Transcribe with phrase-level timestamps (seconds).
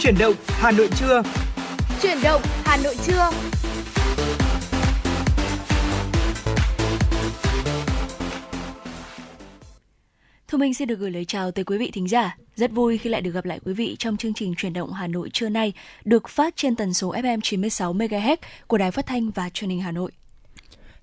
[0.00, 1.22] Chuyển động Hà Nội trưa.
[2.02, 3.30] Chuyển động Hà Nội trưa.
[10.48, 12.36] Thu Minh xin được gửi lời chào tới quý vị thính giả.
[12.56, 15.06] Rất vui khi lại được gặp lại quý vị trong chương trình Chuyển động Hà
[15.06, 15.72] Nội trưa nay,
[16.04, 18.36] được phát trên tần số FM 96 MHz
[18.66, 20.10] của Đài Phát thanh và Truyền hình Hà Nội.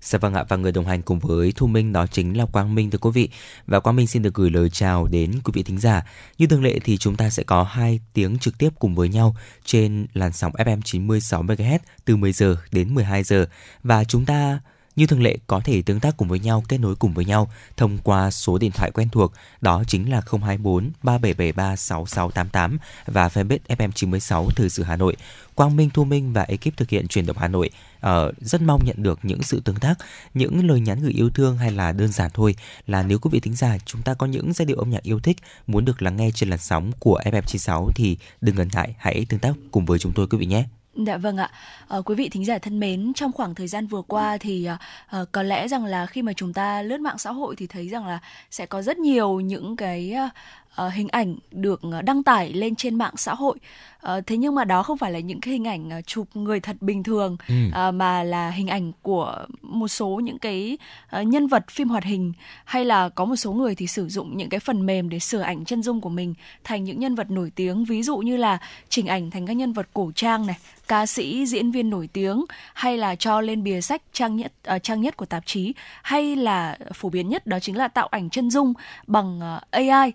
[0.00, 2.74] Dạ vâng ạ, và người đồng hành cùng với Thu Minh đó chính là Quang
[2.74, 3.28] Minh thưa quý vị.
[3.66, 6.02] Và Quang Minh xin được gửi lời chào đến quý vị thính giả.
[6.38, 9.36] Như thường lệ thì chúng ta sẽ có hai tiếng trực tiếp cùng với nhau
[9.64, 13.46] trên làn sóng FM 96 MHz từ 10 giờ đến 12 giờ
[13.82, 14.60] và chúng ta
[14.98, 17.50] như thường lệ có thể tương tác cùng với nhau, kết nối cùng với nhau
[17.76, 23.58] thông qua số điện thoại quen thuộc đó chính là 024 3773 6688 và fanpage
[23.68, 25.16] FM 96 Thời sự Hà Nội.
[25.54, 28.80] Quang Minh, Thu Minh và ekip thực hiện truyền động Hà Nội uh, rất mong
[28.86, 29.94] nhận được những sự tương tác,
[30.34, 32.54] những lời nhắn gửi yêu thương hay là đơn giản thôi
[32.86, 35.20] là nếu quý vị thính giả chúng ta có những giai điệu âm nhạc yêu
[35.20, 39.26] thích muốn được lắng nghe trên làn sóng của FM96 thì đừng ngần ngại hãy
[39.28, 40.64] tương tác cùng với chúng tôi quý vị nhé.
[41.06, 41.50] Dạ vâng ạ.
[41.88, 44.68] À, quý vị thính giả thân mến, trong khoảng thời gian vừa qua thì
[45.08, 47.88] à, có lẽ rằng là khi mà chúng ta lướt mạng xã hội thì thấy
[47.88, 48.18] rằng là
[48.50, 50.14] sẽ có rất nhiều những cái
[50.86, 53.58] uh, hình ảnh được đăng tải lên trên mạng xã hội.
[54.06, 56.60] Uh, thế nhưng mà đó không phải là những cái hình ảnh uh, chụp người
[56.60, 57.54] thật bình thường ừ.
[57.88, 60.78] uh, mà là hình ảnh của một số những cái
[61.20, 62.32] uh, nhân vật phim hoạt hình
[62.64, 65.40] hay là có một số người thì sử dụng những cái phần mềm để sửa
[65.40, 67.84] ảnh chân dung của mình thành những nhân vật nổi tiếng.
[67.84, 70.56] Ví dụ như là chỉnh ảnh thành các nhân vật cổ trang này
[70.88, 74.82] ca sĩ diễn viên nổi tiếng hay là cho lên bìa sách trang nhất uh,
[74.82, 78.30] trang nhất của tạp chí hay là phổ biến nhất đó chính là tạo ảnh
[78.30, 78.74] chân dung
[79.06, 80.12] bằng uh, AI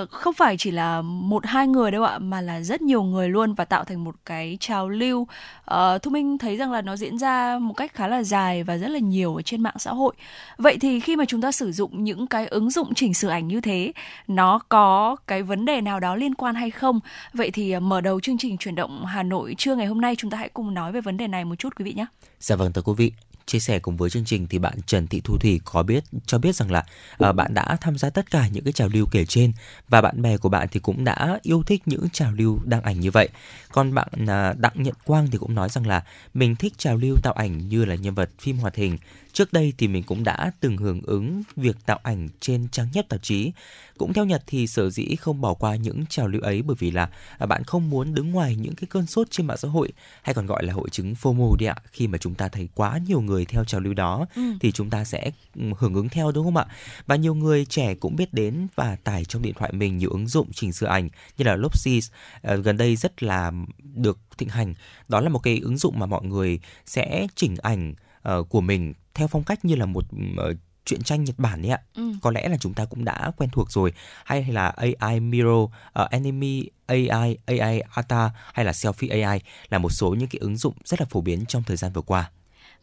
[0.05, 3.53] không phải chỉ là một hai người đâu ạ mà là rất nhiều người luôn
[3.53, 5.21] và tạo thành một cái trào lưu.
[5.21, 8.77] Uh, thu minh thấy rằng là nó diễn ra một cách khá là dài và
[8.77, 10.13] rất là nhiều ở trên mạng xã hội.
[10.57, 13.47] Vậy thì khi mà chúng ta sử dụng những cái ứng dụng chỉnh sửa ảnh
[13.47, 13.91] như thế
[14.27, 16.99] nó có cái vấn đề nào đó liên quan hay không?
[17.33, 20.15] Vậy thì uh, mở đầu chương trình chuyển động hà nội trưa ngày hôm nay
[20.15, 22.05] chúng ta hãy cùng nói về vấn đề này một chút quý vị nhé.
[22.39, 25.21] Dạ vâng thưa quý vị chia sẻ cùng với chương trình thì bạn Trần Thị
[25.23, 26.85] Thu Thủy có biết cho biết rằng là
[27.29, 29.53] uh, bạn đã tham gia tất cả những cái trào lưu kể trên
[29.89, 32.99] và bạn bè của bạn thì cũng đã yêu thích những trào lưu đăng ảnh
[32.99, 33.29] như vậy.
[33.71, 36.03] Còn bạn uh, Đặng Nhận Quang thì cũng nói rằng là
[36.33, 38.97] mình thích trào lưu tạo ảnh như là nhân vật phim hoạt hình
[39.33, 43.05] Trước đây thì mình cũng đã từng hưởng ứng việc tạo ảnh trên trang nhất
[43.09, 43.51] tạp chí.
[43.97, 46.91] Cũng theo Nhật thì sở dĩ không bỏ qua những trào lưu ấy bởi vì
[46.91, 49.91] là à, bạn không muốn đứng ngoài những cái cơn sốt trên mạng xã hội
[50.21, 51.75] hay còn gọi là hội chứng FOMO đi ạ.
[51.91, 54.41] Khi mà chúng ta thấy quá nhiều người theo trào lưu đó ừ.
[54.59, 56.65] thì chúng ta sẽ ừ, hưởng ứng theo đúng không ạ?
[57.05, 60.27] Và nhiều người trẻ cũng biết đến và tải trong điện thoại mình nhiều ứng
[60.27, 62.11] dụng chỉnh sửa ảnh như là Lopsys
[62.41, 64.73] à, gần đây rất là được thịnh hành.
[65.07, 67.93] Đó là một cái ứng dụng mà mọi người sẽ chỉnh ảnh
[68.29, 70.05] uh, của mình theo phong cách như là một
[70.49, 71.79] uh, truyện tranh Nhật Bản ấy ạ.
[71.95, 72.13] Ừ.
[72.21, 73.93] Có lẽ là chúng ta cũng đã quen thuộc rồi.
[74.25, 75.71] Hay là AI Miro, uh,
[76.11, 80.73] Enemy AI, AI Ata hay là Selfie AI là một số những cái ứng dụng
[80.85, 82.31] rất là phổ biến trong thời gian vừa qua.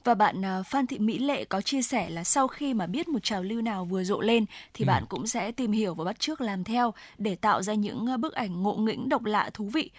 [0.05, 3.19] Và bạn Phan Thị Mỹ Lệ có chia sẻ là sau khi mà biết một
[3.23, 4.87] trào lưu nào vừa rộ lên thì ừ.
[4.87, 8.35] bạn cũng sẽ tìm hiểu và bắt chước làm theo để tạo ra những bức
[8.35, 9.91] ảnh ngộ nghĩnh độc lạ thú vị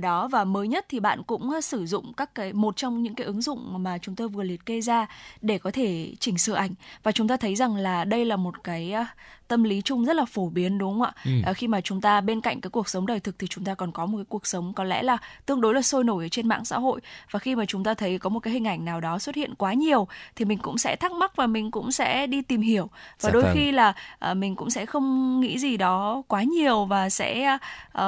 [0.00, 3.14] đó và mới nhất thì bạn cũng ờ, sử dụng các cái một trong những
[3.14, 5.06] cái ứng dụng mà chúng tôi vừa liệt kê ra
[5.42, 6.70] để có thể chỉnh sửa ảnh
[7.02, 9.04] và chúng ta thấy rằng là đây là một cái ờ,
[9.48, 11.12] tâm lý chung rất là phổ biến đúng không ạ?
[11.24, 11.30] Ừ.
[11.44, 13.74] À, khi mà chúng ta bên cạnh cái cuộc sống đời thực thì chúng ta
[13.74, 16.28] còn có một cái cuộc sống có lẽ là tương đối là sôi nổi ở
[16.28, 17.00] trên mạng xã hội
[17.30, 19.54] và khi mà chúng ta thấy có một cái hình ảnh nào đó xuất hiện
[19.54, 22.86] quá nhiều thì mình cũng sẽ thắc mắc và mình cũng sẽ đi tìm hiểu
[22.86, 23.52] và dạ đôi vâng.
[23.54, 23.94] khi là
[24.34, 27.58] mình cũng sẽ không nghĩ gì đó quá nhiều và sẽ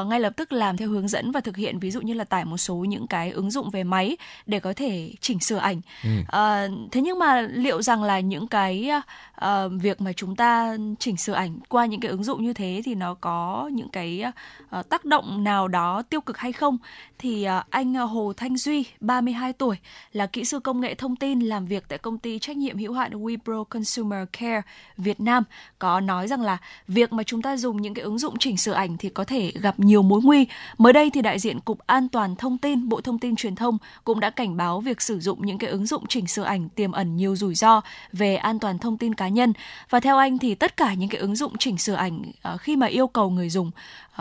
[0.07, 2.45] ngay lập tức làm theo hướng dẫn và thực hiện ví dụ như là tải
[2.45, 4.17] một số những cái ứng dụng về máy
[4.47, 5.81] để có thể chỉnh sửa ảnh.
[6.05, 6.11] Ừ.
[6.21, 8.91] Uh, thế nhưng mà liệu rằng là những cái
[9.45, 12.83] uh, việc mà chúng ta chỉnh sửa ảnh qua những cái ứng dụng như thế
[12.85, 14.25] thì nó có những cái
[14.79, 16.79] uh, tác động nào đó tiêu cực hay không
[17.19, 19.77] thì uh, anh Hồ Thanh Duy 32 tuổi
[20.13, 22.93] là kỹ sư công nghệ thông tin làm việc tại công ty trách nhiệm hữu
[22.93, 24.63] hạn Wipro Consumer Care
[24.97, 25.45] Việt Nam
[25.79, 28.73] có nói rằng là việc mà chúng ta dùng những cái ứng dụng chỉnh sửa
[28.73, 30.47] ảnh thì có thể gặp nhiều mối nguy.
[30.79, 33.79] Mới đây thì đại diện Cục An toàn Thông tin, Bộ Thông tin Truyền thông
[34.05, 36.93] cũng đã cảnh báo việc sử dụng những cái ứng dụng chỉnh sửa ảnh tiềm
[36.93, 37.81] ẩn nhiều rủi ro
[38.13, 39.53] về an toàn thông tin cá nhân.
[39.91, 42.77] Và theo anh thì tất cả những cái ứng dụng chỉnh sửa ảnh ờ, khi
[42.77, 43.71] mà yêu cầu người dùng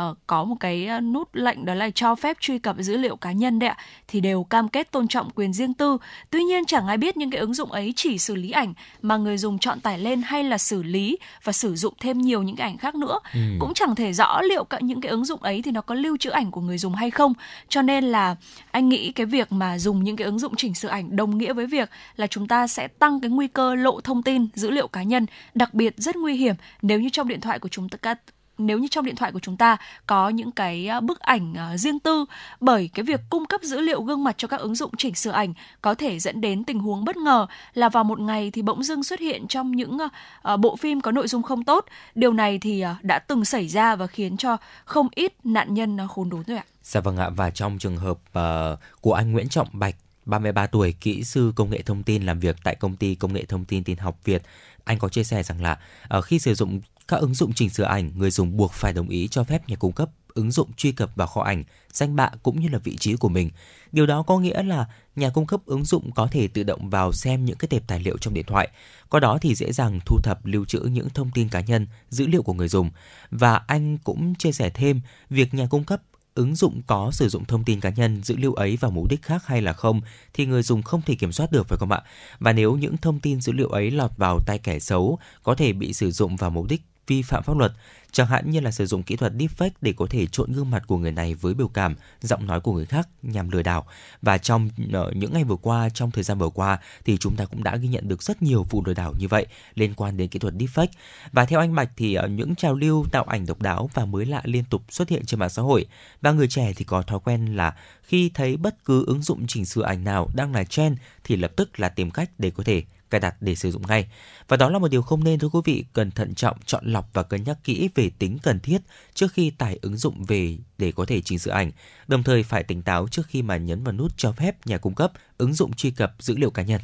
[0.01, 3.15] uh, có một cái uh, nút lệnh đó là cho phép truy cập dữ liệu
[3.15, 3.77] cá nhân đấy ạ
[4.07, 5.97] thì đều cam kết tôn trọng quyền riêng tư.
[6.29, 9.17] Tuy nhiên chẳng ai biết những cái ứng dụng ấy chỉ xử lý ảnh mà
[9.17, 12.55] người dùng chọn tải lên hay là xử lý và sử dụng thêm nhiều những
[12.55, 13.19] cái ảnh khác nữa.
[13.33, 13.39] Ừ.
[13.59, 16.17] Cũng chẳng thể rõ liệu cả những cái ứng dụng ấy thì nó có lưu
[16.17, 17.33] trữ ảnh của người dùng hay không.
[17.69, 18.35] Cho nên là
[18.71, 21.53] anh nghĩ cái việc mà dùng những cái ứng dụng chỉnh sửa ảnh đồng nghĩa
[21.53, 24.87] với việc là chúng ta sẽ tăng cái nguy cơ lộ thông tin dữ liệu
[24.87, 28.15] cá nhân, đặc biệt rất nguy hiểm nếu như trong điện thoại của chúng ta
[28.59, 31.77] nếu như trong điện thoại của chúng ta có những cái ờ, bức ảnh ờ,
[31.77, 32.25] riêng tư
[32.59, 35.31] bởi cái việc cung cấp dữ liệu gương mặt cho các ứng dụng chỉnh sửa
[35.31, 38.83] ảnh có thể dẫn đến tình huống bất ngờ là vào một ngày thì bỗng
[38.83, 39.97] dưng xuất hiện trong những
[40.41, 41.85] ờ, bộ phim có nội dung không tốt.
[42.15, 46.29] Điều này thì đã từng xảy ra và khiến cho không ít nạn nhân khốn
[46.29, 46.63] đốn rồi ạ.
[46.83, 49.95] Dạ vâng ạ và trong trường hợp uh, của anh Nguyễn Trọng Bạch
[50.25, 53.45] 33 tuổi, kỹ sư công nghệ thông tin làm việc tại công ty công nghệ
[53.45, 54.43] thông tin tin học Việt.
[54.83, 55.77] Anh có chia sẻ rằng là
[56.17, 59.09] uh, khi sử dụng các ứng dụng chỉnh sửa ảnh, người dùng buộc phải đồng
[59.09, 62.29] ý cho phép nhà cung cấp ứng dụng truy cập vào kho ảnh, danh bạ
[62.43, 63.49] cũng như là vị trí của mình.
[63.91, 67.13] Điều đó có nghĩa là nhà cung cấp ứng dụng có thể tự động vào
[67.13, 68.69] xem những cái tệp tài liệu trong điện thoại.
[69.09, 72.27] Qua đó thì dễ dàng thu thập lưu trữ những thông tin cá nhân, dữ
[72.27, 72.91] liệu của người dùng.
[73.31, 76.01] Và anh cũng chia sẻ thêm việc nhà cung cấp
[76.35, 79.21] ứng dụng có sử dụng thông tin cá nhân, dữ liệu ấy vào mục đích
[79.21, 80.01] khác hay là không
[80.33, 82.01] thì người dùng không thể kiểm soát được phải không ạ?
[82.39, 85.73] Và nếu những thông tin dữ liệu ấy lọt vào tay kẻ xấu có thể
[85.73, 87.71] bị sử dụng vào mục đích vi phạm pháp luật
[88.11, 90.83] chẳng hạn như là sử dụng kỹ thuật deepfake để có thể trộn gương mặt
[90.87, 93.85] của người này với biểu cảm, giọng nói của người khác nhằm lừa đảo.
[94.21, 97.45] Và trong ờ, những ngày vừa qua, trong thời gian vừa qua thì chúng ta
[97.45, 99.45] cũng đã ghi nhận được rất nhiều vụ lừa đảo như vậy
[99.75, 100.87] liên quan đến kỹ thuật deepfake.
[101.31, 104.25] Và theo anh Bạch thì ờ, những trào lưu tạo ảnh độc đáo và mới
[104.25, 105.85] lạ liên tục xuất hiện trên mạng xã hội
[106.21, 109.65] và người trẻ thì có thói quen là khi thấy bất cứ ứng dụng chỉnh
[109.65, 112.83] sửa ảnh nào đang là trend thì lập tức là tìm cách để có thể
[113.09, 114.07] cài đặt để sử dụng ngay.
[114.47, 117.09] Và đó là một điều không nên thưa quý vị, cần thận trọng, chọn lọc
[117.13, 118.81] và cân nhắc kỹ về tính cần thiết
[119.13, 121.71] trước khi tải ứng dụng về để có thể chỉnh sửa ảnh.
[122.07, 124.95] Đồng thời phải tỉnh táo trước khi mà nhấn vào nút cho phép nhà cung
[124.95, 126.81] cấp ứng dụng truy cập dữ liệu cá nhân.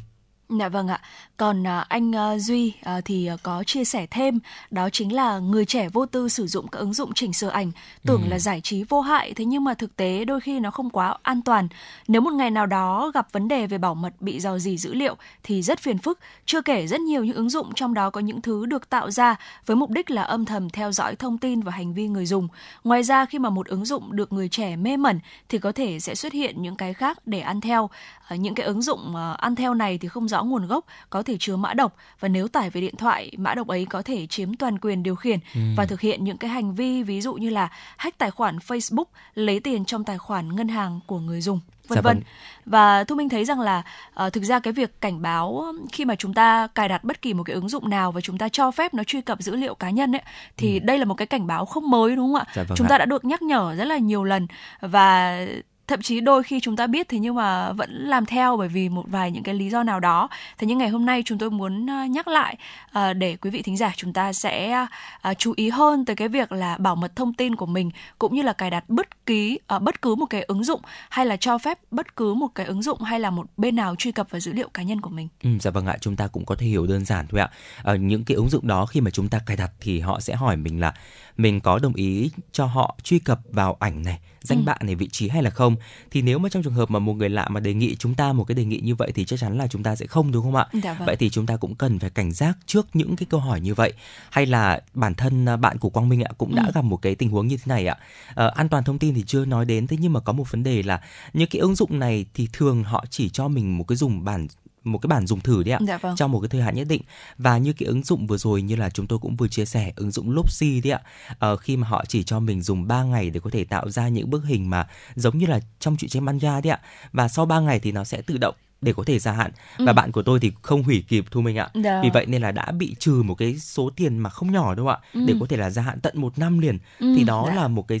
[0.48, 1.00] Dạ vâng ạ.
[1.36, 4.38] Còn à, anh à, Duy à, thì có chia sẻ thêm
[4.70, 7.72] đó chính là người trẻ vô tư sử dụng các ứng dụng chỉnh sửa ảnh
[8.04, 8.28] tưởng ừ.
[8.28, 11.18] là giải trí vô hại thế nhưng mà thực tế đôi khi nó không quá
[11.22, 11.68] an toàn.
[12.08, 14.94] Nếu một ngày nào đó gặp vấn đề về bảo mật bị dò dỉ dữ
[14.94, 16.18] liệu thì rất phiền phức.
[16.44, 19.36] Chưa kể rất nhiều những ứng dụng trong đó có những thứ được tạo ra
[19.66, 22.48] với mục đích là âm thầm theo dõi thông tin và hành vi người dùng.
[22.84, 26.00] Ngoài ra khi mà một ứng dụng được người trẻ mê mẩn thì có thể
[26.00, 27.90] sẽ xuất hiện những cái khác để ăn theo.
[28.30, 31.56] Những cái ứng dụng ăn theo này thì không rõ nguồn gốc, có thể chứa
[31.56, 34.78] mã độc và nếu tải về điện thoại, mã độc ấy có thể chiếm toàn
[34.78, 35.60] quyền điều khiển ừ.
[35.76, 39.04] và thực hiện những cái hành vi ví dụ như là hack tài khoản Facebook,
[39.34, 42.16] lấy tiền trong tài khoản ngân hàng của người dùng vân dạ vân.
[42.16, 42.24] Vâng.
[42.66, 43.82] Và Thu Minh thấy rằng là
[44.26, 47.34] uh, thực ra cái việc cảnh báo khi mà chúng ta cài đặt bất kỳ
[47.34, 49.74] một cái ứng dụng nào và chúng ta cho phép nó truy cập dữ liệu
[49.74, 50.22] cá nhân ấy
[50.56, 50.84] thì ừ.
[50.84, 52.44] đây là một cái cảnh báo không mới đúng không ạ?
[52.54, 52.88] Dạ vâng chúng ạ.
[52.88, 54.46] ta đã được nhắc nhở rất là nhiều lần
[54.80, 55.38] và
[55.86, 58.88] thậm chí đôi khi chúng ta biết thế nhưng mà vẫn làm theo bởi vì
[58.88, 60.28] một vài những cái lý do nào đó
[60.58, 62.56] thế nhưng ngày hôm nay chúng tôi muốn à, nhắc lại
[62.92, 64.86] à, để quý vị thính giả chúng ta sẽ
[65.22, 68.34] à, chú ý hơn tới cái việc là bảo mật thông tin của mình cũng
[68.34, 71.58] như là cài đặt bất kỳ bất cứ một cái ứng dụng hay là cho
[71.58, 74.40] phép bất cứ một cái ứng dụng hay là một bên nào truy cập vào
[74.40, 75.28] dữ liệu cá nhân của mình.
[75.42, 77.50] Ừ, dạ vâng ạ, chúng ta cũng có thể hiểu đơn giản thôi ạ.
[77.84, 80.34] À, những cái ứng dụng đó khi mà chúng ta cài đặt thì họ sẽ
[80.34, 80.94] hỏi mình là
[81.36, 84.62] mình có đồng ý cho họ truy cập vào ảnh này danh ừ.
[84.66, 85.76] bạ này vị trí hay là không
[86.10, 88.32] thì nếu mà trong trường hợp mà một người lạ mà đề nghị chúng ta
[88.32, 90.42] một cái đề nghị như vậy thì chắc chắn là chúng ta sẽ không đúng
[90.42, 91.06] không ạ dạ vâng.
[91.06, 93.74] vậy thì chúng ta cũng cần phải cảnh giác trước những cái câu hỏi như
[93.74, 93.92] vậy
[94.30, 96.70] hay là bản thân à, bạn của quang minh ạ cũng đã ừ.
[96.74, 97.96] gặp một cái tình huống như thế này ạ
[98.34, 100.62] à, an toàn thông tin thì chưa nói đến thế nhưng mà có một vấn
[100.62, 101.00] đề là
[101.32, 104.46] những cái ứng dụng này thì thường họ chỉ cho mình một cái dùng bản
[104.86, 106.16] một cái bản dùng thử đấy ạ dạ vâng.
[106.16, 107.02] trong một cái thời hạn nhất định
[107.38, 109.92] và như cái ứng dụng vừa rồi như là chúng tôi cũng vừa chia sẻ
[109.96, 111.00] ứng dụng Lopsy đấy ạ
[111.38, 114.08] ờ, khi mà họ chỉ cho mình dùng 3 ngày để có thể tạo ra
[114.08, 116.80] những bức hình mà giống như là trong truyện tranh manga đấy ạ
[117.12, 119.92] và sau 3 ngày thì nó sẽ tự động để có thể gia hạn và
[119.92, 119.92] ừ.
[119.92, 122.00] bạn của tôi thì không hủy kịp thu minh ạ Được.
[122.02, 124.88] vì vậy nên là đã bị trừ một cái số tiền mà không nhỏ đâu
[124.88, 125.24] ạ ừ.
[125.26, 127.14] để có thể là gia hạn tận một năm liền ừ.
[127.16, 127.54] thì đó Đã.
[127.54, 127.98] là một cái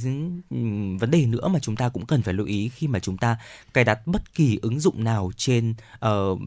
[1.00, 3.36] vấn đề nữa mà chúng ta cũng cần phải lưu ý khi mà chúng ta
[3.74, 5.74] cài đặt bất kỳ ứng dụng nào trên
[6.06, 6.40] uh, uh,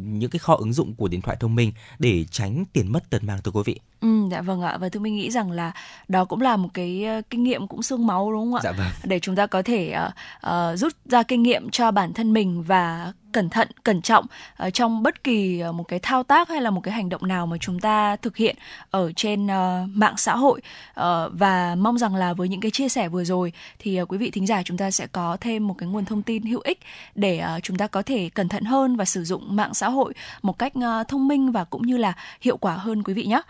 [0.00, 3.24] những cái kho ứng dụng của điện thoại thông minh để tránh tiền mất tật
[3.24, 5.72] mang thưa quý vị Ừ, dạ vâng ạ và tôi mình nghĩ rằng là
[6.08, 8.60] đó cũng là một cái uh, kinh nghiệm cũng xương máu đúng không ạ?
[8.64, 8.86] Dạ vâng.
[9.04, 10.12] Để chúng ta có thể uh,
[10.46, 14.26] uh, rút ra kinh nghiệm cho bản thân mình và cẩn thận cẩn trọng
[14.66, 17.28] uh, trong bất kỳ uh, một cái thao tác hay là một cái hành động
[17.28, 18.56] nào mà chúng ta thực hiện
[18.90, 19.50] ở trên uh,
[19.94, 20.60] mạng xã hội
[21.00, 24.18] uh, và mong rằng là với những cái chia sẻ vừa rồi thì uh, quý
[24.18, 26.80] vị thính giả chúng ta sẽ có thêm một cái nguồn thông tin hữu ích
[27.14, 30.14] để uh, chúng ta có thể cẩn thận hơn và sử dụng mạng xã hội
[30.42, 33.40] một cách uh, thông minh và cũng như là hiệu quả hơn quý vị nhé.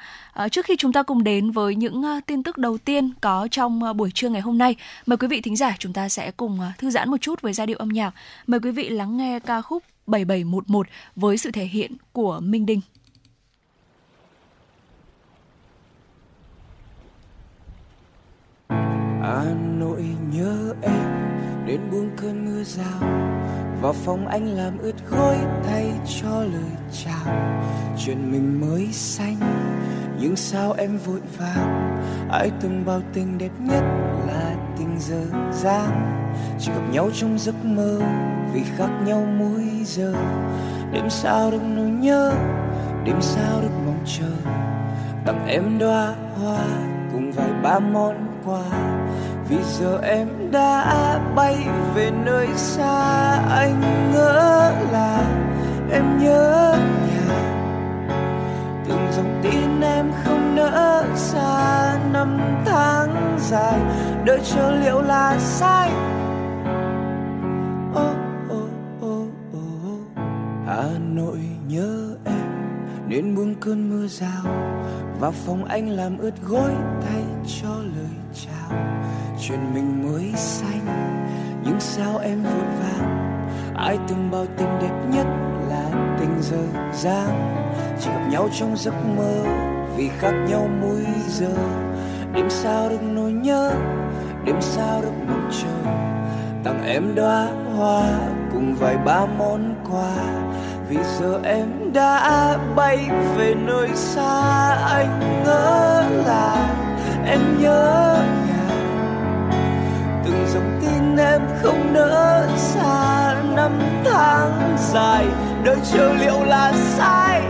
[0.45, 3.49] Uh, trước khi chúng ta cùng đến với những uh, tin tức đầu tiên có
[3.51, 6.31] trong uh, buổi trưa ngày hôm nay, mời quý vị thính giả chúng ta sẽ
[6.31, 8.15] cùng uh, thư giãn một chút với giai điệu âm nhạc.
[8.47, 9.70] Mời quý vị lắng nghe ca khúc
[10.11, 10.87] 7711
[11.17, 12.81] với sự thể hiện của Minh Đinh.
[19.23, 21.11] Hà Nội nhớ em,
[21.67, 23.01] đến buông cơn mưa rào,
[23.83, 26.73] vào phòng anh làm ướt gối thay cho lời
[27.05, 27.61] chào
[27.99, 29.37] chuyện mình mới xanh
[30.21, 32.01] nhưng sao em vội vàng?
[32.31, 33.83] Ai từng bao tình đẹp nhất
[34.27, 35.23] là tình giờ
[35.53, 36.25] dang?
[36.59, 38.01] Chỉ gặp nhau trong giấc mơ
[38.53, 40.15] vì khác nhau mỗi giờ.
[40.93, 42.33] Đêm sao được nỗi nhớ,
[43.05, 44.51] đêm sao được mong chờ?
[45.27, 46.65] Tặng em đóa hoa
[47.13, 48.63] cùng vài ba món quà.
[49.49, 51.57] Vì giờ em đã bay
[51.95, 55.23] về nơi xa, anh ngỡ là
[55.93, 56.75] em nhớ
[58.91, 63.81] từng dòng tin em không nỡ xa năm tháng dài.
[64.25, 65.91] Đợi chờ liệu là sai.
[67.93, 68.17] Oh,
[68.53, 68.71] oh,
[69.07, 70.19] oh, oh.
[70.67, 72.77] Hà Nội nhớ em
[73.09, 74.45] nên buông cơn mưa rào.
[75.21, 77.23] Vào phòng anh làm ướt gối thay
[77.61, 78.79] cho lời chào.
[79.41, 80.87] Chuyện mình mới xanh
[81.65, 83.20] nhưng sao em vội vàng?
[83.81, 85.27] Ai từng bao tình đẹp nhất
[85.69, 85.85] là
[86.21, 87.57] tình giờ dang?
[88.01, 89.43] Chỉ gặp nhau trong giấc mơ,
[89.97, 91.55] vì khác nhau mỗi giờ.
[92.35, 93.73] Đêm sao được nỗi nhớ,
[94.45, 95.91] đêm sao được mong chờ.
[96.65, 98.03] Tặng em đóa hoa
[98.53, 100.15] cùng vài ba món quà.
[100.89, 104.41] Vì giờ em đã bay về nơi xa
[104.75, 105.60] anh ơi
[115.85, 117.43] chờ liệu là sai.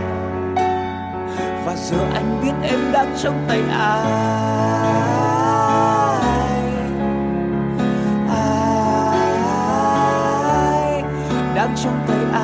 [1.65, 4.05] Và giờ anh biết em đang trong tay ai.
[10.69, 11.03] Ai
[11.55, 12.41] đang trong tay ai.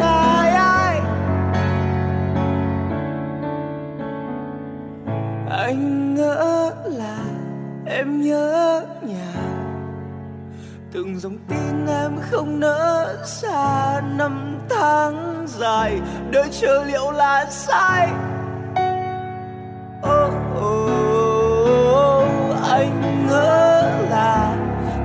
[0.00, 1.00] Ai ai.
[5.50, 7.18] Anh ngỡ là
[7.86, 8.65] em nhớ
[11.16, 16.00] từng dòng tin em không nỡ xa năm tháng dài.
[16.30, 18.08] Đợi chờ liệu là sai.
[20.02, 20.32] Oh,
[20.64, 22.28] oh,
[22.70, 24.56] anh ngỡ là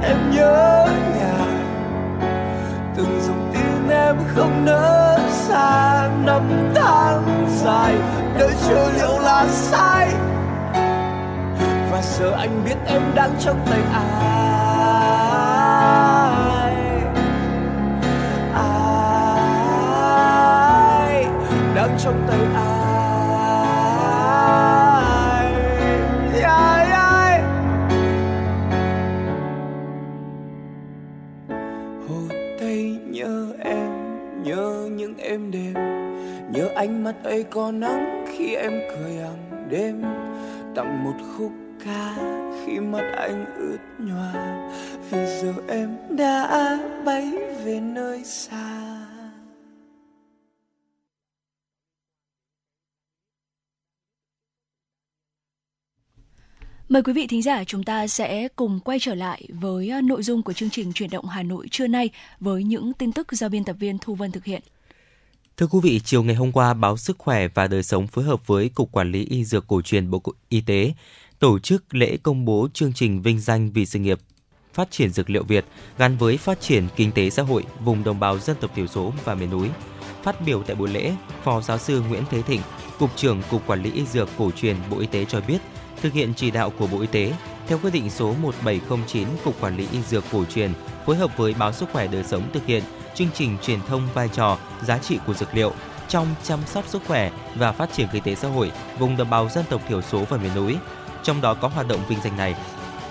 [0.03, 1.45] em nhớ nhà.
[2.95, 7.95] Từng dòng tin em không nỡ xa năm tháng dài.
[8.39, 10.09] Đợi chờ liệu là sai.
[11.91, 14.30] Và giờ anh biết em đang trong tay ai.
[21.91, 22.71] Đang trong tay ai.
[26.33, 27.43] Yeah, yeah.
[32.07, 32.21] hồ
[32.59, 33.91] tây nhớ em
[34.43, 35.73] nhớ những êm đêm.
[36.53, 40.03] Nhớ ánh mắt ấy có nắng khi em cười hàng đêm.
[40.75, 41.51] Tặng một khúc
[41.85, 42.15] ca
[42.65, 44.33] khi mắt anh ướt nhòa.
[45.09, 47.31] Vì giờ em đã bay
[47.65, 48.80] về nơi xa.
[56.91, 60.23] Mời quý vị thính giả chúng ta sẽ cùng quay trở lại với à, nội
[60.23, 63.49] dung của chương trình chuyển động Hà Nội trưa nay với những tin tức do
[63.49, 64.61] biên tập viên Thu Vân thực hiện.
[65.57, 68.47] Thưa quý vị, chiều ngày hôm qua, báo Sức khỏe và Đời sống phối hợp
[68.47, 70.93] với Cục Quản lý Y Dược Cổ truyền Bộ Y tế
[71.39, 74.19] tổ chức lễ công bố chương trình vinh danh vì sự nghiệp
[74.73, 75.65] phát triển dược liệu Việt
[75.97, 79.13] gắn với phát triển kinh tế xã hội vùng đồng bào dân tộc thiểu số
[79.23, 79.69] và miền núi.
[80.23, 82.61] Phát biểu tại buổi lễ, Phó giáo sư Nguyễn Thế Thịnh,
[82.99, 85.57] Cục trưởng Cục Quản lý Y Dược Cổ truyền Bộ Y tế cho biết,
[86.01, 87.33] thực hiện chỉ đạo của Bộ Y tế,
[87.67, 90.71] theo quyết định số 1709 Cục Quản lý Y Dược Cổ truyền
[91.05, 92.83] phối hợp với Báo Sức khỏe Đời sống thực hiện
[93.15, 95.73] chương trình truyền thông vai trò, giá trị của dược liệu
[96.07, 99.49] trong chăm sóc sức khỏe và phát triển kinh tế xã hội vùng đồng bào
[99.49, 100.77] dân tộc thiểu số và miền núi.
[101.23, 102.55] Trong đó có hoạt động vinh danh này.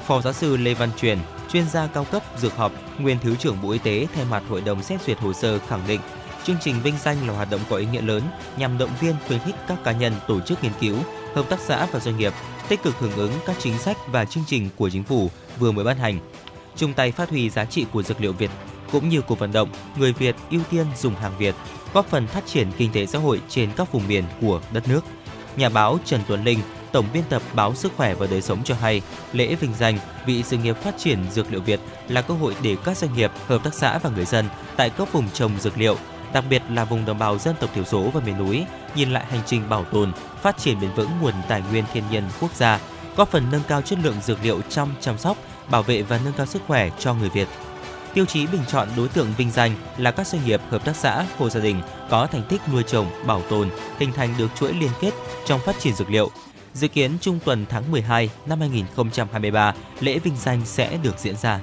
[0.06, 1.18] Phó giáo sư Lê Văn Truyền,
[1.52, 4.60] chuyên gia cao cấp dược học, nguyên thứ trưởng Bộ Y tế thay mặt Hội
[4.60, 6.00] đồng xét duyệt hồ sơ khẳng định
[6.44, 8.22] chương trình vinh danh là hoạt động có ý nghĩa lớn
[8.56, 10.96] nhằm động viên khuyến khích các cá nhân, tổ chức nghiên cứu,
[11.34, 12.32] hợp tác xã và doanh nghiệp
[12.70, 15.84] tích cực hưởng ứng các chính sách và chương trình của chính phủ vừa mới
[15.84, 16.18] ban hành,
[16.76, 18.50] chung tay phát huy giá trị của dược liệu Việt
[18.92, 21.54] cũng như cuộc vận động người Việt ưu tiên dùng hàng Việt,
[21.94, 25.00] góp phần phát triển kinh tế xã hội trên các vùng miền của đất nước.
[25.56, 26.58] Nhà báo Trần Tuấn Linh,
[26.92, 30.42] Tổng biên tập báo Sức khỏe và Đời sống cho hay, lễ vinh danh vị
[30.42, 33.64] sự nghiệp phát triển dược liệu Việt là cơ hội để các doanh nghiệp, hợp
[33.64, 35.96] tác xã và người dân tại các vùng trồng dược liệu,
[36.32, 39.24] đặc biệt là vùng đồng bào dân tộc thiểu số và miền núi, nhìn lại
[39.30, 42.80] hành trình bảo tồn, phát triển bền vững nguồn tài nguyên thiên nhiên quốc gia,
[43.16, 45.36] góp phần nâng cao chất lượng dược liệu trong chăm sóc,
[45.70, 47.48] bảo vệ và nâng cao sức khỏe cho người Việt.
[48.14, 51.26] Tiêu chí bình chọn đối tượng vinh danh là các doanh nghiệp, hợp tác xã,
[51.38, 54.90] hộ gia đình có thành tích nuôi trồng, bảo tồn, hình thành được chuỗi liên
[55.00, 55.14] kết
[55.46, 56.30] trong phát triển dược liệu.
[56.74, 61.60] Dự kiến trung tuần tháng 12 năm 2023, lễ vinh danh sẽ được diễn ra.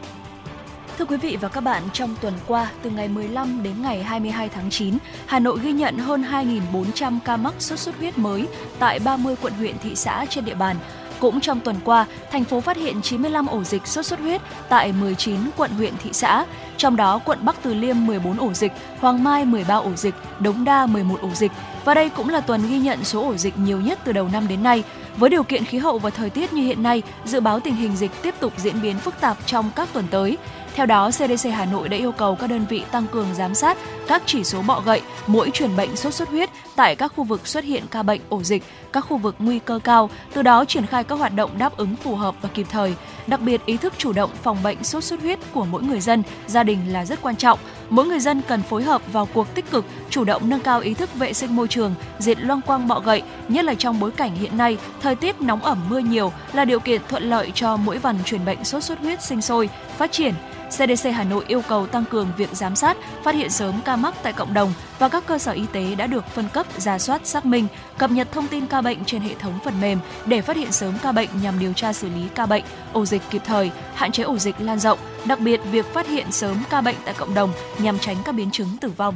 [0.97, 4.49] Thưa quý vị và các bạn, trong tuần qua, từ ngày 15 đến ngày 22
[4.49, 8.47] tháng 9, Hà Nội ghi nhận hơn 2.400 ca mắc sốt xuất huyết mới
[8.79, 10.75] tại 30 quận huyện thị xã trên địa bàn.
[11.19, 14.93] Cũng trong tuần qua, thành phố phát hiện 95 ổ dịch sốt xuất huyết tại
[14.93, 16.45] 19 quận huyện thị xã,
[16.77, 20.65] trong đó quận Bắc Từ Liêm 14 ổ dịch, Hoàng Mai 13 ổ dịch, Đống
[20.65, 21.51] Đa 11 ổ dịch.
[21.85, 24.47] Và đây cũng là tuần ghi nhận số ổ dịch nhiều nhất từ đầu năm
[24.47, 24.83] đến nay.
[25.17, 27.95] Với điều kiện khí hậu và thời tiết như hiện nay, dự báo tình hình
[27.95, 30.37] dịch tiếp tục diễn biến phức tạp trong các tuần tới.
[30.77, 33.77] Theo đó, CDC Hà Nội đã yêu cầu các đơn vị tăng cường giám sát
[34.07, 37.47] các chỉ số bọ gậy, mũi truyền bệnh sốt xuất huyết tại các khu vực
[37.47, 40.85] xuất hiện ca bệnh ổ dịch, các khu vực nguy cơ cao, từ đó triển
[40.85, 42.93] khai các hoạt động đáp ứng phù hợp và kịp thời.
[43.27, 46.23] Đặc biệt, ý thức chủ động phòng bệnh sốt xuất huyết của mỗi người dân,
[46.47, 47.59] gia đình là rất quan trọng.
[47.89, 50.93] Mỗi người dân cần phối hợp vào cuộc tích cực, chủ động nâng cao ý
[50.93, 54.35] thức vệ sinh môi trường, diệt loang quang bọ gậy, nhất là trong bối cảnh
[54.35, 57.97] hiện nay, thời tiết nóng ẩm mưa nhiều là điều kiện thuận lợi cho mũi
[57.97, 60.33] vằn truyền bệnh sốt xuất huyết sinh sôi, phát triển.
[60.69, 64.15] CDC Hà Nội yêu cầu tăng cường việc giám sát, phát hiện sớm ca mắc
[64.23, 67.27] tại cộng đồng và các cơ sở y tế đã được phân cấp, ra soát,
[67.27, 70.57] xác minh, cập nhật thông tin ca bệnh trên hệ thống phần mềm để phát
[70.57, 72.63] hiện sớm ca bệnh nhằm điều tra xử lý ca bệnh,
[72.93, 76.31] ổ dịch kịp thời, hạn chế ổ dịch lan rộng, đặc biệt việc phát hiện
[76.31, 79.15] sớm ca bệnh tại cộng đồng nhằm tránh các biến chứng tử vong.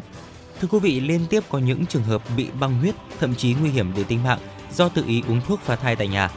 [0.61, 3.69] Thưa quý vị, liên tiếp có những trường hợp bị băng huyết, thậm chí nguy
[3.69, 4.39] hiểm đến tính mạng
[4.73, 6.29] do tự ý uống thuốc phá thai tại nhà.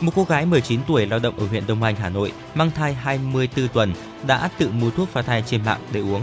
[0.00, 2.94] Một cô gái 19 tuổi lao động ở huyện Đông Anh, Hà Nội, mang thai
[2.94, 3.92] 24 tuần
[4.26, 6.22] đã tự mua thuốc phá thai trên mạng để uống.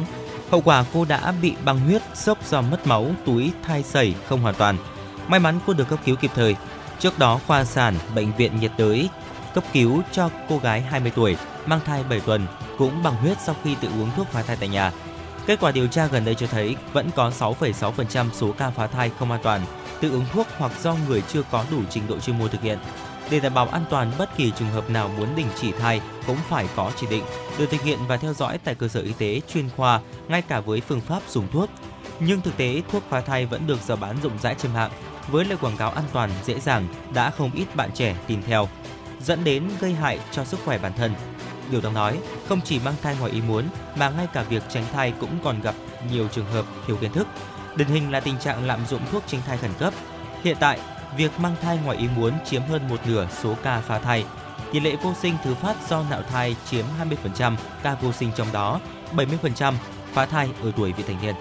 [0.52, 4.42] Hậu quả cô đã bị băng huyết, sốc do mất máu, túi thai sẩy không
[4.42, 4.78] hoàn toàn.
[5.28, 6.56] May mắn cô được cấp cứu kịp thời.
[7.00, 9.10] Trước đó, khoa sản bệnh viện nhiệt đới
[9.54, 13.56] cấp cứu cho cô gái 20 tuổi mang thai 7 tuần cũng bằng huyết sau
[13.64, 14.92] khi tự uống thuốc phá thai tại nhà.
[15.46, 19.12] Kết quả điều tra gần đây cho thấy vẫn có 6,6% số ca phá thai
[19.20, 19.62] không an toàn,
[20.02, 22.80] tự uống thuốc hoặc do người chưa có đủ trình độ chuyên môn thực hiện.
[23.30, 26.38] Để đảm bảo an toàn, bất kỳ trường hợp nào muốn đình chỉ thai cũng
[26.50, 27.24] phải có chỉ định,
[27.58, 30.60] được thực hiện và theo dõi tại cơ sở y tế chuyên khoa, ngay cả
[30.60, 31.70] với phương pháp dùng thuốc.
[32.20, 34.92] Nhưng thực tế, thuốc phá thai vẫn được giao bán rộng rãi trên mạng.
[35.28, 38.70] Với lời quảng cáo an toàn, dễ dàng, đã không ít bạn trẻ tin theo,
[39.22, 41.14] dẫn đến gây hại cho sức khỏe bản thân.
[41.72, 42.18] Điều đáng nói,
[42.50, 43.64] không chỉ mang thai ngoài ý muốn
[43.96, 45.76] mà ngay cả việc tránh thai cũng còn gặp
[46.12, 47.28] nhiều trường hợp thiếu kiến thức.
[47.76, 49.94] Điển hình là tình trạng lạm dụng thuốc tránh thai khẩn cấp.
[50.44, 50.80] Hiện tại,
[51.18, 54.26] việc mang thai ngoài ý muốn chiếm hơn một nửa số ca phá thai.
[54.72, 56.86] Tỷ lệ vô sinh thứ phát do nạo thai chiếm
[57.36, 58.80] 20%, ca vô sinh trong đó
[59.16, 59.74] 70%
[60.14, 61.36] phá thai ở tuổi vị thành niên.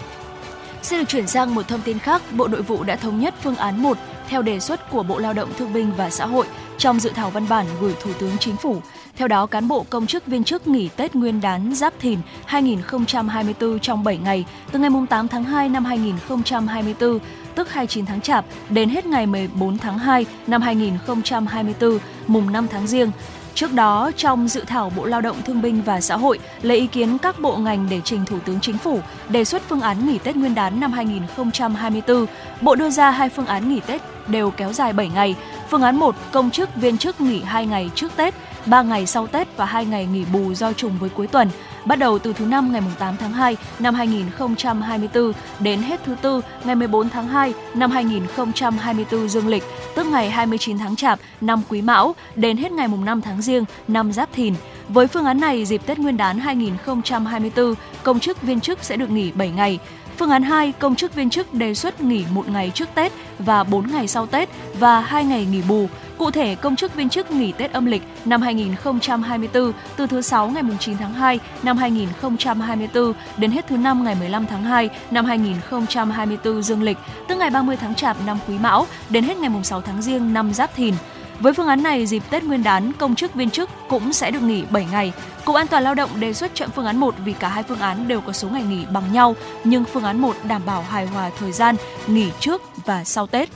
[0.82, 3.56] Xin được chuyển sang một thông tin khác, Bộ Nội vụ đã thống nhất phương
[3.56, 6.46] án 1 theo đề xuất của Bộ Lao động Thương binh và Xã hội
[6.78, 8.80] trong dự thảo văn bản gửi Thủ tướng Chính phủ.
[9.16, 13.78] Theo đó, cán bộ công chức viên chức nghỉ Tết Nguyên đán Giáp Thìn 2024
[13.78, 17.18] trong 7 ngày, từ ngày 8 tháng 2 năm 2024
[17.56, 22.86] tức 29 tháng Chạp đến hết ngày 14 tháng 2 năm 2024, mùng 5 tháng
[22.86, 23.10] Giêng.
[23.54, 26.86] Trước đó, trong dự thảo Bộ Lao động Thương binh và Xã hội lấy ý
[26.86, 30.18] kiến các bộ ngành để trình Thủ tướng Chính phủ đề xuất phương án nghỉ
[30.18, 32.26] Tết Nguyên đán năm 2024,
[32.60, 35.34] Bộ đưa ra hai phương án nghỉ Tết đều kéo dài 7 ngày.
[35.70, 38.34] Phương án 1, công chức viên chức nghỉ 2 ngày trước Tết,
[38.66, 41.48] 3 ngày sau Tết và 2 ngày nghỉ bù do trùng với cuối tuần
[41.86, 46.40] bắt đầu từ thứ năm ngày 8 tháng 2 năm 2024 đến hết thứ tư
[46.64, 51.82] ngày 14 tháng 2 năm 2024 dương lịch, tức ngày 29 tháng Chạp năm Quý
[51.82, 54.54] Mão đến hết ngày 5 tháng Giêng năm Giáp Thìn.
[54.88, 59.10] Với phương án này, dịp Tết Nguyên đán 2024, công chức viên chức sẽ được
[59.10, 59.78] nghỉ 7 ngày.
[60.18, 63.64] Phương án 2, công chức viên chức đề xuất nghỉ một ngày trước Tết và
[63.64, 64.48] 4 ngày sau Tết
[64.78, 65.88] và 2 ngày nghỉ bù.
[66.18, 70.48] Cụ thể, công chức viên chức nghỉ Tết âm lịch năm 2024 từ thứ 6
[70.48, 75.24] ngày 9 tháng 2 năm 2024 đến hết thứ năm ngày 15 tháng 2 năm
[75.24, 76.98] 2024 dương lịch,
[77.28, 80.54] tức ngày 30 tháng Chạp năm Quý Mão đến hết ngày 6 tháng Giêng năm
[80.54, 80.94] Giáp Thìn.
[81.40, 84.42] Với phương án này, dịp Tết Nguyên đán, công chức viên chức cũng sẽ được
[84.42, 85.12] nghỉ 7 ngày.
[85.44, 87.78] Cục An toàn lao động đề xuất chọn phương án 1 vì cả hai phương
[87.78, 91.06] án đều có số ngày nghỉ bằng nhau, nhưng phương án 1 đảm bảo hài
[91.06, 93.48] hòa thời gian nghỉ trước và sau Tết.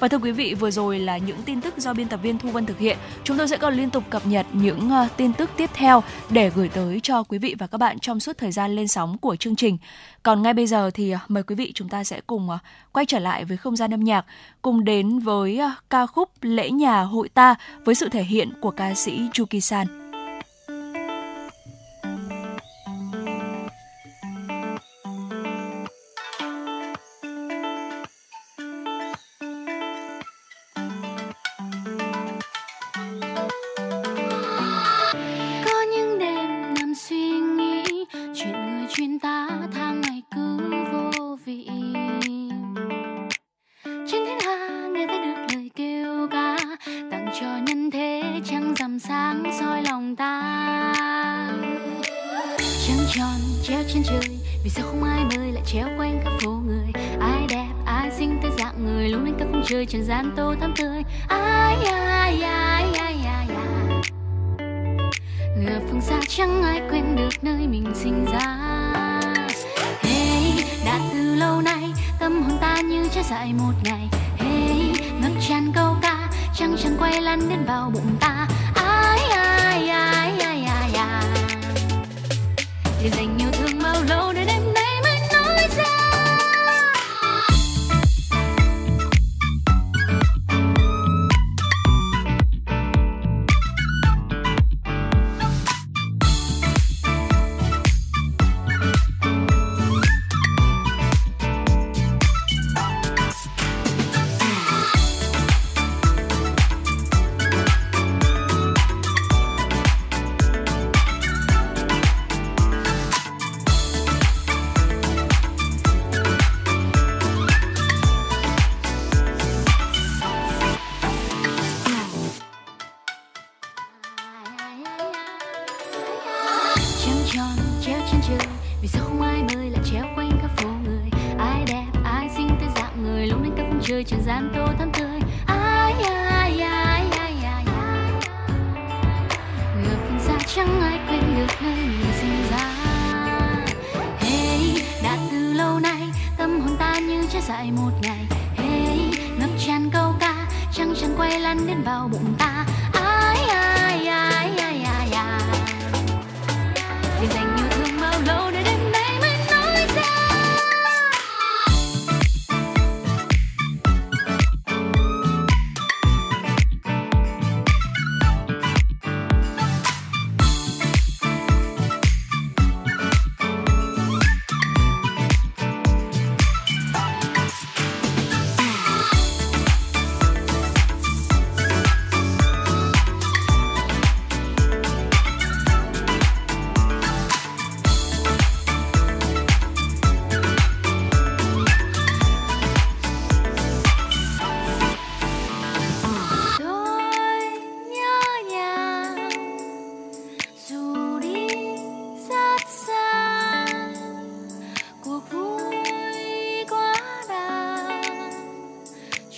[0.00, 2.48] Và thưa quý vị, vừa rồi là những tin tức do biên tập viên Thu
[2.48, 2.98] Vân thực hiện.
[3.24, 6.50] Chúng tôi sẽ còn liên tục cập nhật những uh, tin tức tiếp theo để
[6.50, 9.36] gửi tới cho quý vị và các bạn trong suốt thời gian lên sóng của
[9.36, 9.78] chương trình.
[10.22, 12.60] Còn ngay bây giờ thì uh, mời quý vị chúng ta sẽ cùng uh,
[12.92, 14.24] quay trở lại với không gian âm nhạc,
[14.62, 17.54] cùng đến với uh, ca khúc Lễ nhà hội ta
[17.84, 20.03] với sự thể hiện của ca sĩ Yuki San.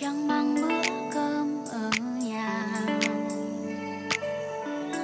[0.01, 0.83] Chẳng mang bữa
[1.15, 1.91] cơm ở
[2.23, 2.67] nhà.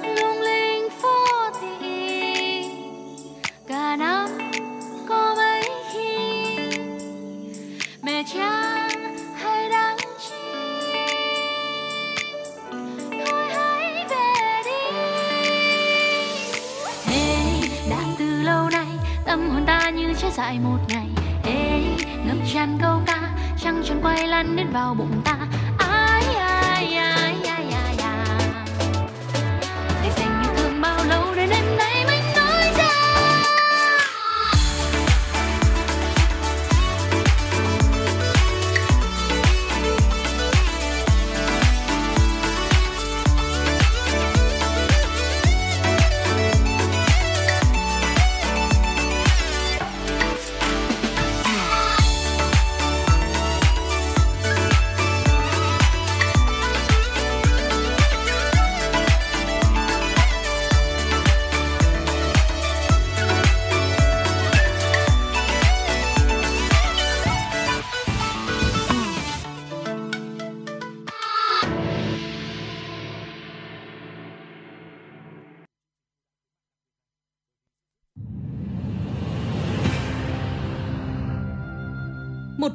[0.03, 1.25] Lung linh phố
[1.61, 2.65] thị
[3.67, 4.29] cả năm
[5.09, 6.17] có mấy khi
[8.01, 8.89] mẹ cha
[9.35, 9.97] hay đắng
[10.29, 10.35] chi
[13.25, 14.97] thôi hãy về đi.
[17.05, 18.87] Hey, đã từ lâu nay
[19.25, 21.22] tâm hồn ta như chết dại một ngày.
[24.55, 25.32] Đến vào bụng ta.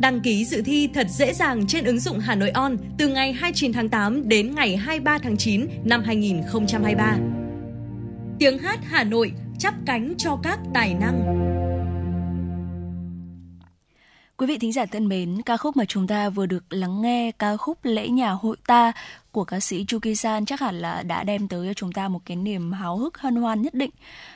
[0.00, 3.32] Đăng ký dự thi thật dễ dàng trên ứng dụng Hà Nội On từ ngày
[3.32, 7.16] 29 tháng 8 đến ngày 23 tháng 9 năm 2023.
[8.38, 11.50] Tiếng hát Hà Nội chắp cánh cho các tài năng.
[14.36, 17.32] Quý vị thính giả thân mến, ca khúc mà chúng ta vừa được lắng nghe,
[17.38, 18.92] ca khúc Lễ nhà hội ta
[19.32, 22.20] của ca sĩ Chuki San chắc hẳn là đã đem tới cho chúng ta một
[22.24, 23.90] cái niềm háo hức hân hoan nhất định.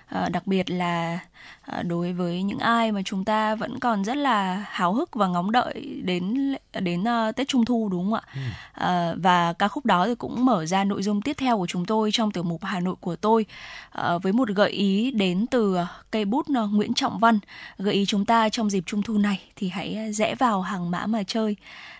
[0.07, 1.18] À, đặc biệt là
[1.62, 5.26] à, đối với những ai mà chúng ta vẫn còn rất là háo hức và
[5.26, 8.22] ngóng đợi đến đến uh, Tết Trung thu đúng không ạ?
[8.35, 8.40] Ừ.
[8.72, 11.85] À, và ca khúc đó thì cũng mở ra nội dung tiếp theo của chúng
[11.85, 13.46] tôi trong tiểu mục Hà Nội của tôi
[13.90, 15.76] à, với một gợi ý đến từ
[16.11, 17.38] cây bút Nguyễn Trọng Văn
[17.78, 21.07] gợi ý chúng ta trong dịp Trung thu này thì hãy rẽ vào hàng mã
[21.07, 21.57] mà chơi.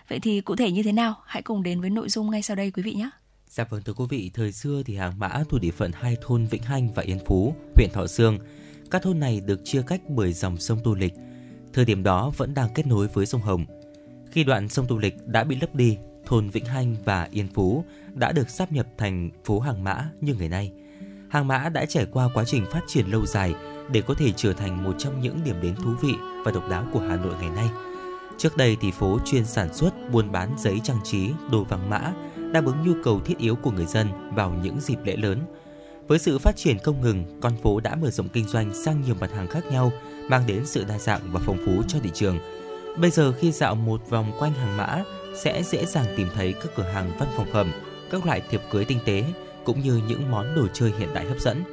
[0.09, 1.15] Vậy thì cụ thể như thế nào?
[1.25, 3.09] Hãy cùng đến với nội dung ngay sau đây quý vị nhé.
[3.49, 6.45] Dạ vâng thưa quý vị, thời xưa thì hàng mã thuộc địa phận hai thôn
[6.45, 8.39] Vĩnh Hanh và Yên Phú, huyện Thọ Sương.
[8.91, 11.13] Các thôn này được chia cách bởi dòng sông Tô Lịch.
[11.73, 13.65] Thời điểm đó vẫn đang kết nối với sông Hồng.
[14.31, 17.85] Khi đoạn sông Tô Lịch đã bị lấp đi, thôn Vĩnh Hanh và Yên Phú
[18.13, 20.71] đã được sắp nhập thành phố Hàng Mã như ngày nay.
[21.29, 23.53] Hàng Mã đã trải qua quá trình phát triển lâu dài
[23.91, 26.13] để có thể trở thành một trong những điểm đến thú vị
[26.45, 27.69] và độc đáo của Hà Nội ngày nay–
[28.37, 32.13] Trước đây thì phố chuyên sản xuất, buôn bán giấy trang trí, đồ vàng mã,
[32.51, 35.41] đáp ứng nhu cầu thiết yếu của người dân vào những dịp lễ lớn.
[36.07, 39.15] Với sự phát triển không ngừng, con phố đã mở rộng kinh doanh sang nhiều
[39.19, 39.91] mặt hàng khác nhau,
[40.29, 42.39] mang đến sự đa dạng và phong phú cho thị trường.
[42.97, 45.03] Bây giờ khi dạo một vòng quanh hàng mã,
[45.35, 47.71] sẽ dễ dàng tìm thấy các cửa hàng văn phòng phẩm,
[48.09, 49.23] các loại thiệp cưới tinh tế,
[49.63, 51.63] cũng như những món đồ chơi hiện đại hấp dẫn.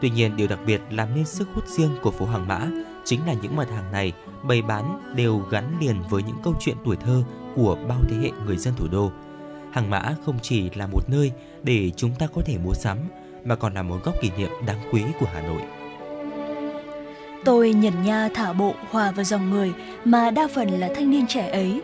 [0.00, 2.70] Tuy nhiên, điều đặc biệt làm nên sức hút riêng của phố hàng mã
[3.04, 6.76] chính là những mặt hàng này bày bán đều gắn liền với những câu chuyện
[6.84, 7.22] tuổi thơ
[7.56, 9.10] của bao thế hệ người dân thủ đô.
[9.72, 11.32] Hàng mã không chỉ là một nơi
[11.62, 12.98] để chúng ta có thể mua sắm,
[13.44, 15.62] mà còn là một góc kỷ niệm đáng quý của Hà Nội.
[17.44, 19.72] Tôi nhận nha thả bộ hòa vào dòng người
[20.04, 21.80] mà đa phần là thanh niên trẻ ấy.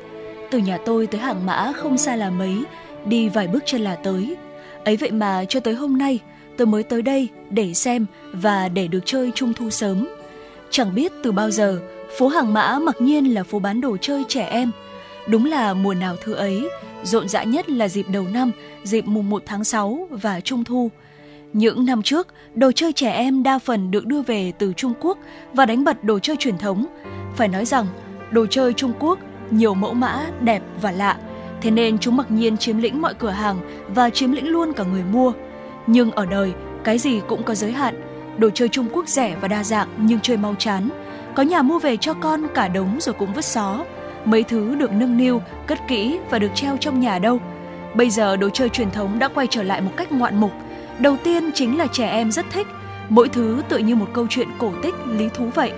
[0.50, 2.64] Từ nhà tôi tới hàng mã không xa là mấy,
[3.05, 4.37] đi vài bước chân là tới.
[4.85, 6.20] Ấy vậy mà cho tới hôm nay,
[6.57, 10.09] tôi mới tới đây để xem và để được chơi trung thu sớm.
[10.70, 11.81] Chẳng biết từ bao giờ,
[12.18, 14.70] phố Hàng Mã mặc nhiên là phố bán đồ chơi trẻ em.
[15.29, 16.68] Đúng là mùa nào thứ ấy,
[17.02, 18.50] rộn rã nhất là dịp đầu năm,
[18.85, 20.90] dịp mùng 1 tháng 6 và Trung thu.
[21.52, 25.18] Những năm trước, đồ chơi trẻ em đa phần được đưa về từ Trung Quốc
[25.52, 26.87] và đánh bật đồ chơi truyền thống.
[27.37, 27.87] Phải nói rằng,
[28.31, 29.18] đồ chơi Trung Quốc
[29.50, 31.16] nhiều mẫu mã đẹp và lạ,
[31.62, 33.59] thế nên chúng mặc nhiên chiếm lĩnh mọi cửa hàng
[33.94, 35.33] và chiếm lĩnh luôn cả người mua.
[35.87, 36.52] Nhưng ở đời,
[36.85, 37.94] cái gì cũng có giới hạn,
[38.38, 40.88] Đồ chơi Trung Quốc rẻ và đa dạng nhưng chơi mau chán.
[41.35, 43.85] Có nhà mua về cho con cả đống rồi cũng vứt xó.
[44.25, 47.40] Mấy thứ được nâng niu, cất kỹ và được treo trong nhà đâu.
[47.94, 50.53] Bây giờ đồ chơi truyền thống đã quay trở lại một cách ngoạn mục.
[50.99, 52.66] Đầu tiên chính là trẻ em rất thích.
[53.09, 55.72] Mỗi thứ tự như một câu chuyện cổ tích lý thú vậy.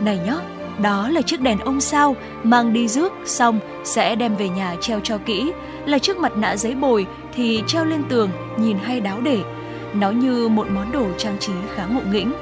[0.00, 0.34] Này nhá,
[0.82, 5.00] đó là chiếc đèn ông sao mang đi rước xong sẽ đem về nhà treo
[5.00, 5.52] cho kỹ
[5.86, 9.42] là chiếc mặt nạ giấy bồi thì treo lên tường nhìn hay đáo để
[10.00, 12.32] nó như một món đồ trang trí khá ngộ nghĩnh.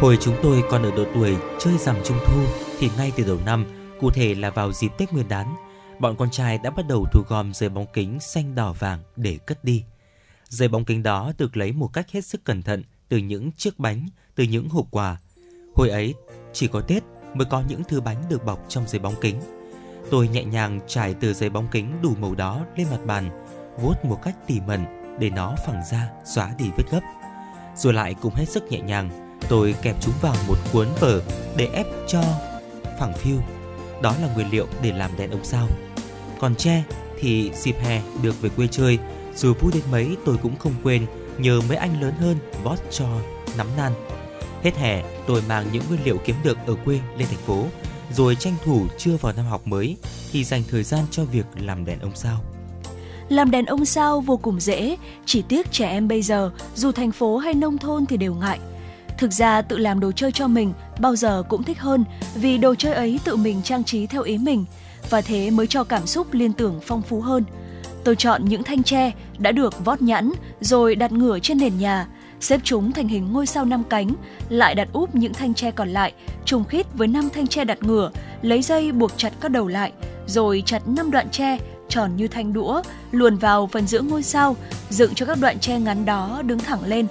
[0.00, 2.40] Hồi chúng tôi còn ở độ tuổi chơi rằm trung thu
[2.78, 3.66] thì ngay từ đầu năm,
[4.00, 5.54] cụ thể là vào dịp Tết Nguyên đán,
[5.98, 9.38] bọn con trai đã bắt đầu thu gom giấy bóng kính xanh đỏ vàng để
[9.46, 9.84] cất đi.
[10.48, 13.78] Giấy bóng kính đó được lấy một cách hết sức cẩn thận từ những chiếc
[13.78, 15.16] bánh, từ những hộp quà.
[15.74, 16.14] Hồi ấy,
[16.52, 17.02] chỉ có Tết
[17.34, 19.40] mới có những thứ bánh được bọc trong giấy bóng kính.
[20.10, 23.44] Tôi nhẹ nhàng trải từ giấy bóng kính đủ màu đó lên mặt bàn,
[23.80, 27.00] vuốt một cách tỉ mẩn để nó phẳng ra xóa đi vết gấp.
[27.76, 31.22] Rồi lại cũng hết sức nhẹ nhàng, tôi kẹp chúng vào một cuốn vở
[31.56, 32.22] để ép cho
[32.98, 33.38] phẳng phiu.
[34.02, 35.68] Đó là nguyên liệu để làm đèn ông sao.
[36.40, 36.84] Còn tre
[37.20, 38.98] thì dịp hè được về quê chơi,
[39.36, 41.06] dù vui đến mấy tôi cũng không quên
[41.38, 43.06] nhờ mấy anh lớn hơn vót cho
[43.56, 43.92] nắm nan.
[44.62, 47.64] Hết hè, tôi mang những nguyên liệu kiếm được ở quê lên thành phố,
[48.10, 49.96] rồi tranh thủ chưa vào năm học mới
[50.32, 52.40] thì dành thời gian cho việc làm đèn ông sao.
[53.28, 57.12] Làm đèn ông sao vô cùng dễ, chỉ tiếc trẻ em bây giờ, dù thành
[57.12, 58.58] phố hay nông thôn thì đều ngại.
[59.18, 62.74] Thực ra tự làm đồ chơi cho mình bao giờ cũng thích hơn vì đồ
[62.74, 64.64] chơi ấy tự mình trang trí theo ý mình
[65.10, 67.44] và thế mới cho cảm xúc liên tưởng phong phú hơn.
[68.04, 72.06] Tôi chọn những thanh tre đã được vót nhẵn rồi đặt ngửa trên nền nhà,
[72.40, 74.14] xếp chúng thành hình ngôi sao năm cánh,
[74.48, 76.12] lại đặt úp những thanh tre còn lại
[76.44, 78.10] trùng khít với năm thanh tre đặt ngửa,
[78.42, 79.92] lấy dây buộc chặt các đầu lại,
[80.26, 81.58] rồi chặt năm đoạn tre
[81.88, 84.56] tròn như thanh đũa, luồn vào phần giữa ngôi sao,
[84.90, 87.06] dựng cho các đoạn tre ngắn đó đứng thẳng lên.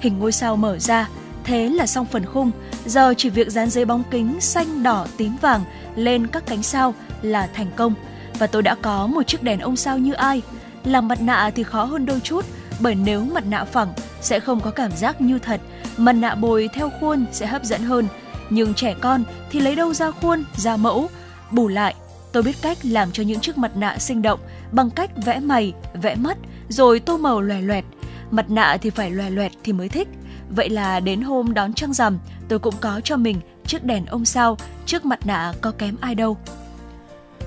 [0.00, 1.08] Hình ngôi sao mở ra,
[1.44, 2.50] thế là xong phần khung,
[2.86, 5.64] giờ chỉ việc dán giấy bóng kính xanh đỏ tím vàng
[5.96, 7.94] lên các cánh sao là thành công.
[8.38, 10.42] Và tôi đã có một chiếc đèn ông sao như ai.
[10.84, 12.44] Làm mặt nạ thì khó hơn đôi chút,
[12.80, 15.60] bởi nếu mặt nạ phẳng sẽ không có cảm giác như thật,
[15.96, 18.08] mặt nạ bồi theo khuôn sẽ hấp dẫn hơn.
[18.50, 21.08] Nhưng trẻ con thì lấy đâu ra khuôn, ra mẫu,
[21.50, 21.94] Bù lại,
[22.36, 24.40] tôi biết cách làm cho những chiếc mặt nạ sinh động
[24.72, 27.84] bằng cách vẽ mày, vẽ mắt, rồi tô màu loè loẹt.
[28.30, 30.08] Mặt nạ thì phải loè loẹt thì mới thích.
[30.50, 32.18] Vậy là đến hôm đón trăng rằm,
[32.48, 36.14] tôi cũng có cho mình chiếc đèn ông sao, chiếc mặt nạ có kém ai
[36.14, 36.36] đâu.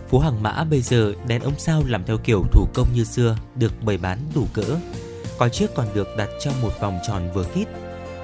[0.09, 3.37] Phố Hàng Mã bây giờ đèn ông sao làm theo kiểu thủ công như xưa
[3.55, 4.77] được bày bán đủ cỡ.
[5.37, 7.65] Có chiếc còn được đặt trong một vòng tròn vừa khít.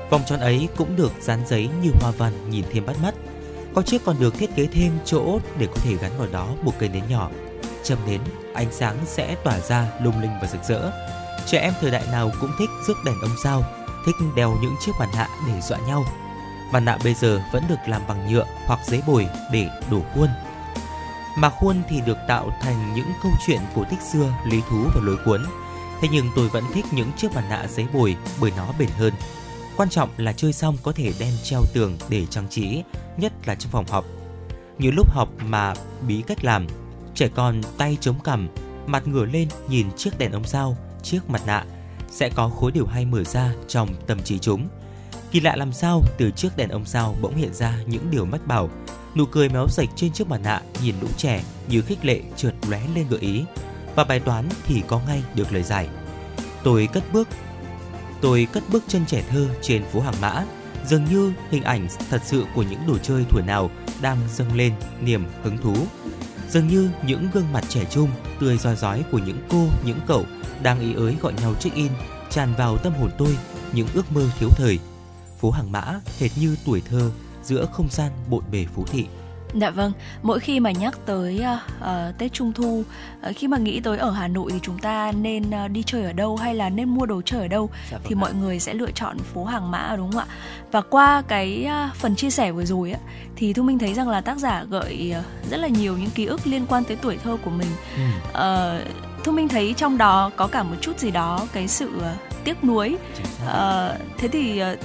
[0.09, 3.15] Vòng tròn ấy cũng được dán giấy như hoa văn nhìn thêm bắt mắt.
[3.75, 6.71] Có chiếc còn được thiết kế thêm chỗ để có thể gắn vào đó một
[6.79, 7.29] cây nến nhỏ.
[7.83, 8.21] Châm nến,
[8.53, 10.91] ánh sáng sẽ tỏa ra lung linh và rực rỡ.
[11.45, 13.63] Trẻ em thời đại nào cũng thích rước đèn ông sao,
[14.05, 16.05] thích đeo những chiếc mặt nạ để dọa nhau.
[16.71, 20.29] Mặt nạ bây giờ vẫn được làm bằng nhựa hoặc giấy bồi để đổ khuôn
[21.35, 25.01] mà khuôn thì được tạo thành những câu chuyện cổ tích xưa, lý thú và
[25.03, 25.43] lối cuốn.
[26.01, 29.13] Thế nhưng tôi vẫn thích những chiếc mặt nạ giấy bồi bởi nó bền hơn.
[29.77, 32.83] Quan trọng là chơi xong có thể đem treo tường để trang trí,
[33.17, 34.05] nhất là trong phòng học.
[34.77, 35.73] Nhiều lúc học mà
[36.07, 36.67] bí cách làm,
[37.15, 38.49] trẻ con tay chống cằm,
[38.87, 41.65] mặt ngửa lên nhìn chiếc đèn ông sao, chiếc mặt nạ,
[42.11, 44.67] sẽ có khối điều hay mở ra trong tâm trí chúng.
[45.31, 48.47] Kỳ lạ làm sao từ chiếc đèn ông sao bỗng hiện ra những điều mách
[48.47, 48.69] bảo,
[49.15, 52.53] Nụ cười méo sạch trên chiếc mặt nạ nhìn lũ trẻ như khích lệ trượt
[52.69, 53.43] lóe lên gợi ý.
[53.95, 55.89] Và bài toán thì có ngay được lời giải.
[56.63, 57.27] Tôi cất bước
[58.21, 60.43] Tôi cất bước chân trẻ thơ trên phố Hàng Mã,
[60.85, 63.69] dường như hình ảnh thật sự của những đồ chơi thuở nào
[64.01, 65.75] đang dâng lên niềm hứng thú.
[66.49, 70.25] Dường như những gương mặt trẻ trung, tươi roi rói của những cô, những cậu
[70.63, 71.91] đang ý ới gọi nhau check-in,
[72.29, 73.37] tràn vào tâm hồn tôi
[73.73, 74.79] những ước mơ thiếu thời.
[75.39, 77.11] Phố Hàng Mã hệt như tuổi thơ
[77.43, 79.05] giữa không gian bộn bề phú thị.
[79.53, 81.43] Dạ vâng, mỗi khi mà nhắc tới
[81.81, 82.83] uh, Tết Trung Thu,
[83.29, 86.03] uh, khi mà nghĩ tới ở Hà Nội thì chúng ta nên uh, đi chơi
[86.03, 88.19] ở đâu hay là nên mua đồ chơi ở đâu dạ vâng thì ạ.
[88.19, 90.25] mọi người sẽ lựa chọn phố Hàng Mã đúng không ạ?
[90.71, 92.99] Và qua cái uh, phần chia sẻ vừa rồi á
[93.35, 96.25] thì Thu Minh thấy rằng là tác giả gợi uh, rất là nhiều những ký
[96.25, 97.69] ức liên quan tới tuổi thơ của mình.
[97.95, 98.03] Ừ.
[98.29, 102.03] Uh, Thu Minh thấy trong đó có cả một chút gì đó cái sự uh,
[102.43, 102.97] tiếc nuối.
[103.43, 103.49] Uh,
[104.17, 104.79] thế thì uh,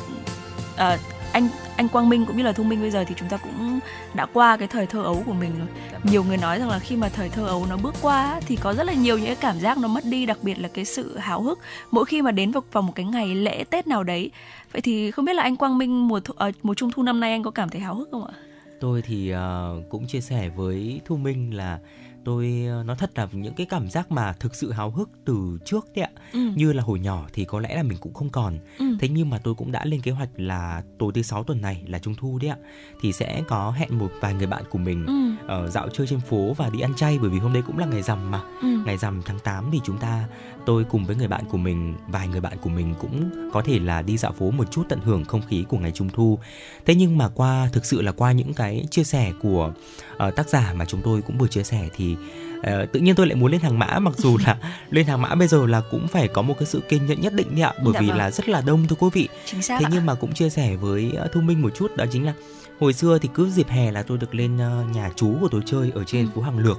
[0.75, 1.01] uh,
[1.33, 3.81] anh anh Quang Minh cũng như là Thu Minh bây giờ thì chúng ta cũng
[4.15, 5.69] đã qua cái thời thơ ấu của mình rồi.
[6.05, 8.75] Nhiều người nói rằng là khi mà thời thơ ấu nó bước qua thì có
[8.75, 11.19] rất là nhiều những cái cảm giác nó mất đi, đặc biệt là cái sự
[11.19, 11.59] háo hức
[11.91, 14.31] mỗi khi mà đến vào, vào một cái ngày lễ Tết nào đấy.
[14.73, 17.21] Vậy thì không biết là anh Quang Minh mùa thu, à, mùa trung thu năm
[17.21, 18.35] nay anh có cảm thấy háo hức không ạ?
[18.81, 19.39] Tôi thì uh,
[19.89, 21.79] cũng chia sẻ với Thu Minh là
[22.25, 25.59] tôi ờ, nói thật là những cái cảm giác mà thực sự háo hức từ
[25.65, 26.41] trước đấy ạ ừ.
[26.57, 28.85] như là hồi nhỏ thì có lẽ là mình cũng không còn ừ.
[29.01, 31.83] thế nhưng mà tôi cũng đã lên kế hoạch là tối thứ sáu tuần này
[31.87, 32.57] là trung thu đấy ạ
[33.01, 35.47] thì sẽ có hẹn một vài người bạn của mình ừ.
[35.47, 37.87] ở dạo chơi trên phố và đi ăn chay bởi vì hôm đấy cũng là
[37.87, 38.69] ngày rằm mà ừ.
[38.87, 40.25] ngày rằm tháng 8 thì chúng ta
[40.67, 43.79] tôi cùng với người bạn của mình vài người bạn của mình cũng có thể
[43.79, 46.39] là đi dạo phố một chút tận hưởng không khí của ngày trung thu
[46.87, 49.73] thế nhưng mà qua thực sự là qua những cái chia sẻ của
[50.29, 52.17] uh, tác giả mà chúng tôi cũng vừa chia sẻ thì
[52.61, 54.57] Uh, tự nhiên tôi lại muốn lên hàng mã mặc dù là
[54.91, 57.33] lên hàng mã bây giờ là cũng phải có một cái sự kiên nhẫn nhất
[57.33, 58.19] định đấy ạ bởi dạ vì vâng.
[58.19, 61.33] là rất là đông thưa quý vị thế nhưng mà cũng chia sẻ với uh,
[61.33, 62.33] thu minh một chút đó chính là
[62.81, 65.63] hồi xưa thì cứ dịp hè là tôi được lên uh, nhà chú của tôi
[65.67, 66.31] chơi ở trên ừ.
[66.35, 66.79] phố hàng lược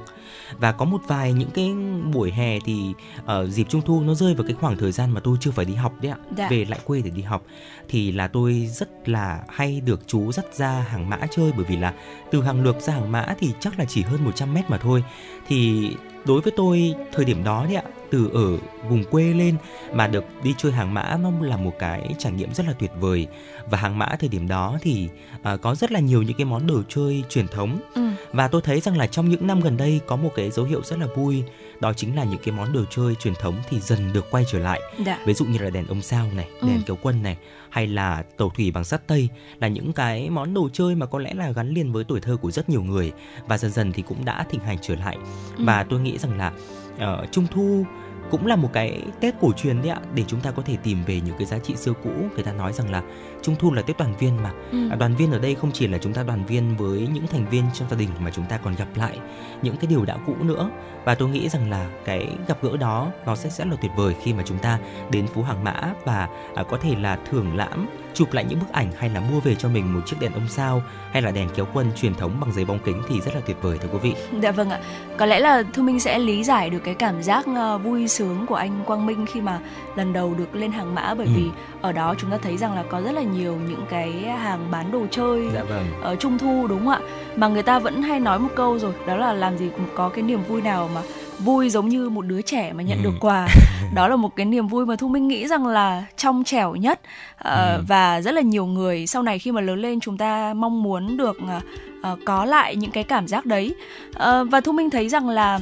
[0.60, 1.74] và có một vài những cái
[2.14, 2.94] buổi hè thì
[3.26, 5.52] ở uh, dịp trung thu nó rơi vào cái khoảng thời gian mà tôi chưa
[5.52, 6.48] phải đi học đấy ạ dạ.
[6.50, 7.44] về lại quê để đi học
[7.90, 11.78] thì là tôi rất là hay được chú dắt ra hàng mã chơi bởi vì
[11.78, 11.94] là
[12.32, 15.04] từ hàng lược ra hàng mã thì chắc là chỉ hơn 100 mét mà thôi
[15.48, 15.90] thì
[16.26, 18.58] đối với tôi thời điểm đó đấy ạ từ ở
[18.90, 19.56] vùng quê lên
[19.94, 22.92] mà được đi chơi hàng mã nó là một cái trải nghiệm rất là tuyệt
[23.00, 23.28] vời
[23.70, 25.10] và hàng mã thời điểm đó thì
[25.54, 28.02] uh, có rất là nhiều những cái món đồ chơi truyền thống ừ.
[28.34, 30.82] và tôi thấy rằng là trong những năm gần đây có một cái dấu hiệu
[30.84, 31.44] rất là vui
[31.82, 34.60] đó chính là những cái món đồ chơi truyền thống thì dần được quay trở
[34.60, 35.20] lại dạ.
[35.26, 36.82] ví dụ như là đèn ông sao này đèn ừ.
[36.86, 37.38] kéo quân này
[37.70, 41.20] hay là tàu thủy bằng sắt tây là những cái món đồ chơi mà có
[41.20, 43.12] lẽ là gắn liền với tuổi thơ của rất nhiều người
[43.48, 45.18] và dần dần thì cũng đã thịnh hành trở lại
[45.58, 45.64] ừ.
[45.66, 46.52] và tôi nghĩ rằng là
[46.96, 47.86] uh, trung thu
[48.32, 51.04] cũng là một cái Tết cổ truyền đấy ạ để chúng ta có thể tìm
[51.06, 53.04] về những cái giá trị xưa cũ người ta nói rằng là
[53.42, 54.90] trung thu là Tết đoàn viên mà ừ.
[54.90, 57.50] à, đoàn viên ở đây không chỉ là chúng ta đoàn viên với những thành
[57.50, 59.20] viên trong gia đình mà chúng ta còn gặp lại
[59.62, 60.70] những cái điều đã cũ nữa
[61.04, 64.16] và tôi nghĩ rằng là cái gặp gỡ đó nó sẽ sẽ là tuyệt vời
[64.24, 64.80] khi mà chúng ta
[65.12, 68.72] đến phố hàng mã và à, có thể là thưởng lãm chụp lại những bức
[68.72, 70.82] ảnh hay là mua về cho mình một chiếc đèn ông sao
[71.12, 73.58] hay là đèn kéo quân truyền thống bằng giấy bóng kính thì rất là tuyệt
[73.62, 74.14] vời thưa quý vị.
[74.42, 74.80] Dạ vâng ạ.
[75.18, 78.21] Có lẽ là Thu Minh sẽ lý giải được cái cảm giác ờ, vui sướng
[78.48, 79.60] của anh Quang Minh khi mà
[79.96, 81.32] lần đầu được lên hàng mã bởi ừ.
[81.36, 81.50] vì
[81.82, 84.92] ở đó chúng ta thấy rằng là có rất là nhiều những cái hàng bán
[84.92, 85.86] đồ chơi dạ vâng.
[86.02, 87.00] ở trung thu đúng không ạ?
[87.36, 90.10] Mà người ta vẫn hay nói một câu rồi, đó là làm gì cũng có
[90.10, 91.02] cái niềm vui nào mà
[91.40, 93.04] vui giống như một đứa trẻ mà nhận Ừ.
[93.04, 93.48] được quà
[93.94, 97.00] đó là một cái niềm vui mà thu minh nghĩ rằng là trong trẻo nhất
[97.38, 97.84] Ờ, Ừ.
[97.88, 101.18] và rất là nhiều người sau này khi mà lớn lên chúng ta mong muốn
[101.18, 101.60] được ờ,
[102.02, 103.76] ờ, có lại những cái cảm giác đấy
[104.14, 105.60] Ờ, và thu minh thấy rằng là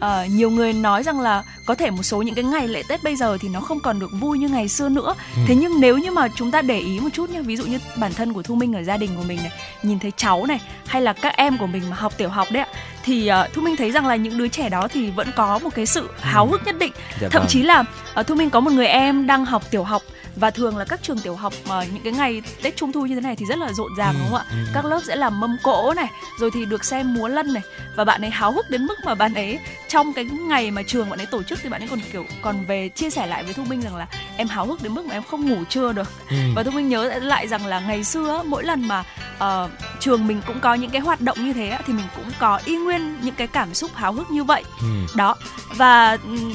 [0.00, 3.02] ờ, nhiều người nói rằng là có thể một số những cái ngày lễ tết
[3.02, 5.42] bây giờ thì nó không còn được vui như ngày xưa nữa Ừ.
[5.46, 7.78] thế nhưng nếu như mà chúng ta để ý một chút nha ví dụ như
[7.98, 10.60] bản thân của thu minh ở gia đình của mình này nhìn thấy cháu này
[10.86, 12.68] hay là các em của mình mà học tiểu học đấy ạ
[13.04, 15.74] thì uh, thu minh thấy rằng là những đứa trẻ đó thì vẫn có một
[15.74, 17.48] cái sự háo hức nhất định Dạ thậm vâng.
[17.48, 17.84] chí là
[18.20, 20.02] uh, thu minh có một người em đang học tiểu học
[20.36, 23.14] và thường là các trường tiểu học mà những cái ngày tết trung thu như
[23.14, 24.56] thế này thì rất là rộn ràng Ừ, đúng không ạ ừ.
[24.74, 26.08] các lớp sẽ làm mâm cỗ này
[26.40, 27.62] rồi thì được xem múa lân này
[27.96, 29.58] và bạn ấy háo hức đến mức mà bạn ấy
[29.88, 32.64] trong cái ngày mà trường bạn ấy tổ chức thì bạn ấy còn kiểu còn
[32.66, 34.06] về chia sẻ lại với thu minh rằng là
[34.36, 36.36] em háo hức đến mức mà em không ngủ trưa được Ừ.
[36.56, 39.04] và thu minh nhớ lại rằng là ngày xưa mỗi lần mà
[39.38, 39.68] ờ,
[40.00, 42.76] trường mình cũng có những cái hoạt động như thế thì mình cũng có y
[42.76, 44.86] nguyên những cái cảm xúc háo hức như vậy Ừ.
[45.16, 45.34] đó
[45.76, 46.52] và ừm,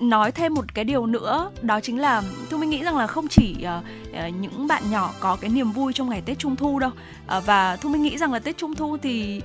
[0.00, 3.28] nói thêm một cái điều nữa đó chính là thu minh nghĩ rằng là không
[3.28, 6.90] chỉ uh, những bạn nhỏ có cái niềm vui trong ngày tết trung thu đâu
[6.90, 9.40] uh, và thu minh nghĩ rằng là tết trung thu thì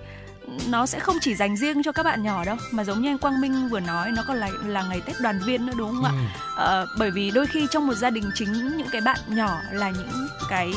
[0.70, 3.18] nó sẽ không chỉ dành riêng cho các bạn nhỏ đâu mà giống như anh
[3.18, 6.04] Quang Minh vừa nói nó còn là là ngày Tết đoàn viên nữa đúng không
[6.04, 6.12] ạ?
[6.12, 6.42] Ừ.
[6.56, 9.90] Ờ, bởi vì đôi khi trong một gia đình chính những cái bạn nhỏ là
[9.90, 10.74] những cái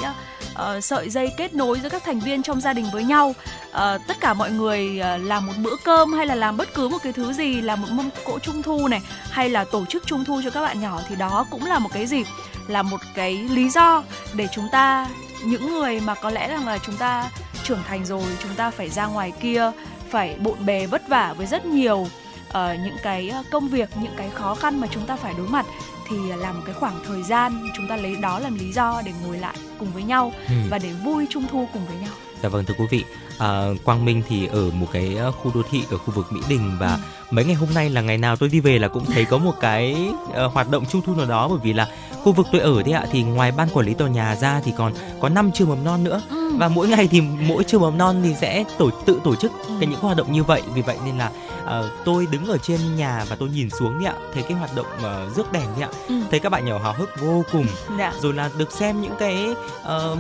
[0.55, 3.35] ờ, sợi dây kết nối giữa các thành viên trong gia đình với nhau
[3.77, 6.89] Ờ, tất cả mọi người ờ, làm một bữa cơm hay là làm bất cứ
[6.89, 9.01] một cái thứ gì làm một mâm cỗ trung thu này
[9.31, 11.89] hay là tổ chức trung thu cho các bạn nhỏ thì đó cũng là một
[11.93, 12.25] cái gì
[12.67, 14.03] là một cái lý do
[14.35, 15.07] để chúng ta
[15.45, 17.31] những người mà có lẽ rằng là chúng ta
[17.67, 19.71] trưởng thành rồi chúng ta phải ra ngoài kia
[20.11, 22.07] phải bộn bề vất vả với rất nhiều
[22.53, 25.49] ờ, những cái ờ, công việc những cái khó khăn mà chúng ta phải đối
[25.49, 25.67] mặt.
[26.09, 29.13] Thì là một cái khoảng thời gian chúng ta lấy đó làm lý do để
[29.27, 30.55] ngồi lại cùng với nhau Ừ.
[30.71, 32.15] và để vui trung thu cùng với nhau.
[32.43, 33.05] Dạ vâng thưa quý vị,
[33.39, 36.77] à, Quang Minh thì ở một cái khu đô thị ở khu vực Mỹ Đình
[36.81, 36.99] và
[37.31, 39.55] mấy ngày hôm nay là ngày nào tôi đi về là cũng thấy có một
[39.61, 41.49] cái ờ, hoạt động trung thu nào đó.
[41.49, 41.89] Bởi vì là
[42.23, 44.73] khu vực tôi ở đấy ạ thì ngoài ban quản lý tòa nhà ra thì
[44.79, 46.21] còn có 5 trường mầm non nữa.
[46.31, 46.53] Ừ.
[46.59, 49.73] và mỗi ngày thì mỗi trường mầm non thì sẽ tổ tự tổ chức Ừ.
[49.81, 50.63] cái những hoạt động như vậy.
[50.75, 51.31] Vì vậy nên là
[51.65, 54.15] ờ, tôi đứng ở trên nhà và tôi nhìn xuống đấy ạ.
[54.35, 55.89] Thấy cái hoạt động uh, rước đèn đấy ạ.
[56.09, 56.15] Ừ.
[56.31, 57.67] thấy các bạn nhỏ hào hức vô cùng.
[57.99, 58.13] Dạ.
[58.21, 59.47] Rồi là được xem những cái
[59.83, 60.19] ờm,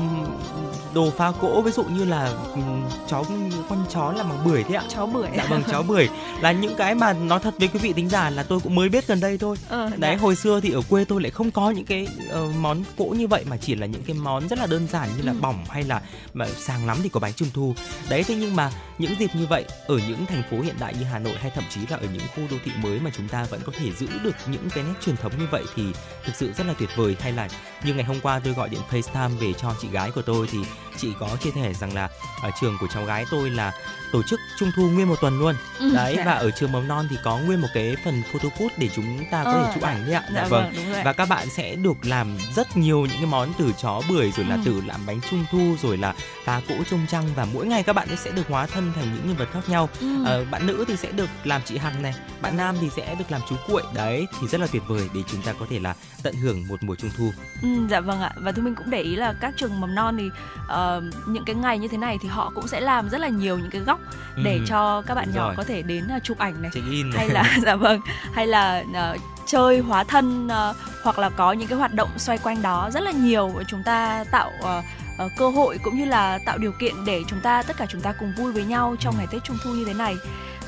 [0.94, 1.62] đồ phá cỗ.
[1.62, 2.32] Ví dụ như là
[3.10, 3.24] chó
[3.68, 4.82] con chó là bằng bưởi thế ạ.
[4.88, 5.28] Chó bưởi.
[5.36, 6.08] Dạ vâng chó bưởi.
[6.40, 8.88] Là những cái mà nói thật với quý vị tính giả là tôi cũng mới
[8.88, 9.56] biết gần đây thôi.
[9.68, 10.22] Ờ, đấy dạ.
[10.22, 13.26] hồi xưa thì ở quê tôi lại không có những cái ờ, món cỗ như
[13.26, 15.38] vậy mà chỉ là những cái món rất là đơn giản như là Ừ.
[15.40, 16.00] bỏng hay là
[16.34, 17.74] mà sàng lắm thì có bánh trung thu.
[18.08, 21.04] Đấy thế nhưng mà những dịp như vậy ở những thành phố hiện đại như
[21.04, 23.44] Hà Nội hay thậm chí là ở những khu đô thị mới mà chúng ta
[23.50, 25.82] vẫn có thể giữ được những cái nét truyền thống như vậy thì
[26.24, 27.48] thực sự rất là tuyệt vời hay là
[27.84, 30.58] như ngày hôm qua tôi gọi điện FaceTime về cho chị gái của tôi thì
[30.98, 32.08] chị có chia sẻ rằng là
[32.42, 33.72] ở trường của cháu gái tôi là
[34.12, 36.24] tổ chức trung thu nguyên một tuần luôn Ừ, đấy dạ.
[36.24, 39.24] và ở trường mầm non thì có nguyên một cái phần photo booth để chúng
[39.30, 41.02] ta có Ờ, thể chụp ảnh đấy ạ dạ vâng đúng rồi ạ.
[41.04, 44.46] và các bạn sẽ được làm rất nhiều những cái món từ chó bưởi rồi
[44.46, 44.60] là Ừ.
[44.64, 47.92] từ làm bánh trung thu rồi là phá cỗ trông trăng và mỗi ngày các
[47.92, 49.88] bạn ấy sẽ được hóa thân thành những nhân vật khác nhau.
[50.00, 50.24] Ừ.
[50.24, 53.24] Ờ, bạn nữ thì sẽ được làm chị Hằng này bạn nam thì sẽ được
[53.30, 53.82] làm chú cuội.
[53.94, 56.82] Đấy thì rất là tuyệt vời để chúng ta có thể là tận hưởng một
[56.82, 57.30] mùa trung thu.
[57.62, 58.32] Ừ, dạ vâng ạ.
[58.36, 60.30] Và thu minh cũng để ý là các trường mầm non thì
[60.68, 63.58] ờ, những cái ngày như thế này thì họ cũng sẽ làm rất là nhiều
[63.58, 64.00] những cái góc
[64.44, 65.54] để Ừ, cho các bạn đúng nhỏ rồi.
[65.56, 66.70] có thể đến ờ, chụp ảnh này.
[66.74, 68.00] In hay là dạ vâng
[68.34, 69.16] hay là ờ,
[69.46, 73.02] chơi hóa thân ờ, hoặc là có những cái hoạt động xoay quanh đó rất
[73.02, 73.52] là nhiều.
[73.68, 74.82] Chúng ta tạo ờ,
[75.18, 78.00] Ờ, cơ hội cũng như là tạo điều kiện để chúng ta, tất cả chúng
[78.00, 80.16] ta cùng vui với nhau trong ngày Tết Trung thu như thế này.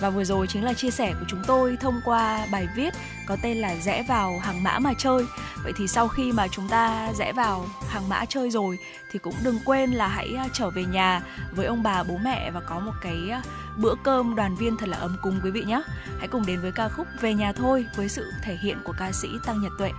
[0.01, 2.95] Và vừa rồi chính là chia sẻ của chúng tôi thông qua bài viết
[3.27, 5.25] có tên là rẽ vào hàng mã mà chơi.
[5.65, 8.79] Vậy thì sau khi mà chúng ta rẽ vào hàng mã chơi rồi,
[9.13, 11.23] thì cũng đừng quên là hãy à, trở về nhà
[11.57, 13.43] với ông bà, bố mẹ và có một cái à,
[13.77, 15.83] bữa cơm đoàn viên thật là ấm cúng quý vị nhé.
[16.19, 19.13] Hãy cùng đến với ca khúc về nhà thôi với sự thể hiện của ca
[19.13, 19.91] sĩ tăng nhật tuệ.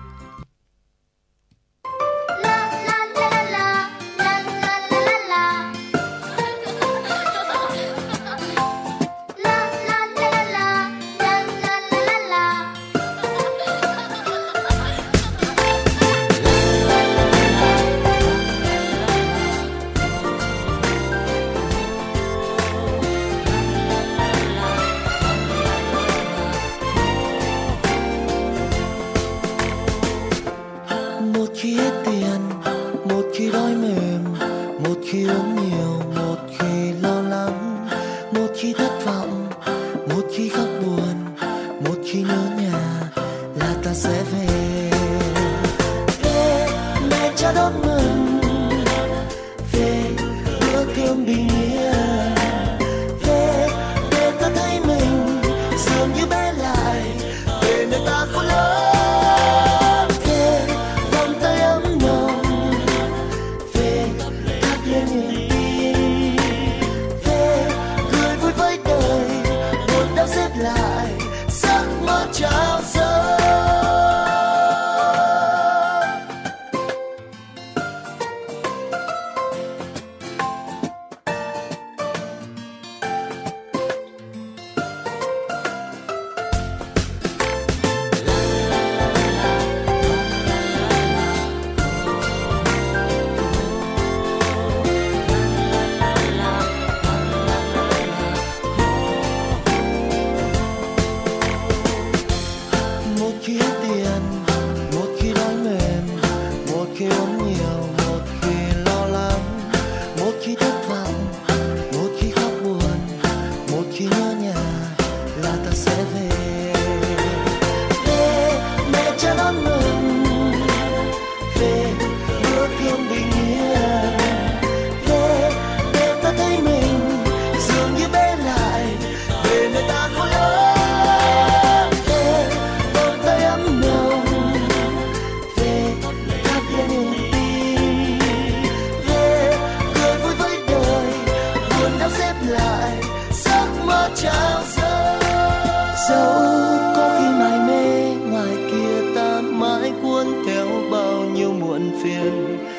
[152.04, 152.79] phiền.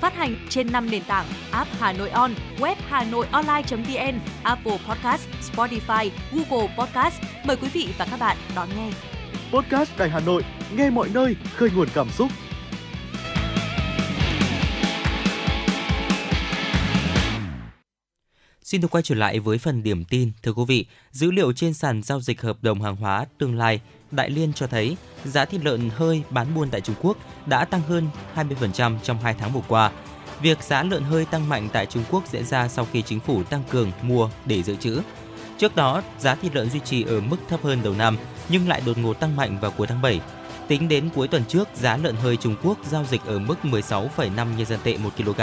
[0.00, 4.78] Phát hành trên 5 nền tảng app Hà Nội On, web Hà Nội Online.vn, Apple
[4.88, 7.22] Podcast, Spotify, Google Podcast.
[7.44, 8.90] Mời quý vị và các bạn đón nghe.
[9.52, 10.44] Podcast Đài Hà Nội,
[10.76, 12.30] nghe mọi nơi, khơi nguồn cảm xúc.
[18.62, 20.32] Xin được quay trở lại với phần điểm tin.
[20.42, 23.80] Thưa quý vị, dữ liệu trên sàn giao dịch hợp đồng hàng hóa tương lai
[24.10, 27.80] Đại Liên cho thấy giá thịt lợn hơi bán buôn tại Trung Quốc đã tăng
[27.80, 29.90] hơn 20% trong 2 tháng vừa qua.
[30.40, 33.42] Việc giá lợn hơi tăng mạnh tại Trung Quốc diễn ra sau khi chính phủ
[33.42, 35.00] tăng cường mua để dự trữ.
[35.58, 38.16] Trước đó, giá thịt lợn duy trì ở mức thấp hơn đầu năm
[38.48, 40.20] nhưng lại đột ngột tăng mạnh vào cuối tháng 7.
[40.68, 44.30] Tính đến cuối tuần trước, giá lợn hơi Trung Quốc giao dịch ở mức 16,5
[44.34, 45.40] nhân dân tệ 1 kg,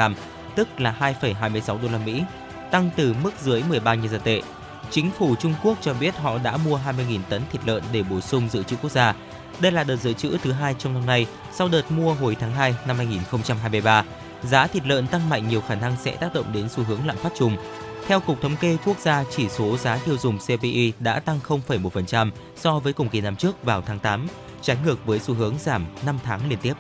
[0.56, 2.24] tức là 2,26 đô la Mỹ,
[2.72, 4.42] tăng từ mức dưới 13 nhân dân tệ.
[4.92, 8.22] Chính phủ Trung Quốc cho biết họ đã mua 20.000 tấn thịt lợn để bổ
[8.22, 9.16] sung dự trữ quốc gia.
[9.60, 12.52] Đây là đợt dự trữ thứ hai trong năm nay sau đợt mua hồi tháng
[12.52, 14.04] 2 năm 2023.
[14.44, 17.18] Giá thịt lợn tăng mạnh nhiều khả năng sẽ tác động đến xu hướng lạm
[17.18, 17.58] phát chung.
[18.08, 22.32] Theo Cục Thống kê Quốc gia, chỉ số giá tiêu dùng CPI đã tăng 0,1%
[22.56, 24.28] so với cùng kỳ năm trước vào tháng 8,
[24.62, 26.74] trái ngược với xu hướng giảm 5 tháng liên tiếp.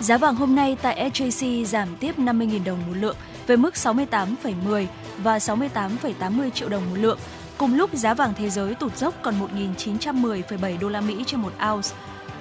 [0.00, 3.16] Giá vàng hôm nay tại SJC giảm tiếp 50.000 đồng một lượng
[3.46, 4.86] về mức 68,10
[5.18, 7.18] và 68,80 triệu đồng một lượng.
[7.58, 11.52] Cùng lúc giá vàng thế giới tụt dốc còn 1.910,7 đô la Mỹ trên một
[11.72, 11.88] ounce.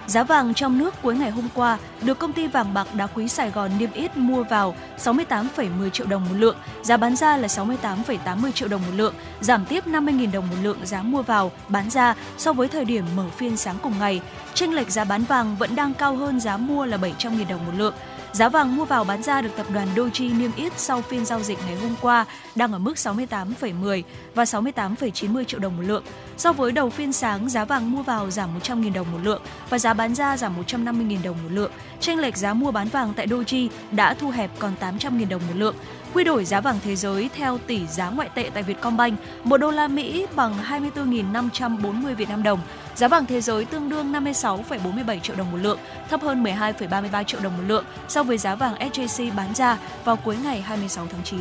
[0.07, 3.27] Giá vàng trong nước cuối ngày hôm qua được công ty vàng bạc đá quý
[3.27, 7.47] Sài Gòn niêm yết mua vào 68,10 triệu đồng một lượng, giá bán ra là
[7.47, 11.89] 68,80 triệu đồng một lượng, giảm tiếp 50.000 đồng một lượng giá mua vào, bán
[11.89, 14.21] ra so với thời điểm mở phiên sáng cùng ngày.
[14.53, 17.73] Chênh lệch giá bán vàng vẫn đang cao hơn giá mua là 700.000 đồng một
[17.77, 17.93] lượng.
[18.33, 21.39] Giá vàng mua vào bán ra được tập đoàn Doji niêm yết sau phiên giao
[21.39, 22.25] dịch ngày hôm qua
[22.55, 24.03] đang ở mức 68,10
[24.35, 26.03] và 68,90 triệu đồng một lượng.
[26.37, 29.79] So với đầu phiên sáng, giá vàng mua vào giảm 100.000 đồng một lượng và
[29.79, 31.71] giá bán ra giảm 150.000 đồng một lượng.
[31.99, 35.55] Chênh lệch giá mua bán vàng tại Doji đã thu hẹp còn 800.000 đồng một
[35.55, 35.75] lượng.
[36.13, 39.71] Quy đổi giá vàng thế giới theo tỷ giá ngoại tệ tại Vietcombank, 1 đô
[39.71, 40.53] la Mỹ bằng
[40.95, 42.59] 24.540 Việt Nam đồng.
[43.01, 45.79] Giá vàng thế giới tương đương 56,47 triệu đồng một lượng,
[46.09, 50.15] thấp hơn 12,33 triệu đồng một lượng so với giá vàng SJC bán ra vào
[50.15, 51.39] cuối ngày 26 tháng 9.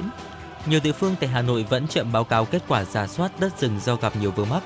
[0.67, 3.61] Nhiều địa phương tại Hà Nội vẫn chậm báo cáo kết quả giả soát đất
[3.61, 4.63] rừng do gặp nhiều vướng mắc.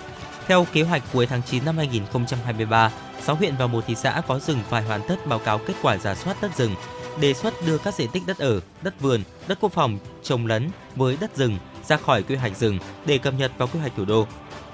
[0.46, 2.90] Theo kế hoạch cuối tháng 9 năm 2023,
[3.22, 5.96] 6 huyện và một thị xã có rừng phải hoàn tất báo cáo kết quả
[5.96, 6.74] giả soát đất rừng,
[7.20, 10.70] đề xuất đưa các diện tích đất ở, đất vườn, đất quốc phòng trồng lấn
[10.96, 14.04] với đất rừng ra khỏi quy hoạch rừng để cập nhật vào quy hoạch thủ
[14.04, 14.26] đô.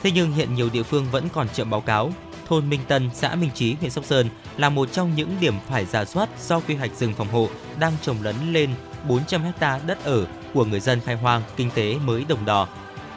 [0.03, 2.13] Thế nhưng hiện nhiều địa phương vẫn còn chậm báo cáo.
[2.49, 5.85] Thôn Minh Tân, xã Minh Chí, huyện Sóc Sơn là một trong những điểm phải
[5.85, 7.49] giả soát do quy hoạch rừng phòng hộ
[7.79, 8.71] đang trồng lấn lên
[9.09, 12.69] 400 ha đất ở của người dân khai hoang kinh tế mới đồng đỏ.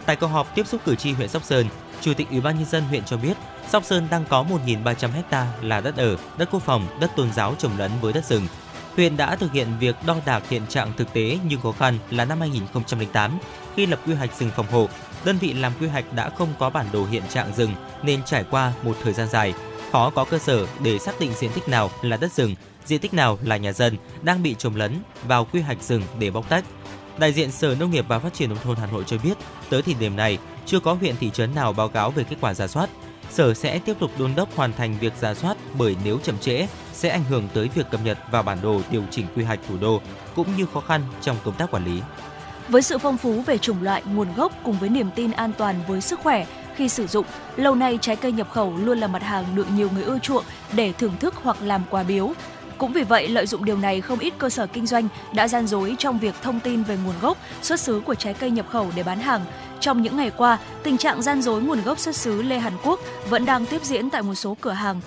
[0.06, 1.68] Tại cuộc họp tiếp xúc cử tri huyện Sóc Sơn,
[2.02, 3.38] Chủ tịch Ủy ban nhân dân huyện cho biết,
[3.70, 7.56] Sóc Sơn đang có 1.300 ha là đất ở, đất quốc phòng, đất tôn giáo
[7.60, 8.48] trồng lấn với đất rừng.
[8.96, 12.26] Huyện đã thực hiện việc đo đạc hiện trạng thực tế nhưng khó khăn là
[12.26, 13.38] năm 2008
[13.76, 14.90] khi lập quy hoạch rừng phòng hộ,
[15.26, 18.44] đơn vị làm quy hoạch đã không có bản đồ hiện trạng rừng nên trải
[18.52, 19.54] qua một thời gian dài,
[19.92, 22.56] khó có cơ sở để xác định diện tích nào là đất rừng,
[22.86, 26.32] diện tích nào là nhà dân đang bị trồng lấn vào quy hoạch rừng để
[26.32, 26.66] bóc tách.
[27.18, 29.38] Đại diện Sở Nông nghiệp và Phát triển nông thôn Hà Nội cho biết,
[29.70, 32.54] tới thời điểm này chưa có huyện thị trấn nào báo cáo về kết quả
[32.54, 32.90] giả soát.
[33.32, 36.68] Sở sẽ tiếp tục đôn đốc hoàn thành việc giả soát bởi nếu chậm trễ
[36.94, 39.78] sẽ ảnh hưởng tới việc cập nhật vào bản đồ điều chỉnh quy hoạch thủ
[39.82, 40.02] đô
[40.36, 42.02] cũng như khó khăn trong công tác quản lý.
[42.70, 45.76] Với sự phong phú về chủng loại, nguồn gốc cùng với niềm tin an toàn
[45.88, 46.46] với sức khỏe
[46.76, 49.90] khi sử dụng, lâu nay trái cây nhập khẩu luôn là mặt hàng được nhiều
[49.94, 50.44] người ưa chuộng
[50.76, 52.34] để thưởng thức hoặc làm quà biếu.
[52.78, 55.68] Cũng vì vậy, lợi dụng điều này không ít cơ sở kinh doanh đã gian
[55.68, 58.88] dối trong việc thông tin về nguồn gốc, xuất xứ của trái cây nhập khẩu
[58.96, 59.42] để bán hàng.
[59.80, 63.00] Trong những ngày qua, tình trạng gian dối nguồn gốc xuất xứ Lê Hàn Quốc
[63.30, 65.02] vẫn đang tiếp diễn tại một số cửa hàng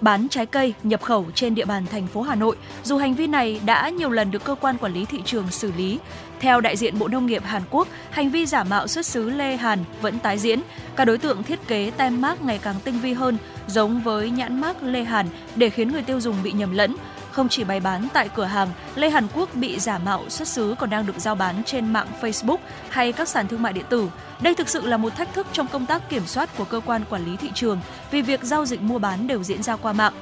[0.00, 3.26] bán trái cây nhập khẩu trên địa bàn thành phố Hà Nội, dù hành vi
[3.26, 5.98] này đã nhiều lần được cơ quan quản lý thị trường xử lý.
[6.40, 9.56] Theo đại diện Bộ Nông nghiệp Hàn Quốc, hành vi giả mạo xuất xứ Lê
[9.56, 10.60] Hàn vẫn tái diễn.
[10.96, 14.60] Các đối tượng thiết kế tem mác ngày càng tinh vi hơn, giống với nhãn
[14.60, 15.26] mác Lê Hàn
[15.56, 16.96] để khiến người tiêu dùng bị nhầm lẫn.
[17.30, 20.74] Không chỉ bày bán tại cửa hàng, Lê Hàn Quốc bị giả mạo xuất xứ
[20.78, 22.56] còn đang được giao bán trên mạng Facebook
[22.88, 24.10] hay các sàn thương mại điện tử.
[24.40, 27.02] Đây thực sự là một thách thức trong công tác kiểm soát của cơ quan
[27.10, 27.80] quản lý thị trường
[28.10, 30.12] vì việc giao dịch mua bán đều diễn ra qua mạng.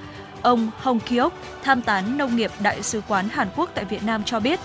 [0.43, 4.25] Ông Hong Kyok, tham tán nông nghiệp Đại sứ quán Hàn Quốc tại Việt Nam
[4.25, 4.61] cho biết,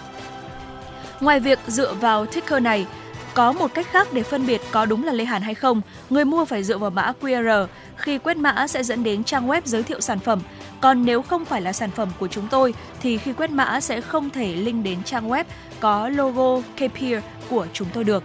[1.24, 2.86] ngoài việc dựa vào ticker này,
[3.34, 5.82] có một cách khác để phân biệt có đúng là Lê Hàn hay không.
[6.10, 7.68] Người mua phải dựa vào mã QR.
[7.98, 10.42] Khi quét mã sẽ dẫn đến trang web giới thiệu sản phẩm.
[10.82, 14.02] Còn nếu không phải là sản phẩm của chúng tôi thì khi quét mã sẽ
[14.02, 15.44] không thể link đến trang web
[15.80, 18.24] có logo Kpeer của chúng tôi được.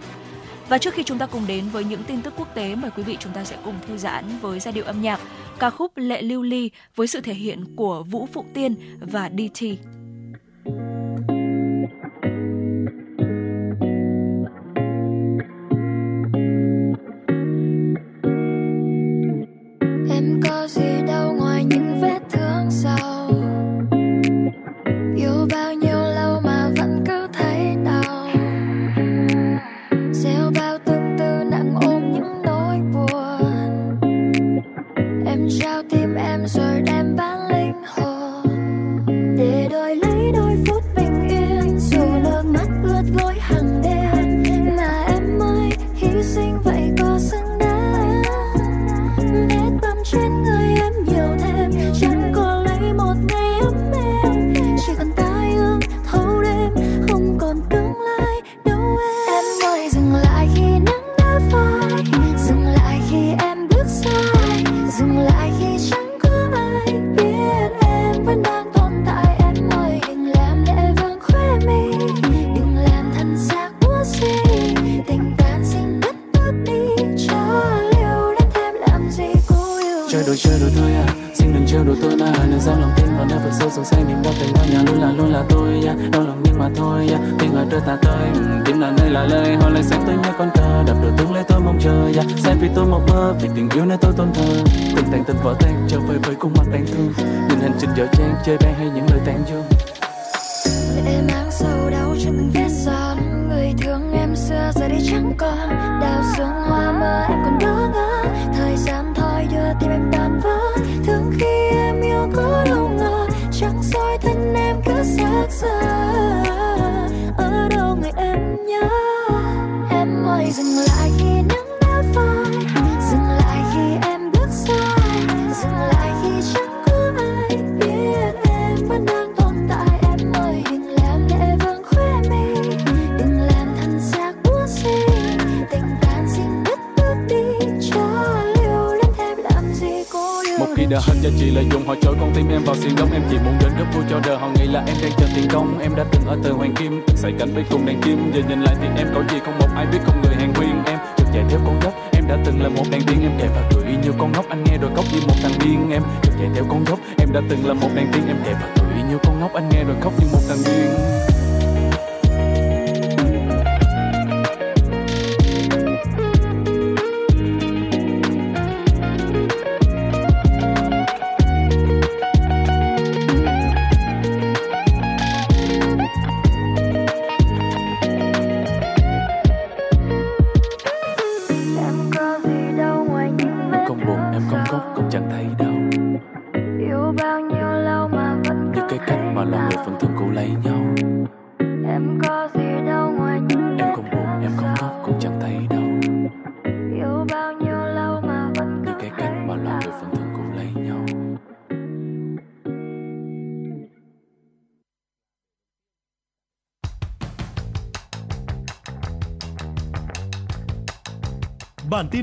[0.69, 3.03] Và trước khi chúng ta cùng đến với những tin tức quốc tế, mời quý
[3.03, 5.19] vị chúng ta sẽ cùng thư giãn với giai điệu âm nhạc
[5.59, 9.63] ca khúc Lệ Lưu Ly với sự thể hiện của Vũ Phụ Tiên và DT.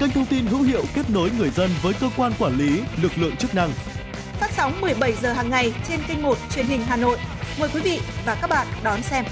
[0.00, 3.12] kênh thông tin hữu hiệu kết nối người dân với cơ quan quản lý, lực
[3.18, 3.70] lượng chức năng.
[4.32, 7.18] Phát sóng 17 giờ hàng ngày trên kênh 1 truyền hình Hà Nội.
[7.60, 9.24] Mời quý vị và các bạn đón xem.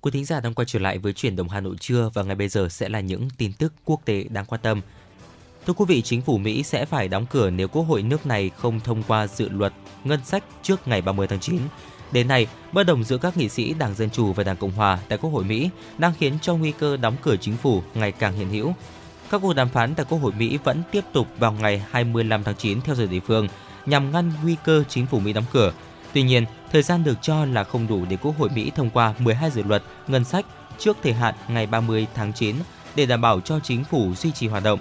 [0.00, 2.36] Quý thính giả đang quay trở lại với chuyển động Hà Nội trưa và ngay
[2.36, 4.80] bây giờ sẽ là những tin tức quốc tế đáng quan tâm.
[5.66, 8.50] Thưa quý vị, chính phủ Mỹ sẽ phải đóng cửa nếu Quốc hội nước này
[8.56, 9.72] không thông qua dự luật
[10.04, 11.60] ngân sách trước ngày 30 tháng 9.
[12.14, 14.98] Đến nay, bất đồng giữa các nghị sĩ Đảng Dân Chủ và Đảng Cộng Hòa
[15.08, 18.34] tại Quốc hội Mỹ đang khiến cho nguy cơ đóng cửa chính phủ ngày càng
[18.36, 18.74] hiện hữu.
[19.30, 22.54] Các cuộc đàm phán tại Quốc hội Mỹ vẫn tiếp tục vào ngày 25 tháng
[22.56, 23.48] 9 theo giờ địa phương
[23.86, 25.72] nhằm ngăn nguy cơ chính phủ Mỹ đóng cửa.
[26.12, 29.14] Tuy nhiên, thời gian được cho là không đủ để Quốc hội Mỹ thông qua
[29.18, 30.46] 12 dự luật ngân sách
[30.78, 32.56] trước thời hạn ngày 30 tháng 9
[32.96, 34.78] để đảm bảo cho chính phủ duy trì hoạt động.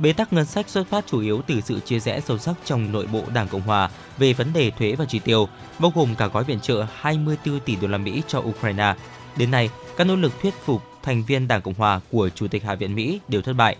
[0.00, 2.92] Bế tắc ngân sách xuất phát chủ yếu từ sự chia rẽ sâu sắc trong
[2.92, 5.48] nội bộ Đảng Cộng hòa về vấn đề thuế và chi tiêu,
[5.78, 8.94] bao gồm cả gói viện trợ 24 tỷ đô la Mỹ cho Ukraine.
[9.36, 12.64] Đến nay, các nỗ lực thuyết phục thành viên Đảng Cộng hòa của Chủ tịch
[12.64, 13.76] Hạ viện Mỹ đều thất bại.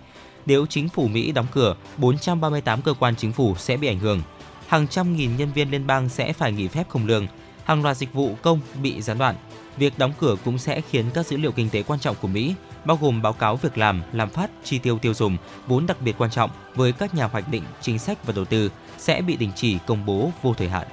[0.47, 4.23] Nếu chính phủ Mỹ đóng cửa, 438 cơ quan chính phủ sẽ bị ảnh hưởng.
[4.67, 7.27] Hàng trăm nghìn nhân viên liên bang sẽ phải nghỉ phép không lương.
[7.65, 9.35] Hàng loạt dịch vụ công bị gián đoạn.
[9.77, 12.55] Việc đóng cửa cũng sẽ khiến các dữ liệu kinh tế quan trọng của Mỹ,
[12.85, 16.15] bao gồm báo cáo việc làm, làm phát, chi tiêu tiêu dùng, vốn đặc biệt
[16.19, 19.51] quan trọng với các nhà hoạch định chính sách và đầu tư, sẽ bị đình
[19.57, 20.87] chỉ công bố vô thời hạn.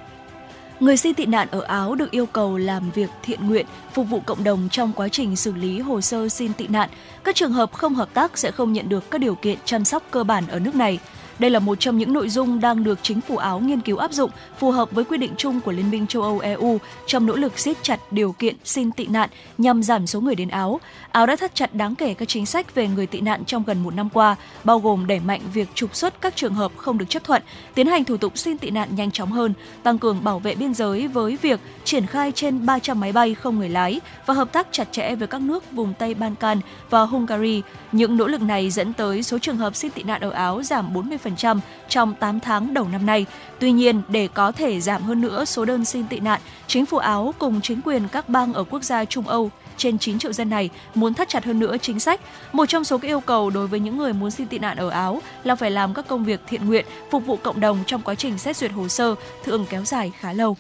[0.80, 4.20] Người xin tị nạn ở Áo được yêu cầu làm việc thiện nguyện, phục vụ
[4.20, 6.90] cộng đồng trong quá trình xử lý hồ sơ xin tị nạn.
[7.24, 10.04] Các trường hợp không hợp tác sẽ không nhận được các điều kiện chăm sóc
[10.12, 11.00] cơ bản ở nước này.
[11.40, 14.12] Đây là một trong những nội dung đang được chính phủ Áo nghiên cứu áp
[14.12, 17.36] dụng phù hợp với quy định chung của Liên minh châu Âu EU trong nỗ
[17.36, 20.80] lực siết chặt điều kiện xin tị nạn nhằm giảm số người đến Áo.
[21.18, 23.84] Áo đã thắt chặt đáng kể các chính sách về người tị nạn trong gần
[23.84, 27.09] một năm qua, bao gồm đẩy mạnh việc trục xuất các trường hợp không được
[27.09, 27.43] chấp thuận,
[27.74, 29.53] tiến hành thủ tục xin tị nạn nhanh chóng hơn,
[29.84, 33.59] tăng cường bảo vệ biên giới với việc triển khai trên 300 máy bay không
[33.59, 36.59] người lái và hợp tác chặt chẽ với các nước vùng Tây Ban Can
[36.89, 37.61] và Hungary.
[37.91, 40.93] Những nỗ lực này dẫn tới số trường hợp xin tị nạn ở Áo giảm
[40.93, 41.59] 40%
[41.89, 43.26] trong 8 tháng đầu năm nay.
[43.59, 46.97] Tuy nhiên, để có thể giảm hơn nữa số đơn xin tị nạn, chính phủ
[46.97, 50.49] Áo cùng chính quyền các bang ở quốc gia Trung Âu trên 9 triệu dân
[50.49, 52.21] này muốn thắt chặt hơn nữa chính sách.
[52.53, 54.89] Một trong số các yêu cầu đối với những người muốn xin tị nạn ở
[54.89, 58.15] Áo là phải làm các công việc thiện nguyện, phục vụ cộng đồng trong quá
[58.15, 60.57] trình xét duyệt hồ sơ, thường kéo dài khá lâu.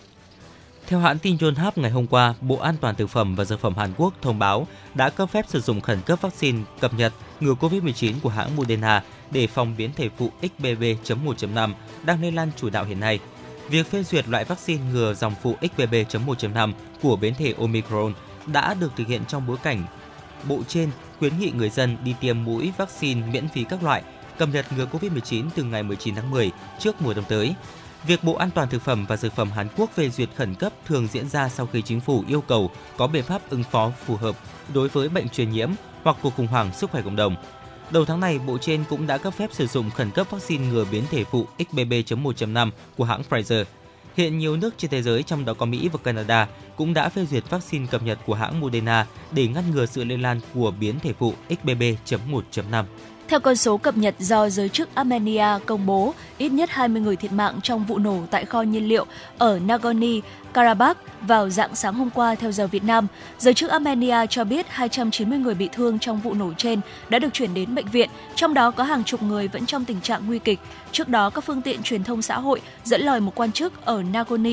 [0.87, 3.73] Theo hãng tin Yonhap ngày hôm qua, Bộ An toàn Thực phẩm và Dược phẩm
[3.77, 7.53] Hàn Quốc thông báo đã cấp phép sử dụng khẩn cấp vaccine cập nhật ngừa
[7.53, 12.85] COVID-19 của hãng Moderna để phòng biến thể phụ XBB.1.5 đang lây lan chủ đạo
[12.85, 13.19] hiện nay.
[13.69, 18.13] Việc phê duyệt loại vaccine ngừa dòng phụ XBB.1.5 của biến thể Omicron
[18.47, 19.83] đã được thực hiện trong bối cảnh
[20.43, 24.03] Bộ trên khuyến nghị người dân đi tiêm mũi vaccine miễn phí các loại
[24.37, 27.55] cập nhật ngừa COVID-19 từ ngày 19 tháng 10 trước mùa đông tới.
[28.07, 30.73] Việc Bộ An toàn Thực phẩm và Dược phẩm Hàn Quốc phê duyệt khẩn cấp
[30.85, 34.15] thường diễn ra sau khi chính phủ yêu cầu có biện pháp ứng phó phù
[34.15, 34.35] hợp
[34.73, 35.71] đối với bệnh truyền nhiễm
[36.03, 37.35] hoặc cuộc khủng hoảng sức khỏe cộng đồng.
[37.91, 40.85] Đầu tháng này, Bộ trên cũng đã cấp phép sử dụng khẩn cấp vaccine ngừa
[40.91, 43.63] biến thể phụ XBB.1.5 của hãng Pfizer.
[44.17, 47.25] Hiện nhiều nước trên thế giới, trong đó có Mỹ và Canada, cũng đã phê
[47.25, 50.99] duyệt vaccine cập nhật của hãng Moderna để ngăn ngừa sự lây lan của biến
[50.99, 52.83] thể phụ XBB.1.5.
[53.27, 57.15] Theo con số cập nhật do giới chức Armenia công bố, ít nhất 20 người
[57.15, 59.05] thiệt mạng trong vụ nổ tại kho nhiên liệu
[59.37, 63.07] ở Nagorno-Karabakh vào dạng sáng hôm qua theo giờ Việt Nam.
[63.37, 67.33] Giới chức Armenia cho biết 290 người bị thương trong vụ nổ trên đã được
[67.33, 70.39] chuyển đến bệnh viện, trong đó có hàng chục người vẫn trong tình trạng nguy
[70.39, 70.59] kịch.
[70.91, 74.03] Trước đó, các phương tiện truyền thông xã hội dẫn lời một quan chức ở
[74.13, 74.49] Nagorno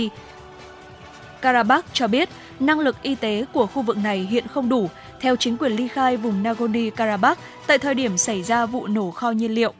[1.45, 2.29] Karabakh cho biết,
[2.61, 4.91] năng lực y tế của khu vực này hiện không đủ
[5.21, 7.35] theo chính quyền ly khai vùng Nagorno-Karabakh
[7.67, 9.73] tại thời điểm xảy ra vụ nổ kho nhiên liệu.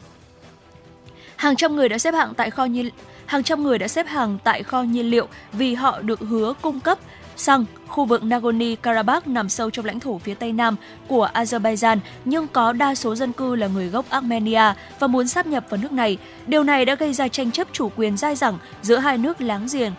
[1.37, 2.89] Hàng trăm người đã xếp hạng tại kho nhiên,
[3.27, 6.81] hàng trăm người đã xếp hàng tại kho nhiên liệu vì họ được hứa cung
[6.81, 6.99] cấp
[7.37, 7.65] xăng.
[7.89, 10.77] Khu vực Nagorno-Karabakh nằm sâu trong lãnh thổ phía tây nam
[11.09, 15.47] của Azerbaijan, nhưng có đa số dân cư là người gốc Armenia và muốn sáp
[15.47, 16.19] nhập vào nước này.
[16.47, 19.67] Điều này đã gây ra tranh chấp chủ quyền dai dẳng giữa hai nước láng
[19.73, 19.93] giềng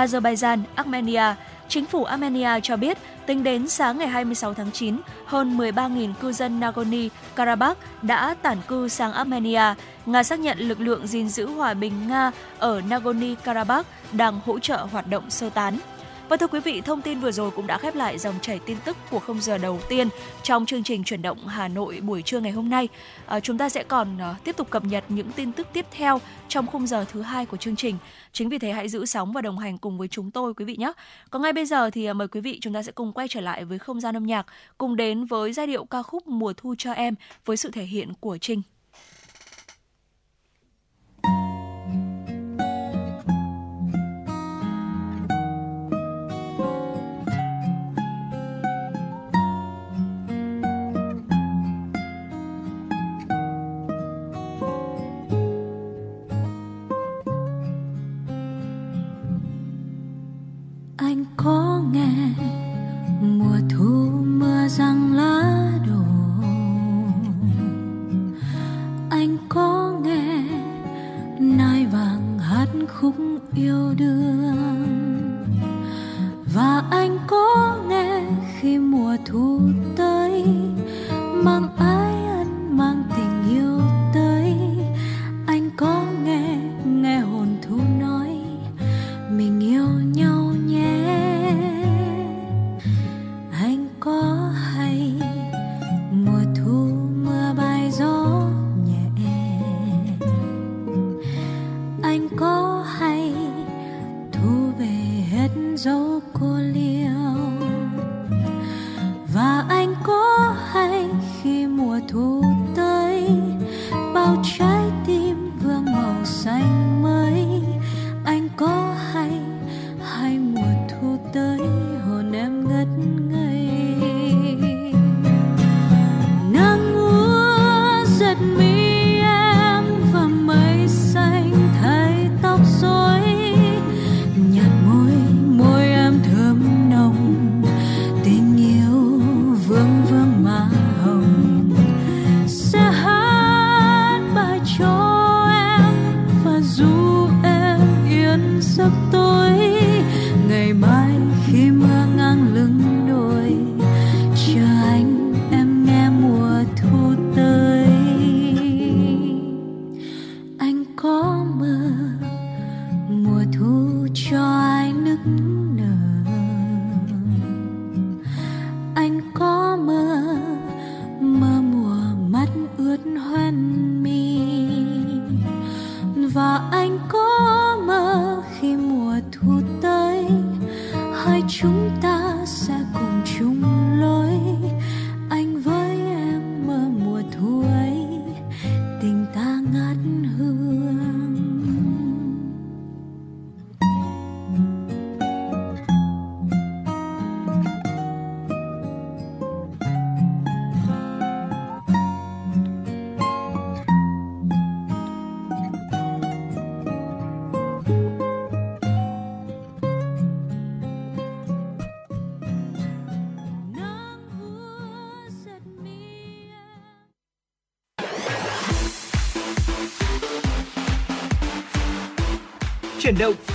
[0.00, 1.34] Azerbaijan, Armenia.
[1.68, 6.32] Chính phủ Armenia cho biết, tính đến sáng ngày 26 tháng 9, hơn 13.000 cư
[6.32, 9.74] dân Nagorno-Karabakh đã tản cư sang Armenia.
[10.06, 13.82] Nga xác nhận lực lượng gìn giữ hòa bình Nga ở Nagorno-Karabakh
[14.12, 15.78] đang hỗ trợ hoạt động sơ tán.
[16.30, 18.76] Và thưa quý vị, thông tin vừa rồi cũng đã khép lại dòng chảy tin
[18.84, 20.08] tức của không giờ đầu tiên
[20.42, 22.88] trong chương trình chuyển động Hà Nội buổi trưa ngày hôm nay.
[23.26, 26.20] À, chúng ta sẽ còn uh, tiếp tục cập nhật những tin tức tiếp theo
[26.48, 27.96] trong khung giờ thứ hai của chương trình.
[28.32, 30.76] Chính vì thế hãy giữ sóng và đồng hành cùng với chúng tôi quý vị
[30.76, 30.92] nhé.
[31.30, 33.40] Còn ngay bây giờ thì à, mời quý vị chúng ta sẽ cùng quay trở
[33.40, 34.46] lại với không gian âm nhạc,
[34.78, 37.14] cùng đến với giai điệu ca khúc Mùa thu cho em
[37.44, 38.62] với sự thể hiện của Trinh.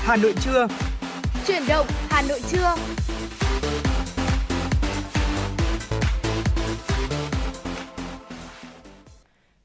[0.08, 0.68] Hà Nội trưa.
[1.48, 2.76] Chuyển động Hà Nội trưa.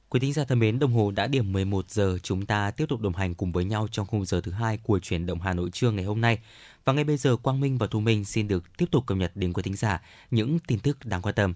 [0.09, 3.01] Quý thính giả thân mến, đồng hồ đã điểm 11 giờ, chúng ta tiếp tục
[3.01, 5.71] đồng hành cùng với nhau trong khung giờ thứ hai của chuyển động Hà Nội
[5.73, 6.39] trưa ngày hôm nay.
[6.85, 9.33] Và ngay bây giờ Quang Minh và Thu Minh xin được tiếp tục cập nhật
[9.35, 11.55] đến quý thính giả những tin tức đáng quan tâm.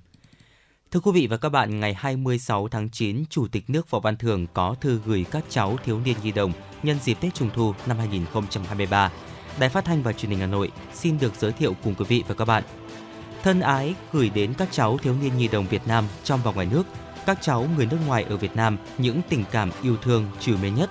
[0.94, 4.16] Thưa quý vị và các bạn, ngày 26 tháng 9, Chủ tịch nước Võ Văn
[4.16, 7.74] Thưởng có thư gửi các cháu thiếu niên nhi đồng nhân dịp Tết Trung thu
[7.86, 9.10] năm 2023.
[9.58, 12.24] Đài Phát thanh và Truyền hình Hà Nội xin được giới thiệu cùng quý vị
[12.28, 12.62] và các bạn.
[13.42, 16.66] Thân ái gửi đến các cháu thiếu niên nhi đồng Việt Nam trong và ngoài
[16.70, 16.82] nước,
[17.26, 20.74] các cháu người nước ngoài ở Việt Nam những tình cảm yêu thương trìu mến
[20.74, 20.90] nhất.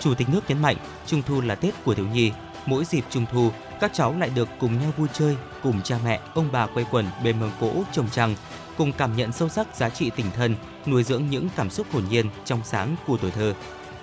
[0.00, 0.76] Chủ tịch nước nhấn mạnh,
[1.06, 2.32] Trung thu là Tết của thiếu nhi.
[2.66, 3.50] Mỗi dịp Trung thu,
[3.80, 7.06] các cháu lại được cùng nhau vui chơi, cùng cha mẹ, ông bà quây quần
[7.24, 8.34] bên mâm cỗ trồng trăng,
[8.76, 10.56] cùng cảm nhận sâu sắc giá trị tình thân,
[10.86, 13.54] nuôi dưỡng những cảm xúc hồn nhiên trong sáng của tuổi thơ.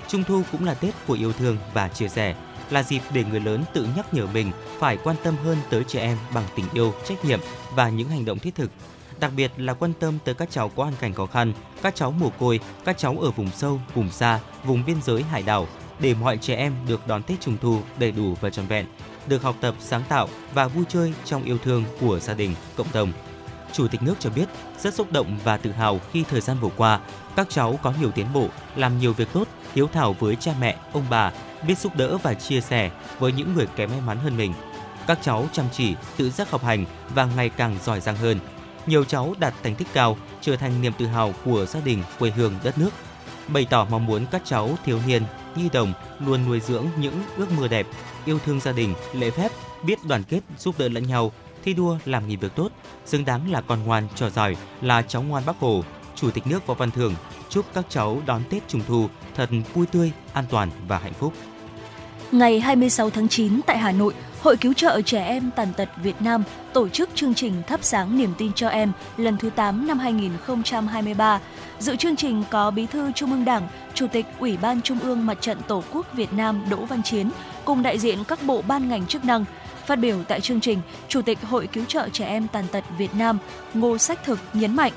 [0.07, 2.35] Trung thu cũng là Tết của yêu thương và chia sẻ,
[2.69, 5.99] là dịp để người lớn tự nhắc nhở mình phải quan tâm hơn tới trẻ
[5.99, 7.39] em bằng tình yêu, trách nhiệm
[7.75, 8.71] và những hành động thiết thực.
[9.19, 12.11] Đặc biệt là quan tâm tới các cháu có hoàn cảnh khó khăn, các cháu
[12.11, 15.67] mồ côi, các cháu ở vùng sâu, vùng xa, vùng biên giới hải đảo
[15.99, 18.85] để mọi trẻ em được đón Tết Trung thu đầy đủ và trọn vẹn,
[19.27, 22.87] được học tập sáng tạo và vui chơi trong yêu thương của gia đình, cộng
[22.93, 23.11] đồng.
[23.73, 24.45] Chủ tịch nước cho biết
[24.79, 26.99] rất xúc động và tự hào khi thời gian vừa qua,
[27.35, 30.75] các cháu có nhiều tiến bộ, làm nhiều việc tốt, hiếu thảo với cha mẹ,
[30.93, 31.31] ông bà,
[31.67, 34.53] biết giúp đỡ và chia sẻ với những người kém may mắn hơn mình.
[35.07, 38.39] Các cháu chăm chỉ, tự giác học hành và ngày càng giỏi giang hơn.
[38.85, 42.31] Nhiều cháu đạt thành tích cao, trở thành niềm tự hào của gia đình, quê
[42.31, 42.89] hương, đất nước.
[43.47, 45.23] Bày tỏ mong muốn các cháu thiếu niên,
[45.55, 47.87] nhi đồng luôn nuôi dưỡng những ước mơ đẹp,
[48.25, 49.51] yêu thương gia đình, lễ phép,
[49.83, 51.31] biết đoàn kết giúp đỡ lẫn nhau,
[51.63, 52.71] thi đua làm nhiều việc tốt,
[53.05, 55.83] xứng đáng là con ngoan trò giỏi, là cháu ngoan Bác Hồ.
[56.15, 57.15] Chủ tịch nước Võ Văn Thưởng
[57.49, 61.33] chúc các cháu đón Tết Trung thu thật vui tươi, an toàn và hạnh phúc.
[62.31, 66.21] Ngày 26 tháng 9 tại Hà Nội, Hội Cứu trợ Trẻ Em Tàn tật Việt
[66.21, 66.43] Nam
[66.73, 71.39] tổ chức chương trình Thắp sáng niềm tin cho em lần thứ 8 năm 2023.
[71.79, 75.25] Dự chương trình có Bí thư Trung ương Đảng, Chủ tịch Ủy ban Trung ương
[75.25, 77.29] Mặt trận Tổ quốc Việt Nam Đỗ Văn Chiến
[77.65, 79.45] cùng đại diện các bộ ban ngành chức năng.
[79.89, 83.15] Phát biểu tại chương trình, Chủ tịch Hội Cứu trợ Trẻ Em Tàn tật Việt
[83.15, 83.37] Nam
[83.73, 84.91] Ngô Sách Thực nhấn mạnh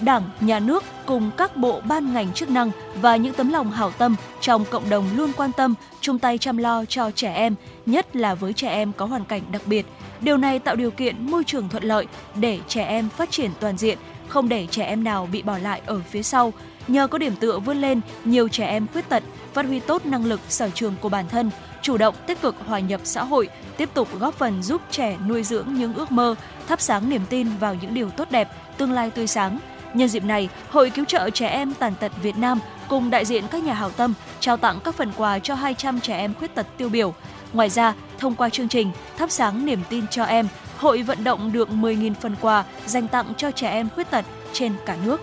[0.00, 2.70] Đảng, Nhà nước cùng các bộ ban ngành chức năng
[3.00, 6.56] và những tấm lòng hảo tâm trong cộng đồng luôn quan tâm, chung tay chăm
[6.56, 7.54] lo cho trẻ em,
[7.86, 9.86] nhất là với trẻ em có hoàn cảnh đặc biệt.
[10.20, 13.78] Điều này tạo điều kiện môi trường thuận lợi để trẻ em phát triển toàn
[13.78, 16.52] diện, không để trẻ em nào bị bỏ lại ở phía sau.
[16.88, 19.22] Nhờ có điểm tựa vươn lên, nhiều trẻ em khuyết tật
[19.52, 21.50] phát huy tốt năng lực sở trường của bản thân,
[21.82, 25.42] chủ động tích cực hòa nhập xã hội, tiếp tục góp phần giúp trẻ nuôi
[25.42, 26.34] dưỡng những ước mơ,
[26.68, 29.58] thắp sáng niềm tin vào những điều tốt đẹp, tương lai tươi sáng.
[29.94, 32.58] Nhân dịp này, Hội Cứu trợ Trẻ Em Tàn tật Việt Nam
[32.88, 36.18] cùng đại diện các nhà hảo tâm trao tặng các phần quà cho 200 trẻ
[36.18, 37.14] em khuyết tật tiêu biểu.
[37.52, 41.52] Ngoài ra, thông qua chương trình Thắp sáng niềm tin cho em, hội vận động
[41.52, 45.20] được 10.000 phần quà dành tặng cho trẻ em khuyết tật trên cả nước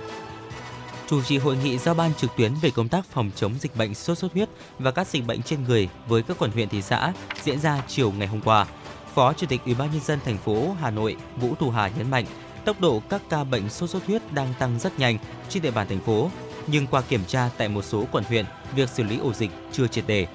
[1.07, 3.95] chủ trì hội nghị giao ban trực tuyến về công tác phòng chống dịch bệnh
[3.95, 4.49] sốt xuất huyết
[4.79, 8.11] và các dịch bệnh trên người với các quận huyện thị xã diễn ra chiều
[8.11, 8.65] ngày hôm qua.
[9.13, 12.11] Phó Chủ tịch Ủy ban nhân dân thành phố Hà Nội Vũ Thu Hà nhấn
[12.11, 12.25] mạnh,
[12.65, 15.17] tốc độ các ca bệnh sốt xuất huyết đang tăng rất nhanh
[15.49, 16.29] trên địa bàn thành phố,
[16.67, 18.45] nhưng qua kiểm tra tại một số quận huyện,
[18.75, 20.27] việc xử lý ổ dịch chưa triệt đề.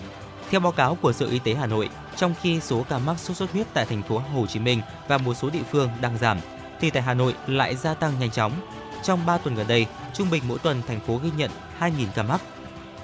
[0.51, 3.37] Theo báo cáo của Sở Y tế Hà Nội, trong khi số ca mắc sốt
[3.37, 6.39] xuất huyết tại thành phố Hồ Chí Minh và một số địa phương đang giảm,
[6.81, 8.53] thì tại Hà Nội lại gia tăng nhanh chóng.
[9.03, 11.51] Trong 3 tuần gần đây, trung bình mỗi tuần thành phố ghi nhận
[11.81, 12.41] 2.000 ca mắc.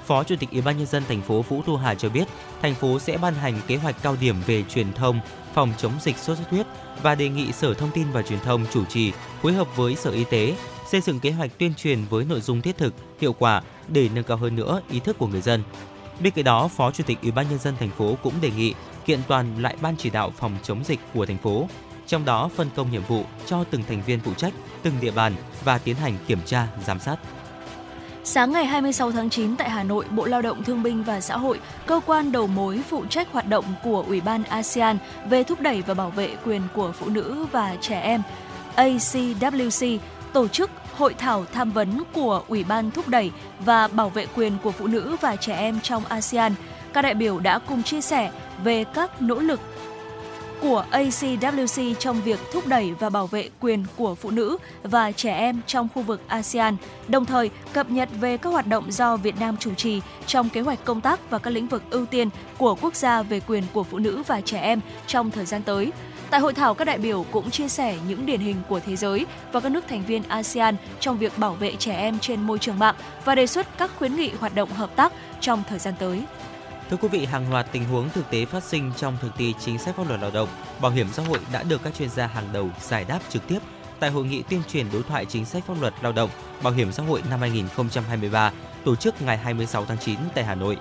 [0.07, 2.29] Phó Chủ tịch Ủy ban nhân dân thành phố Vũ Thu Hà cho biết,
[2.63, 5.21] thành phố sẽ ban hành kế hoạch cao điểm về truyền thông
[5.55, 6.67] phòng chống dịch sốt xuất huyết
[7.03, 10.11] và đề nghị Sở Thông tin và Truyền thông chủ trì phối hợp với Sở
[10.11, 10.57] Y tế
[10.91, 14.25] xây dựng kế hoạch tuyên truyền với nội dung thiết thực, hiệu quả để nâng
[14.25, 15.63] cao hơn nữa ý thức của người dân.
[16.21, 18.75] Bên cạnh đó, Phó Chủ tịch Ủy ban nhân dân thành phố cũng đề nghị
[19.05, 21.69] kiện toàn lại ban chỉ đạo phòng chống dịch của thành phố,
[22.09, 24.53] trong đó phân công nhiệm vụ cho từng thành viên phụ trách
[24.83, 25.33] từng địa bàn
[25.65, 27.17] và tiến hành kiểm tra, giám sát.
[28.25, 31.37] Sáng ngày 26 tháng 9 tại Hà Nội, Bộ Lao động Thương binh và Xã
[31.37, 34.99] hội, cơ quan đầu mối phụ trách hoạt động của Ủy ban ASEAN
[35.29, 38.23] về thúc đẩy và bảo vệ quyền của phụ nữ và trẻ em
[38.77, 39.99] ACWC
[40.33, 43.31] tổ chức hội thảo tham vấn của Ủy ban thúc đẩy
[43.61, 46.55] và bảo vệ quyền của phụ nữ và trẻ em trong ASEAN.
[46.93, 48.31] Các đại biểu đã cùng chia sẻ
[48.65, 49.61] về các nỗ lực
[50.61, 55.39] của ACWC trong việc thúc đẩy và bảo vệ quyền của phụ nữ và trẻ
[55.39, 56.77] em trong khu vực ASEAN,
[57.09, 60.61] đồng thời cập nhật về các hoạt động do Việt Nam chủ trì trong kế
[60.61, 62.29] hoạch công tác và các lĩnh vực ưu tiên
[62.59, 65.93] của quốc gia về quyền của phụ nữ và trẻ em trong thời gian tới.
[66.31, 69.27] Tại hội thảo, các đại biểu cũng chia sẻ những điển hình của thế giới
[69.53, 72.79] và các nước thành viên ASEAN trong việc bảo vệ trẻ em trên môi trường
[72.79, 72.95] mạng
[73.25, 76.23] và đề xuất các khuyến nghị hoạt động hợp tác trong thời gian tới.
[76.91, 79.79] Thưa quý vị, hàng loạt tình huống thực tế phát sinh trong thực thi chính
[79.79, 80.49] sách pháp luật lao động,
[80.81, 83.59] bảo hiểm xã hội đã được các chuyên gia hàng đầu giải đáp trực tiếp
[84.01, 86.31] tại hội nghị tuyên truyền đối thoại chính sách pháp luật lao động,
[86.63, 88.53] bảo hiểm xã hội năm 2023
[88.85, 90.77] tổ chức ngày 26 tháng 9 tại Hà Nội.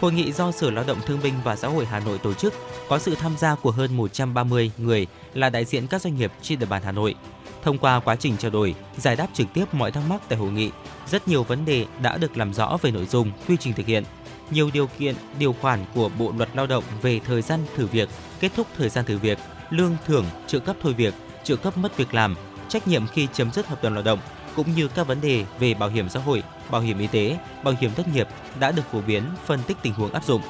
[0.00, 2.54] Hội nghị do Sở Lao động Thương binh và Xã hội Hà Nội tổ chức
[2.88, 6.58] có sự tham gia của hơn 130 người là đại diện các doanh nghiệp trên
[6.58, 7.14] địa bàn Hà Nội.
[7.62, 10.50] Thông qua quá trình trao đổi, giải đáp trực tiếp mọi thắc mắc tại hội
[10.50, 10.70] nghị,
[11.10, 14.04] rất nhiều vấn đề đã được làm rõ về nội dung, quy trình thực hiện,
[14.50, 18.08] nhiều điều kiện, điều khoản của Bộ luật Lao động về thời gian thử việc,
[18.40, 19.38] kết thúc thời gian thử việc,
[19.70, 21.14] lương thưởng, trợ cấp thôi việc,
[21.44, 22.34] trợ cấp mất việc làm,
[22.68, 24.18] trách nhiệm khi chấm dứt hợp đồng lao động
[24.56, 27.74] cũng như các vấn đề về bảo hiểm xã hội, bảo hiểm y tế, bảo
[27.80, 28.28] hiểm thất nghiệp
[28.60, 30.42] đã được phổ biến, phân tích tình huống áp dụng.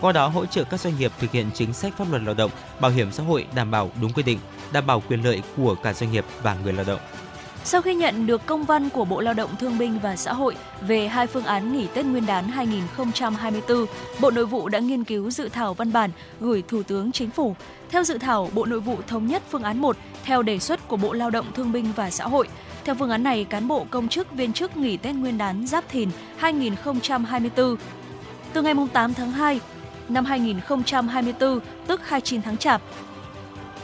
[0.00, 2.50] Qua đó hỗ trợ các doanh nghiệp thực hiện chính sách pháp luật lao động,
[2.80, 4.38] bảo hiểm xã hội đảm bảo đúng quy định,
[4.72, 7.00] đảm bảo quyền lợi của cả doanh nghiệp và người lao động.
[7.64, 10.56] Sau khi nhận được công văn của Bộ Lao động Thương binh và Xã hội
[10.80, 13.86] về hai phương án nghỉ Tết Nguyên đán 2024,
[14.20, 17.54] Bộ Nội vụ đã nghiên cứu dự thảo văn bản gửi Thủ tướng Chính phủ.
[17.90, 20.96] Theo dự thảo, Bộ Nội vụ thống nhất phương án 1 theo đề xuất của
[20.96, 22.48] Bộ Lao động Thương binh và Xã hội.
[22.84, 25.88] Theo phương án này, cán bộ công chức viên chức nghỉ Tết Nguyên đán Giáp
[25.88, 27.76] Thìn 2024
[28.52, 29.60] từ ngày 8 tháng 2
[30.08, 32.82] năm 2024, tức 29 tháng Chạp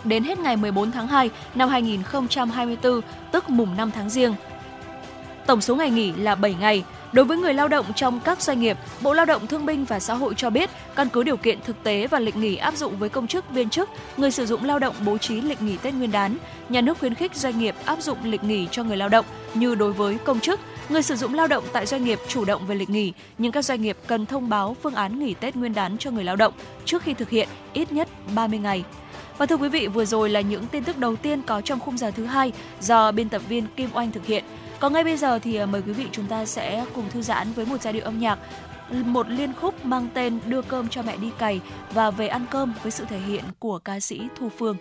[0.04, 3.00] đến hết ngày 14 tháng 2 năm 2024,
[3.32, 4.34] tức mùng 5 tháng Giêng.
[5.46, 6.84] Tổng số ngày nghỉ là 7 ngày.
[7.12, 10.00] Đối với người lao động trong các doanh nghiệp, Bộ Lao động Thương binh và
[10.00, 12.98] Xã hội cho biết, căn cứ điều kiện thực tế và lịch nghỉ áp dụng
[12.98, 15.94] với công chức viên chức, người sử dụng lao động bố trí lịch nghỉ Tết
[15.94, 16.36] Nguyên đán,
[16.68, 19.24] nhà nước khuyến khích doanh nghiệp áp dụng lịch nghỉ cho người lao động
[19.54, 22.66] như đối với công chức, người sử dụng lao động tại doanh nghiệp chủ động
[22.66, 25.74] về lịch nghỉ, nhưng các doanh nghiệp cần thông báo phương án nghỉ Tết Nguyên
[25.74, 26.52] đán cho người lao động
[26.84, 28.84] trước khi thực hiện ít nhất 30 ngày.
[29.38, 31.98] Và thưa quý vị, vừa rồi là những tin tức đầu tiên có trong khung
[31.98, 34.44] giờ thứ hai do biên tập viên Kim Oanh thực hiện.
[34.80, 37.52] Còn ngay bây giờ thì à, mời quý vị chúng ta sẽ cùng thư giãn
[37.52, 38.38] với một giai điệu âm nhạc
[38.90, 41.60] một liên khúc mang tên Đưa cơm cho mẹ đi cày
[41.92, 44.76] và về ăn cơm với sự thể hiện của ca sĩ Thu Phương.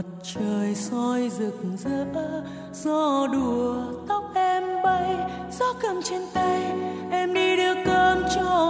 [0.00, 2.42] Mặt trời soi rực rỡ,
[2.72, 3.74] gió đùa
[4.08, 5.16] tóc em bay,
[5.58, 6.72] gió cầm trên tay,
[7.10, 8.69] em đi đưa cơm cho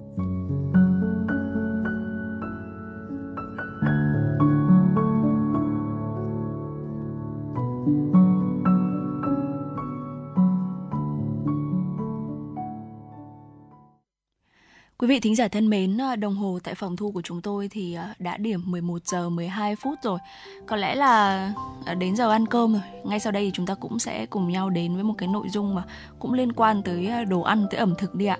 [15.01, 17.67] Quý vị thính giả thân mến, à, đồng hồ tại phòng thu của chúng tôi
[17.71, 20.19] thì à, đã điểm 11 giờ 12 phút rồi.
[20.67, 21.53] Có lẽ là
[21.85, 22.81] à, đến giờ ăn cơm rồi.
[23.03, 25.49] Ngay sau đây thì chúng ta cũng sẽ cùng nhau đến với một cái nội
[25.49, 25.83] dung mà
[26.19, 28.37] cũng liên quan tới đồ ăn, tới ẩm thực đi ạ.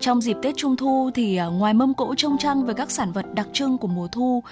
[0.00, 3.34] Trong dịp Tết Trung Thu thì ngoài mâm cỗ trông trăng với các sản vật
[3.34, 4.42] đặc trưng của mùa thu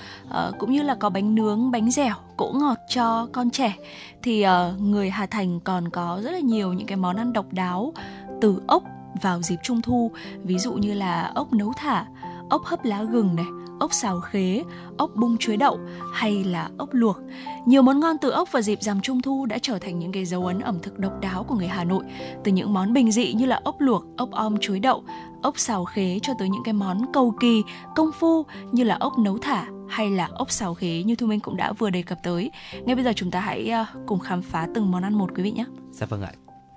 [0.58, 3.74] cũng như là có bánh nướng, bánh dẻo, cỗ ngọt cho con trẻ
[4.22, 4.44] thì
[4.78, 7.92] người Hà Thành còn có rất là nhiều những cái món ăn độc đáo
[8.40, 8.82] từ ốc
[9.22, 10.10] vào dịp trung thu,
[10.44, 12.06] ví dụ như là ốc nấu thả,
[12.50, 13.46] ốc hấp lá gừng này,
[13.80, 14.62] ốc xào khế,
[14.96, 15.78] ốc bung chuối đậu
[16.14, 17.18] hay là ốc luộc.
[17.66, 20.24] Nhiều món ngon từ ốc vào dịp rằm trung thu đã trở thành những cái
[20.24, 22.04] dấu ấn ẩm thực độc đáo của người Hà Nội.
[22.44, 25.04] Từ những món bình dị như là ốc luộc, ốc om chuối đậu,
[25.42, 27.62] ốc xào khế cho tới những cái món cầu kỳ,
[27.96, 31.40] công phu như là ốc nấu thả hay là ốc xào khế như Thu Minh
[31.40, 32.50] cũng đã vừa đề cập tới.
[32.84, 35.42] Ngay bây giờ chúng ta hãy ờ, cùng khám phá từng món ăn một quý
[35.42, 35.64] vị nhé.
[35.90, 36.32] Dạ vâng ạ.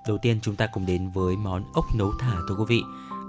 [0.08, 2.82] Đầu tiên chúng ta cùng đến với món ốc nấu thả thưa quý vị.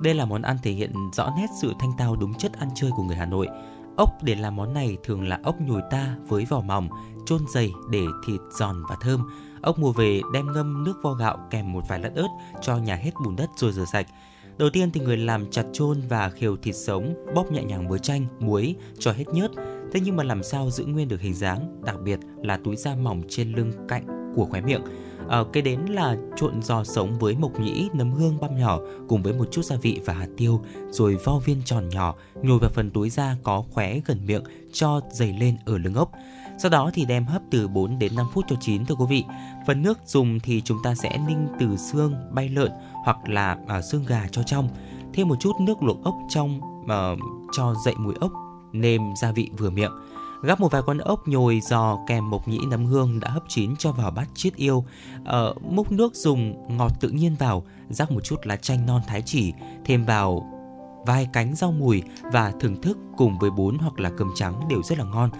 [0.02, 2.90] Đây là món ăn thể hiện rõ nét sự thanh tao đúng chất ăn chơi
[2.96, 3.48] của người Hà Nội.
[3.96, 6.88] Ốc để làm món này thường là ốc nhồi ta với vỏ mỏng,
[7.26, 9.30] chôn dày để thịt giòn và thơm.
[9.62, 12.28] Ốc mua về đem ngâm nước vo gạo kèm một vài lát ớt
[12.62, 14.06] cho nhà hết bùn đất rồi rửa sạch.
[14.58, 17.98] Đầu tiên thì người làm chặt chôn và khều thịt sống, bóp nhẹ nhàng với
[17.98, 19.50] chanh, muối cho hết nhớt.
[19.92, 22.94] Thế nhưng mà làm sao giữ nguyên được hình dáng, đặc biệt là túi da
[22.94, 24.82] mỏng trên lưng cạnh của khóe miệng.
[25.28, 28.78] À, cái đến là trộn giò sống với mộc nhĩ, nấm hương băm nhỏ
[29.08, 32.58] cùng với một chút gia vị và hạt tiêu, rồi vo viên tròn nhỏ, nhồi
[32.58, 34.42] vào phần túi da có khóe gần miệng
[34.72, 36.10] cho dày lên ở lưng ốc.
[36.58, 39.24] Sau đó thì đem hấp từ 4 đến 5 phút cho chín thưa quý vị.
[39.66, 42.70] Phần nước dùng thì chúng ta sẽ ninh từ xương bay lợn
[43.04, 44.68] hoặc là à, xương gà cho trong.
[45.14, 47.14] Thêm một chút nước luộc ốc trong à,
[47.52, 48.32] cho dậy mùi ốc,
[48.72, 49.92] nêm gia vị vừa miệng.
[50.46, 53.76] Gắp một vài con ốc nhồi giò kèm mộc nhĩ nấm hương đã hấp chín
[53.76, 54.84] cho vào bát chiết yêu.
[55.24, 59.22] Ờ, múc nước dùng ngọt tự nhiên vào, rắc một chút lá chanh non thái
[59.26, 59.52] chỉ,
[59.84, 60.50] thêm vào
[61.06, 62.02] vài cánh rau mùi
[62.32, 65.30] và thưởng thức cùng với bún hoặc là cơm trắng đều rất là ngon.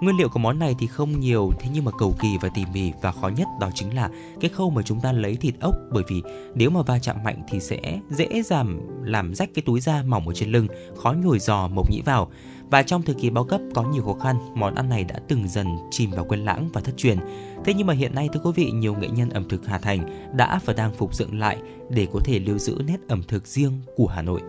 [0.00, 2.64] Nguyên liệu của món này thì không nhiều thế nhưng mà cầu kỳ và tỉ
[2.74, 4.10] mỉ và khó nhất đó chính là
[4.40, 6.22] cái khâu mà chúng ta lấy thịt ốc bởi vì
[6.54, 10.28] nếu mà va chạm mạnh thì sẽ dễ giảm làm rách cái túi da mỏng
[10.28, 10.66] ở trên lưng,
[11.02, 12.30] khó nhồi giò mộc nhĩ vào.
[12.72, 15.48] Và trong thời kỳ bao cấp có nhiều khó khăn, món ăn này đã từng
[15.48, 17.18] dần chìm vào quên lãng và thất truyền.
[17.64, 20.30] Thế nhưng mà hiện nay thưa quý vị, nhiều nghệ nhân ẩm thực Hà Thành
[20.36, 21.58] đã và đang phục dựng lại
[21.90, 24.40] để có thể lưu giữ nét ẩm thực riêng của Hà Nội.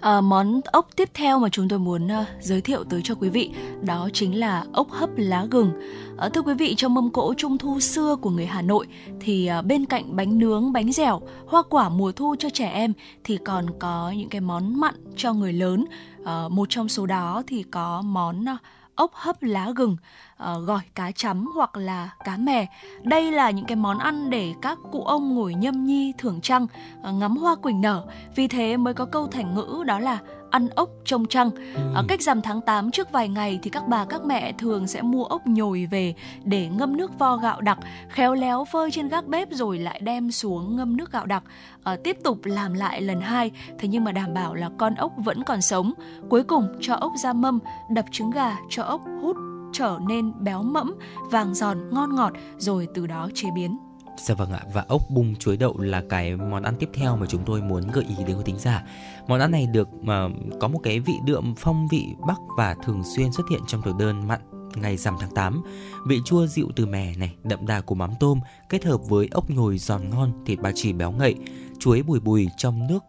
[0.00, 3.28] À, món ốc tiếp theo mà chúng tôi muốn uh, giới thiệu tới cho quý
[3.28, 3.50] vị
[3.82, 5.72] đó chính là ốc hấp lá gừng.
[6.18, 8.86] À, thưa quý vị, trong mâm cỗ trung thu xưa của người Hà Nội
[9.20, 12.92] thì uh, bên cạnh bánh nướng, bánh dẻo, hoa quả mùa thu cho trẻ em
[13.24, 15.84] thì còn có những cái món mặn cho người lớn.
[16.24, 18.60] À, một trong số đó thì có món uh,
[19.00, 19.96] ốc hấp lá gừng,
[20.42, 22.66] uh, gỏi cá chấm hoặc là cá mè.
[23.02, 26.66] Đây là những cái món ăn để các cụ ông ngồi nhâm nhi thưởng trăng,
[27.08, 28.06] uh, ngắm hoa quỳnh nở.
[28.36, 30.18] Vì thế mới có câu thành ngữ đó là
[30.50, 31.50] ăn ốc trông trăng.
[31.74, 31.80] Ừ.
[31.94, 35.02] Ở cách rằm tháng 8 trước vài ngày thì các bà các mẹ thường sẽ
[35.02, 36.14] mua ốc nhồi về
[36.44, 37.78] để ngâm nước vo gạo đặc,
[38.08, 41.42] khéo léo phơi trên gác bếp rồi lại đem xuống ngâm nước gạo đặc.
[41.84, 45.12] À, tiếp tục làm lại lần hai, thế nhưng mà đảm bảo là con ốc
[45.16, 45.92] vẫn còn sống.
[46.28, 47.58] Cuối cùng cho ốc ra mâm,
[47.90, 49.36] đập trứng gà cho ốc hút
[49.72, 50.94] trở nên béo mẫm,
[51.30, 53.89] vàng giòn, ngon ngọt rồi từ đó chế biến.
[54.26, 57.26] Dạ vâng ạ, và ốc bung chuối đậu là cái món ăn tiếp theo mà
[57.26, 58.84] chúng tôi muốn gợi ý đến quý thính giả.
[59.28, 62.76] Món ăn này được mà uh, có một cái vị đượm phong vị Bắc và
[62.84, 64.40] thường xuyên xuất hiện trong thực đơn mặn
[64.74, 65.62] ngày rằm tháng 8.
[66.06, 69.50] Vị chua dịu từ mè này, đậm đà của mắm tôm kết hợp với ốc
[69.50, 71.34] nhồi giòn ngon, thịt ba chỉ béo ngậy,
[71.78, 73.04] chuối bùi bùi trong nước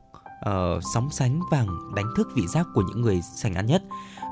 [0.49, 3.83] uh, sóng sánh vàng đánh thức vị giác của những người sành ăn nhất.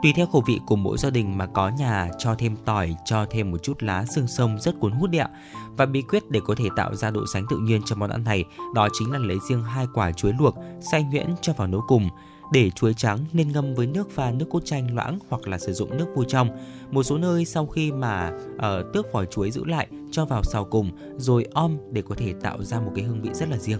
[0.03, 3.25] Tùy theo khẩu vị của mỗi gia đình mà có nhà cho thêm tỏi, cho
[3.29, 5.29] thêm một chút lá xương sông rất cuốn hút đấy ạ.
[5.77, 8.23] Và bí quyết để có thể tạo ra độ sánh tự nhiên cho món ăn
[8.23, 8.43] này
[8.75, 10.55] đó chính là lấy riêng hai quả chuối luộc,
[10.91, 12.09] xay nhuyễn cho vào nấu cùng.
[12.51, 15.73] Để chuối trắng nên ngâm với nước pha nước cốt chanh loãng hoặc là sử
[15.73, 16.49] dụng nước vui trong.
[16.91, 20.65] Một số nơi sau khi mà uh, tước vỏ chuối giữ lại cho vào xào
[20.65, 23.79] cùng rồi om để có thể tạo ra một cái hương vị rất là riêng.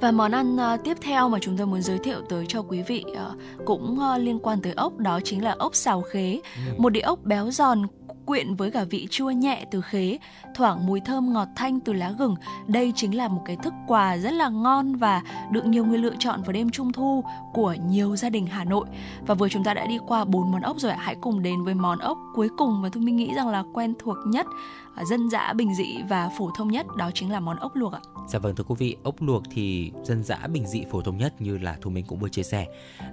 [0.00, 2.82] Và món ăn uh, tiếp theo mà chúng tôi muốn giới thiệu tới cho quý
[2.82, 3.18] vị uh,
[3.66, 6.72] cũng uh, liên quan tới ốc đó chính là ốc xào khế, ừ.
[6.78, 7.82] một đĩa ốc béo giòn
[8.26, 10.18] quyện với cả vị chua nhẹ từ khế,
[10.54, 12.34] thoảng mùi thơm ngọt thanh từ lá gừng.
[12.66, 16.14] Đây chính là một cái thức quà rất là ngon và được nhiều người lựa
[16.18, 18.86] chọn vào đêm trung thu của nhiều gia đình Hà Nội.
[19.26, 21.74] Và vừa chúng ta đã đi qua bốn món ốc rồi, hãy cùng đến với
[21.74, 24.46] món ốc cuối cùng mà tôi mình nghĩ rằng là quen thuộc nhất
[24.94, 27.92] à, dân dã bình dị và phổ thông nhất đó chính là món ốc luộc
[27.92, 28.00] ạ.
[28.28, 31.40] Dạ vâng thưa quý vị, ốc luộc thì dân dã bình dị phổ thông nhất
[31.40, 32.66] như là Thu Minh cũng vừa chia sẻ.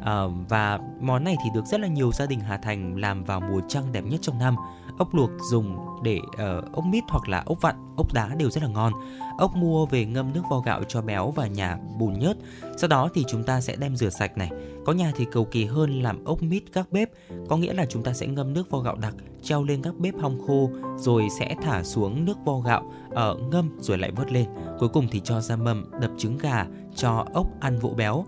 [0.05, 3.41] À, và món này thì được rất là nhiều gia đình Hà Thành làm vào
[3.41, 4.55] mùa trăng đẹp nhất trong năm.
[4.97, 8.63] Ốc luộc dùng để uh, ốc mít hoặc là ốc vặn, ốc đá đều rất
[8.63, 8.93] là ngon.
[9.37, 12.37] Ốc mua về ngâm nước vo gạo cho béo và nhà bùn nhớt.
[12.77, 14.49] Sau đó thì chúng ta sẽ đem rửa sạch này.
[14.85, 17.09] Có nhà thì cầu kỳ hơn làm ốc mít các bếp,
[17.49, 20.13] có nghĩa là chúng ta sẽ ngâm nước vo gạo đặc, treo lên các bếp
[20.21, 24.31] hong khô rồi sẽ thả xuống nước vo gạo ở uh, ngâm rồi lại vớt
[24.31, 24.45] lên.
[24.79, 26.65] Cuối cùng thì cho ra mâm đập trứng gà
[26.95, 28.25] cho ốc ăn vỗ béo.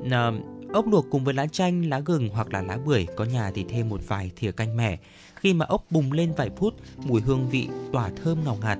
[0.00, 0.12] Uh,
[0.72, 3.64] ốc luộc cùng với lá chanh, lá gừng hoặc là lá bưởi, có nhà thì
[3.68, 4.98] thêm một vài thìa canh mẻ.
[5.44, 6.74] Khi mà ốc bùng lên vài phút,
[7.06, 8.78] mùi hương vị tỏa thơm ngào ngạt.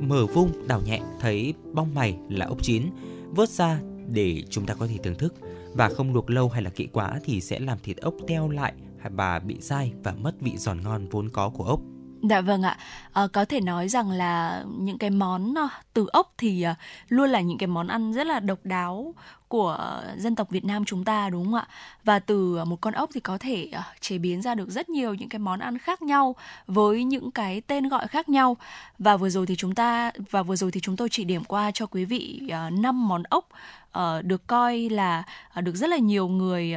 [0.00, 2.82] Mở vung đảo nhẹ thấy bong mày là ốc chín,
[3.30, 5.34] vớt ra để chúng ta có thể thưởng thức
[5.74, 8.72] và không luộc lâu hay là kỹ quá thì sẽ làm thịt ốc teo lại
[9.10, 11.80] và bị dai và mất vị giòn ngon vốn có của ốc.
[12.22, 12.78] Dạ vâng ạ,
[13.12, 16.74] à, có thể nói rằng là những cái món ờ, từ ốc thì ờ,
[17.08, 19.14] luôn là những cái món ăn rất là độc đáo
[19.48, 21.68] của dân tộc Việt Nam chúng ta đúng không ạ?
[22.04, 23.70] Và từ một con ốc thì có thể
[24.00, 26.36] chế biến ra được rất nhiều những cái món ăn khác nhau
[26.66, 28.56] với những cái tên gọi khác nhau.
[28.98, 31.70] Và vừa rồi thì chúng ta và vừa rồi thì chúng tôi chỉ điểm qua
[31.70, 33.48] cho quý vị uh, 5 món ốc
[34.22, 35.22] được coi là
[35.62, 36.76] được rất là nhiều người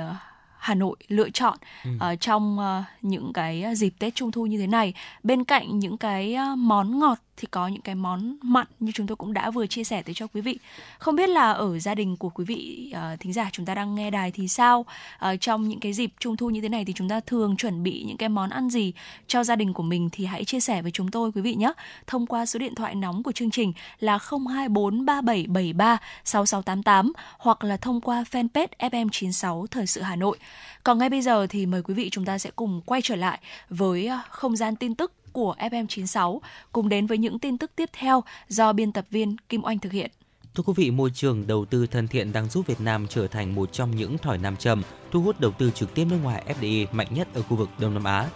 [0.63, 1.89] Hà Nội lựa chọn ừ.
[2.13, 4.93] uh, trong uh, những cái dịp Tết Trung thu như thế này.
[5.23, 9.07] Bên cạnh những cái uh, món ngọt thì có những cái món mặn như chúng
[9.07, 10.57] tôi cũng đã vừa chia sẻ tới cho quý vị.
[10.99, 13.95] Không biết là ở gia đình của quý vị uh, thính giả chúng ta đang
[13.95, 14.85] nghe đài thì sao?
[15.25, 17.83] Uh, trong những cái dịp trung thu như thế này thì chúng ta thường chuẩn
[17.83, 18.93] bị những cái món ăn gì
[19.27, 21.73] cho gia đình của mình thì hãy chia sẻ với chúng tôi quý vị nhé.
[22.07, 28.01] Thông qua số điện thoại nóng của chương trình là 0243773 6688 hoặc là thông
[28.01, 30.37] qua fanpage FM96 Thời sự Hà Nội.
[30.83, 33.39] Còn ngay bây giờ thì mời quý vị chúng ta sẽ cùng quay trở lại
[33.69, 36.39] với không gian tin tức của FM96
[36.71, 39.91] cùng đến với những tin tức tiếp theo do biên tập viên Kim Oanh thực
[39.91, 40.11] hiện.
[40.55, 43.55] Thưa quý vị, môi trường đầu tư thân thiện đang giúp Việt Nam trở thành
[43.55, 46.85] một trong những thỏi nam châm thu hút đầu tư trực tiếp nước ngoài FDI
[46.91, 48.29] mạnh nhất ở khu vực Đông Nam Á.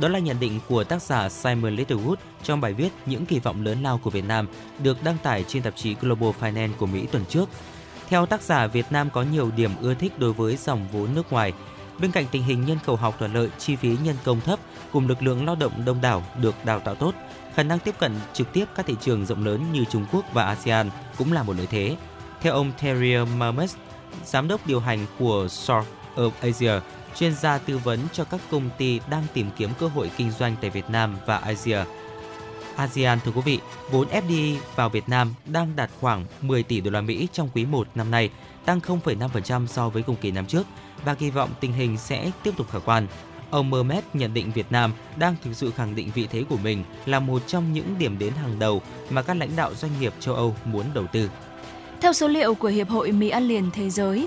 [0.00, 3.64] Đó là nhận định của tác giả Simon Littlewood trong bài viết Những kỳ vọng
[3.64, 4.48] lớn lao của Việt Nam
[4.82, 7.48] được đăng tải trên tạp chí Global Finance của Mỹ tuần trước.
[8.08, 11.32] Theo tác giả, Việt Nam có nhiều điểm ưa thích đối với dòng vốn nước
[11.32, 11.52] ngoài.
[12.00, 14.58] Bên cạnh tình hình nhân khẩu học thuận lợi, chi phí nhân công thấp
[14.94, 17.14] cùng lực lượng lao động đông đảo được đào tạo tốt,
[17.54, 20.44] khả năng tiếp cận trực tiếp các thị trường rộng lớn như Trung Quốc và
[20.44, 21.96] ASEAN cũng là một lợi thế.
[22.40, 23.74] Theo ông Terry Marmes,
[24.24, 26.72] giám đốc điều hành của South of Asia,
[27.16, 30.56] chuyên gia tư vấn cho các công ty đang tìm kiếm cơ hội kinh doanh
[30.60, 31.78] tại Việt Nam và Asia.
[32.76, 33.60] ASEAN thưa quý vị,
[33.90, 37.64] vốn FDI vào Việt Nam đang đạt khoảng 10 tỷ đô la Mỹ trong quý
[37.64, 38.30] 1 năm nay,
[38.64, 40.66] tăng 0,5% so với cùng kỳ năm trước
[41.04, 43.06] và kỳ vọng tình hình sẽ tiếp tục khả quan.
[43.54, 46.84] Ông Mermet nhận định Việt Nam đang thực sự khẳng định vị thế của mình
[47.06, 50.34] là một trong những điểm đến hàng đầu mà các lãnh đạo doanh nghiệp châu
[50.34, 51.30] Âu muốn đầu tư.
[52.00, 54.26] Theo số liệu của Hiệp hội Mì ăn liền thế giới,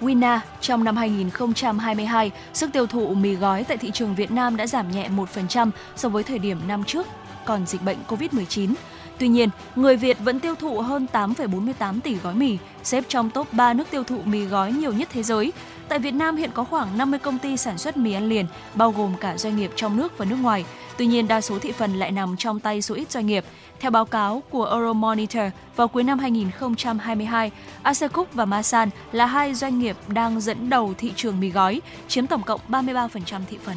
[0.00, 4.66] Wina trong năm 2022, sức tiêu thụ mì gói tại thị trường Việt Nam đã
[4.66, 7.06] giảm nhẹ 1% so với thời điểm năm trước
[7.44, 8.74] còn dịch bệnh COVID-19.
[9.18, 13.52] Tuy nhiên, người Việt vẫn tiêu thụ hơn 8,48 tỷ gói mì, xếp trong top
[13.52, 15.52] 3 nước tiêu thụ mì gói nhiều nhất thế giới.
[15.88, 18.92] Tại Việt Nam hiện có khoảng 50 công ty sản xuất mì ăn liền, bao
[18.92, 20.64] gồm cả doanh nghiệp trong nước và nước ngoài.
[20.96, 23.44] Tuy nhiên, đa số thị phần lại nằm trong tay số ít doanh nghiệp.
[23.80, 25.42] Theo báo cáo của Euromonitor,
[25.76, 27.50] vào cuối năm 2022,
[27.82, 32.26] Asecook và Masan là hai doanh nghiệp đang dẫn đầu thị trường mì gói, chiếm
[32.26, 33.76] tổng cộng 33% thị phần.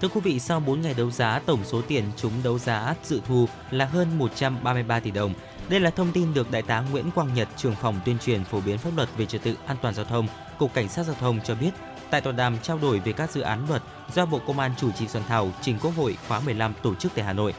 [0.00, 3.20] Thưa quý vị, sau 4 ngày đấu giá, tổng số tiền chúng đấu giá dự
[3.28, 5.34] thu là hơn 133 tỷ đồng.
[5.68, 8.60] Đây là thông tin được Đại tá Nguyễn Quang Nhật, trưởng phòng tuyên truyền phổ
[8.60, 10.26] biến pháp luật về trật tự an toàn giao thông,
[10.60, 11.70] Cục Cảnh sát Giao thông cho biết,
[12.10, 13.82] tại tọa đàm trao đổi về các dự án luật
[14.14, 17.12] do Bộ Công an chủ trì soạn thảo trình Quốc hội khóa 15 tổ chức
[17.14, 17.54] tại Hà Nội.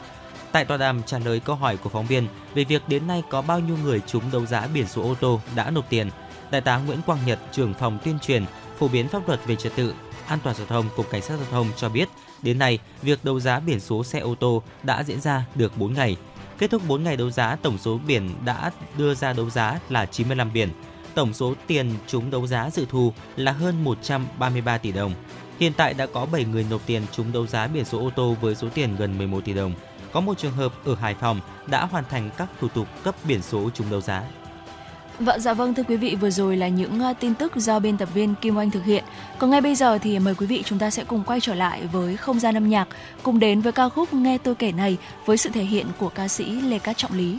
[0.52, 3.42] Tại tọa đàm trả lời câu hỏi của phóng viên về việc đến nay có
[3.42, 6.10] bao nhiêu người trúng đấu giá biển số ô tô đã nộp tiền,
[6.50, 8.44] Đại tá Nguyễn Quang Nhật, trưởng phòng tuyên truyền
[8.78, 9.94] phổ biến pháp luật về trật tự
[10.26, 12.08] an toàn giao thông cục cảnh sát giao thông cho biết
[12.42, 15.94] Đến nay, việc đấu giá biển số xe ô tô đã diễn ra được 4
[15.94, 16.16] ngày.
[16.58, 20.06] Kết thúc 4 ngày đấu giá, tổng số biển đã đưa ra đấu giá là
[20.06, 20.68] 95 biển.
[21.14, 25.12] Tổng số tiền chúng đấu giá dự thu là hơn 133 tỷ đồng.
[25.60, 28.36] Hiện tại đã có 7 người nộp tiền chúng đấu giá biển số ô tô
[28.40, 29.74] với số tiền gần 11 tỷ đồng.
[30.12, 33.42] Có một trường hợp ở Hải Phòng đã hoàn thành các thủ tục cấp biển
[33.42, 34.22] số chúng đấu giá.
[35.18, 37.96] Vâng, dạ vâng thưa quý vị, vừa rồi là những à, tin tức do biên
[37.96, 39.04] tập viên Kim Oanh thực hiện.
[39.38, 41.82] Còn ngay bây giờ thì mời quý vị chúng ta sẽ cùng quay trở lại
[41.92, 42.88] với không gian âm nhạc,
[43.22, 46.28] cùng đến với ca khúc Nghe tôi kể này với sự thể hiện của ca
[46.28, 47.38] sĩ Lê Cát Trọng Lý.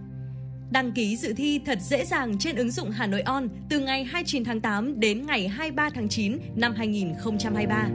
[0.71, 4.03] Đăng ký dự thi thật dễ dàng trên ứng dụng Hà Nội On từ ngày
[4.03, 7.89] 29 tháng 8 đến ngày 23 tháng 9 năm 2023.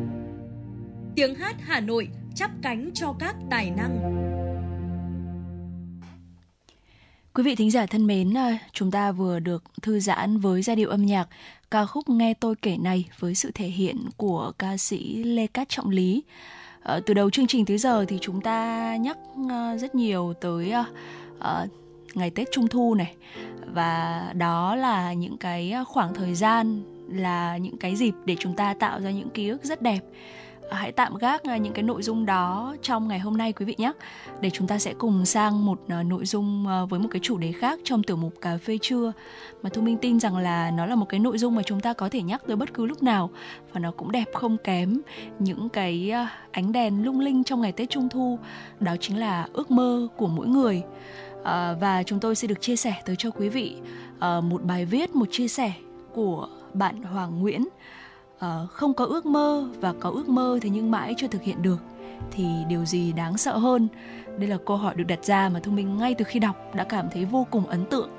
[1.16, 3.98] Tiếng hát Hà Nội chắp cánh cho các tài năng.
[7.34, 10.76] Quý vị thính giả thân mến, à, chúng ta vừa được thư giãn với giai
[10.76, 11.28] điệu âm nhạc
[11.70, 15.68] ca khúc Nghe tôi kể này với sự thể hiện của ca sĩ Lê Cát
[15.68, 16.22] Trọng Lý.
[16.82, 19.18] Ờ, từ đầu chương trình tới giờ thì chúng ta nhắc
[19.50, 20.72] à, rất nhiều tới
[21.40, 21.66] à,
[22.14, 23.14] ngày Tết Trung Thu này.
[23.66, 28.56] Và đó là những cái à, khoảng thời gian là những cái dịp để chúng
[28.56, 30.00] ta tạo ra những ký ức rất đẹp.
[30.70, 33.64] À, hãy tạm gác à, những cái nội dung đó trong ngày hôm nay quý
[33.64, 33.92] vị nhé.
[34.40, 37.78] Để chúng ta sẽ cùng sang một nội dung với một cái chủ đề khác
[37.84, 39.12] trong tiểu mục cà phê trưa.
[39.62, 41.92] Mà thu minh tin rằng là nó là một cái nội dung mà chúng ta
[41.92, 43.30] có thể nhắc tới bất cứ lúc nào.
[43.72, 45.00] Và nó cũng đẹp không kém
[45.38, 46.12] những cái
[46.50, 48.38] ánh đèn lung linh trong ngày tết trung thu.
[48.80, 50.82] Đó chính là ước mơ của mỗi người
[51.46, 53.76] à, và chúng tôi sẽ được chia sẻ tới cho quý vị
[54.18, 55.72] à, một bài viết một chia sẻ
[56.14, 57.68] của bạn Hoàng Nguyễn.
[58.38, 61.62] À, không có ước mơ và có ước mơ thế nhưng mãi chưa thực hiện
[61.62, 61.78] được
[62.30, 63.88] thì điều gì đáng sợ hơn?
[64.38, 66.84] Đây là câu hỏi được đặt ra mà thu minh ngay từ khi đọc đã
[66.84, 68.10] cảm thấy vô cùng ấn tượng.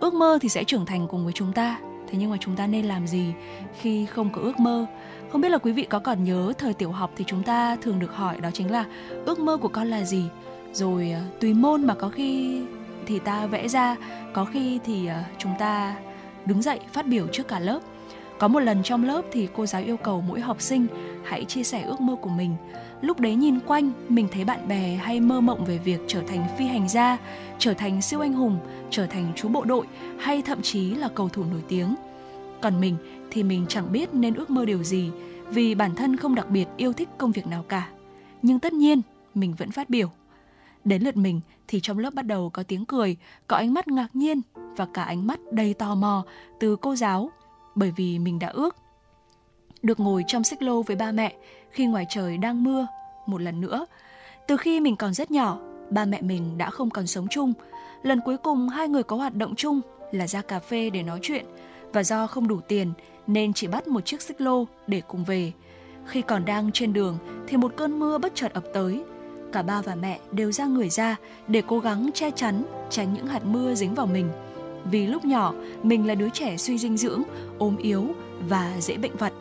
[0.00, 1.78] Ước mơ thì sẽ trưởng thành cùng với chúng ta
[2.08, 3.32] thế nhưng mà chúng ta nên làm gì
[3.80, 4.86] khi không có ước mơ?
[5.32, 7.98] Không biết là quý vị có còn nhớ thời tiểu học thì chúng ta thường
[7.98, 8.84] được hỏi đó chính là
[9.24, 10.24] ước mơ của con là gì?
[10.76, 12.60] Rồi à, tùy môn mà có khi
[13.06, 13.96] thì ta vẽ ra
[14.32, 15.96] có khi thì à, chúng ta
[16.46, 17.80] đứng dậy phát biểu trước cả lớp
[18.38, 20.86] có một lần trong lớp thì cô giáo yêu cầu mỗi học sinh
[21.24, 22.56] hãy chia sẻ ước mơ của mình.
[23.00, 26.46] Lúc đấy nhìn quanh, mình thấy bạn bè hay mơ mộng về việc trở thành
[26.58, 27.18] phi hành gia,
[27.58, 28.58] trở thành siêu anh hùng,
[28.90, 29.86] trở thành chú bộ đội
[30.18, 31.94] hay thậm chí là cầu thủ nổi tiếng.
[32.60, 32.96] Còn mình
[33.30, 35.10] thì mình chẳng biết nên ước mơ điều gì
[35.48, 37.88] vì bản thân không đặc biệt yêu thích công việc nào cả.
[38.42, 39.00] Nhưng tất nhiên,
[39.34, 40.10] mình vẫn phát biểu.
[40.86, 44.08] Đến lượt mình thì trong lớp bắt đầu có tiếng cười, có ánh mắt ngạc
[44.16, 44.40] nhiên
[44.76, 46.24] và cả ánh mắt đầy tò mò
[46.60, 47.30] từ cô giáo
[47.74, 48.76] bởi vì mình đã ước
[49.82, 51.36] được ngồi trong xích lô với ba mẹ
[51.70, 52.86] khi ngoài trời đang mưa
[53.26, 53.86] một lần nữa.
[54.48, 55.58] Từ khi mình còn rất nhỏ,
[55.90, 57.52] ba mẹ mình đã không còn sống chung.
[58.02, 59.80] Lần cuối cùng hai người có hoạt động chung
[60.12, 61.46] là ra cà phê để nói chuyện
[61.92, 62.92] và do không đủ tiền
[63.26, 65.52] nên chỉ bắt một chiếc xích lô để cùng về.
[66.06, 69.04] Khi còn đang trên đường thì một cơn mưa bất chợt ập tới.
[69.52, 71.16] Cả ba và mẹ đều ra người ra
[71.48, 74.28] để cố gắng che chắn, tránh những hạt mưa dính vào mình–
[74.90, 77.22] vì lúc nhỏ mình là đứa trẻ suy dinh dưỡng,
[77.58, 78.06] ốm yếu
[78.48, 79.32] và dễ bệnh vật.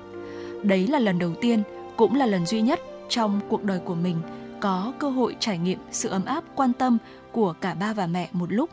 [0.63, 1.63] Đấy là lần đầu tiên,
[1.97, 2.79] cũng là lần duy nhất
[3.09, 4.15] trong cuộc đời của mình
[4.59, 6.97] có cơ hội trải nghiệm sự ấm áp quan tâm
[7.31, 8.69] của cả ba và mẹ một lúc.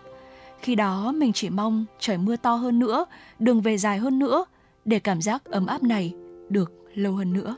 [0.61, 3.05] Khi đó mình chỉ mong trời mưa to hơn nữa,
[3.39, 4.45] đường về dài hơn nữa
[4.85, 6.15] để cảm giác ấm áp này
[6.49, 7.57] được lâu hơn nữa.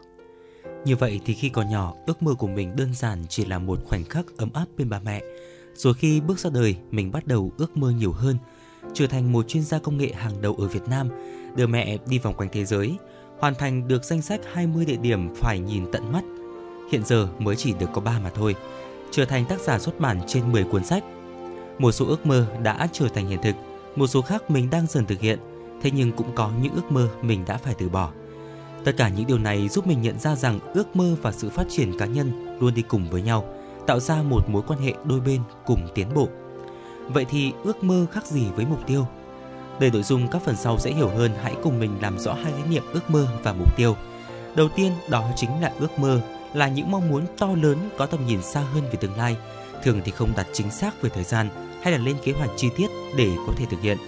[0.85, 3.79] Như vậy thì khi còn nhỏ, ước mơ của mình đơn giản chỉ là một
[3.85, 5.23] khoảnh khắc ấm áp bên ba mẹ.
[5.75, 8.39] Rồi khi bước ra đời, mình bắt đầu ước mơ nhiều hơn,
[8.95, 11.09] trở thành một chuyên gia công nghệ hàng đầu ở Việt Nam,
[11.57, 12.97] đưa mẹ đi vòng quanh thế giới,
[13.39, 16.25] hoàn thành được danh sách 20 địa điểm phải nhìn tận mắt.
[16.93, 18.55] Hiện giờ mới chỉ được có 3 mà thôi.
[19.11, 21.05] Trở thành tác giả xuất bản trên 10 cuốn sách.
[21.79, 23.55] Một số ước mơ đã trở thành hiện thực,
[23.97, 25.39] một số khác mình đang dần thực hiện,
[25.83, 28.13] thế nhưng cũng có những ước mơ mình đã phải từ bỏ.
[28.85, 31.65] Tất cả những điều này giúp mình nhận ra rằng ước mơ và sự phát
[31.69, 33.45] triển cá nhân luôn đi cùng với nhau,
[33.87, 36.29] tạo ra một mối quan hệ đôi bên cùng tiến bộ.
[37.09, 39.07] Vậy thì ước mơ khác gì với mục tiêu?
[39.81, 42.53] Để nội dung các phần sau sẽ hiểu hơn, hãy cùng mình làm rõ hai
[42.53, 43.97] khái niệm ước mơ và mục tiêu.
[44.57, 46.21] Đầu tiên đó chính là ước mơ,
[46.55, 49.37] là những mong muốn to lớn có tầm nhìn xa hơn về tương lai,
[49.85, 51.49] thường thì không đặt chính xác về thời gian
[51.83, 53.99] hay là lên kế hoạch chi tiết để có thể thực hiện.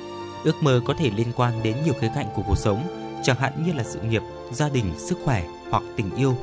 [0.45, 2.83] Ước mơ có thể liên quan đến nhiều khía cạnh của cuộc sống,
[3.23, 4.23] chẳng hạn như là sự nghiệp,
[4.53, 6.35] gia đình, sức khỏe hoặc tình yêu.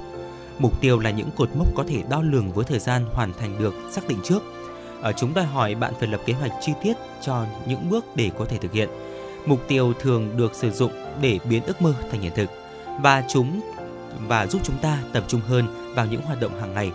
[0.60, 3.60] Mục tiêu là những cột mốc có thể đo lường với thời gian hoàn thành
[3.60, 4.44] được xác định trước.
[5.02, 8.32] Ở chúng đòi hỏi bạn phải lập kế hoạch chi tiết cho những bước để
[8.38, 8.90] có thể thực hiện.
[9.46, 12.50] Mục tiêu thường được sử dụng để biến ước mơ thành hiện thực
[13.02, 13.62] và chúng
[14.28, 16.92] và giúp chúng ta tập trung hơn vào những hoạt động hàng ngày.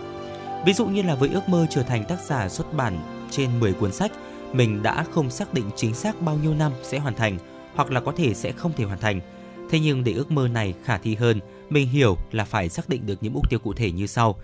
[0.65, 2.99] Ví dụ như là với ước mơ trở thành tác giả xuất bản
[3.31, 4.11] trên 10 cuốn sách,
[4.53, 7.37] mình đã không xác định chính xác bao nhiêu năm sẽ hoàn thành
[7.75, 9.21] hoặc là có thể sẽ không thể hoàn thành.
[9.69, 11.39] Thế nhưng để ước mơ này khả thi hơn,
[11.69, 14.39] mình hiểu là phải xác định được những mục tiêu cụ thể như sau.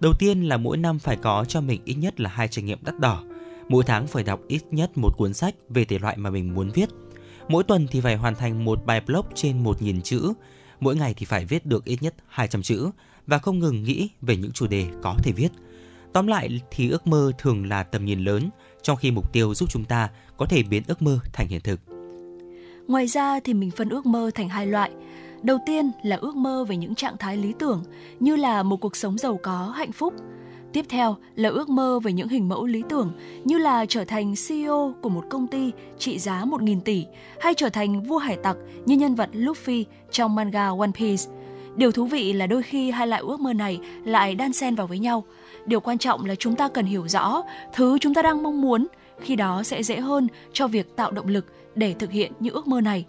[0.00, 2.78] Đầu tiên là mỗi năm phải có cho mình ít nhất là hai trải nghiệm
[2.82, 3.22] đắt đỏ.
[3.68, 6.70] Mỗi tháng phải đọc ít nhất một cuốn sách về thể loại mà mình muốn
[6.70, 6.88] viết.
[7.48, 10.32] Mỗi tuần thì phải hoàn thành một bài blog trên 1.000 chữ.
[10.80, 12.90] Mỗi ngày thì phải viết được ít nhất 200 chữ
[13.26, 15.48] và không ngừng nghĩ về những chủ đề có thể viết.
[16.12, 18.50] Tóm lại thì ước mơ thường là tầm nhìn lớn,
[18.82, 21.80] trong khi mục tiêu giúp chúng ta có thể biến ước mơ thành hiện thực.
[22.90, 24.90] Ngoài ra thì mình phân ước mơ thành hai loại.
[25.42, 27.82] Đầu tiên là ước mơ về những trạng thái lý tưởng
[28.20, 30.14] như là một cuộc sống giàu có, hạnh phúc.
[30.72, 33.12] Tiếp theo là ước mơ về những hình mẫu lý tưởng
[33.44, 37.04] như là trở thành CEO của một công ty trị giá 1.000 tỷ
[37.40, 41.24] hay trở thành vua hải tặc như nhân vật Luffy trong manga One Piece.
[41.76, 44.86] Điều thú vị là đôi khi hai loại ước mơ này lại đan xen vào
[44.86, 45.24] với nhau.
[45.66, 47.42] Điều quan trọng là chúng ta cần hiểu rõ
[47.74, 48.86] thứ chúng ta đang mong muốn,
[49.20, 52.66] khi đó sẽ dễ hơn cho việc tạo động lực để thực hiện những ước
[52.66, 53.04] mơ này.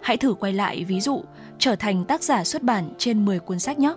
[0.00, 1.22] Hãy thử quay lại ví dụ,
[1.58, 3.94] trở thành tác giả xuất bản trên 10 cuốn sách nhé.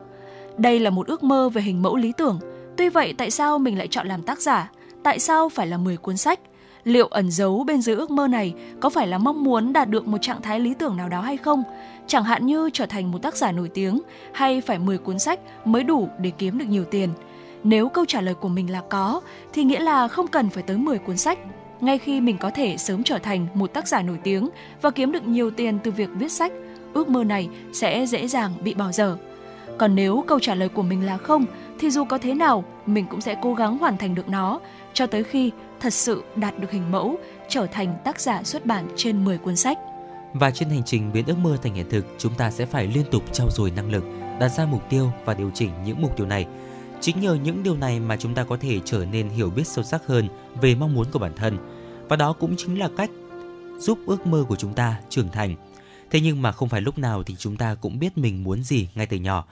[0.58, 2.40] Đây là một ước mơ về hình mẫu lý tưởng.
[2.78, 4.72] Tuy vậy tại sao mình lại chọn làm tác giả?
[5.04, 6.40] Tại sao phải là 10 cuốn sách?
[6.84, 10.08] Liệu ẩn giấu bên dưới ước mơ này có phải là mong muốn đạt được
[10.08, 11.64] một trạng thái lý tưởng nào đó hay không?
[12.08, 14.02] Chẳng hạn như trở thành một tác giả nổi tiếng
[14.34, 17.10] hay phải 10 cuốn sách mới đủ để kiếm được nhiều tiền.
[17.64, 19.22] Nếu câu trả lời của mình là có
[19.54, 21.40] thì nghĩa là không cần phải tới 10 cuốn sách
[21.82, 24.50] ngay khi mình có thể sớm trở thành một tác giả nổi tiếng
[24.82, 26.52] và kiếm được nhiều tiền từ việc viết sách,
[26.94, 29.18] ước mơ này sẽ dễ dàng bị bỏ dở.
[29.78, 31.46] Còn nếu câu trả lời của mình là không,
[31.80, 34.60] thì dù có thế nào, mình cũng sẽ cố gắng hoàn thành được nó
[34.94, 37.16] cho tới khi thật sự đạt được hình mẫu,
[37.50, 39.78] trở thành tác giả xuất bản trên 10 cuốn sách.
[40.34, 43.04] Và trên hành trình biến ước mơ thành hiện thực, chúng ta sẽ phải liên
[43.12, 44.04] tục trau dồi năng lực,
[44.40, 46.46] đặt ra mục tiêu và điều chỉnh những mục tiêu này
[47.02, 49.84] Chính nhờ những điều này mà chúng ta có thể trở nên hiểu biết sâu
[49.84, 50.28] sắc hơn
[50.62, 51.58] về mong muốn của bản thân
[52.10, 53.10] và đó cũng chính là cách
[53.80, 55.56] giúp ước mơ của chúng ta trưởng thành.
[56.12, 58.90] Thế nhưng mà không phải lúc nào thì chúng ta cũng biết mình muốn gì
[58.96, 59.46] ngay từ nhỏ.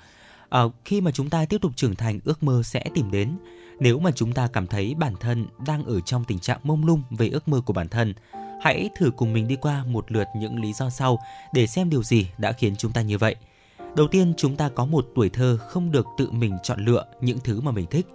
[0.50, 3.38] À, khi mà chúng ta tiếp tục trưởng thành, ước mơ sẽ tìm đến.
[3.80, 7.02] Nếu mà chúng ta cảm thấy bản thân đang ở trong tình trạng mông lung
[7.10, 8.14] về ước mơ của bản thân,
[8.62, 11.20] hãy thử cùng mình đi qua một lượt những lý do sau
[11.54, 13.36] để xem điều gì đã khiến chúng ta như vậy–
[13.95, 17.40] Đầu tiên, chúng ta có một tuổi thơ không được tự mình chọn lựa những
[17.44, 18.07] thứ mà mình thích.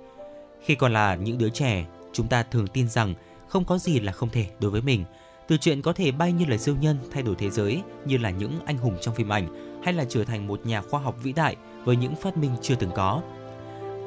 [0.64, 3.14] Khi còn là những đứa trẻ, chúng ta thường tin rằng
[3.48, 5.04] không có gì là không thể đối với mình.
[5.48, 8.30] Từ chuyện có thể bay như là siêu nhân thay đổi thế giới như là
[8.30, 11.32] những anh hùng trong phim ảnh hay là trở thành một nhà khoa học vĩ
[11.32, 13.22] đại với những phát minh chưa từng có.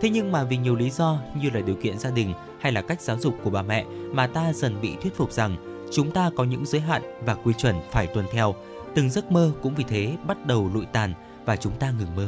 [0.02, 2.82] Thế nhưng mà vì nhiều lý do như là điều kiện gia đình hay là
[2.82, 6.32] cách giáo dục của bà mẹ mà ta dần bị thuyết phục rằng chúng ta
[6.36, 8.56] có những giới hạn và quy chuẩn phải tuân theo.
[8.96, 11.14] Từng giấc mơ cũng vì thế bắt đầu lụi tàn
[11.48, 12.28] và chúng ta ngừng mơ.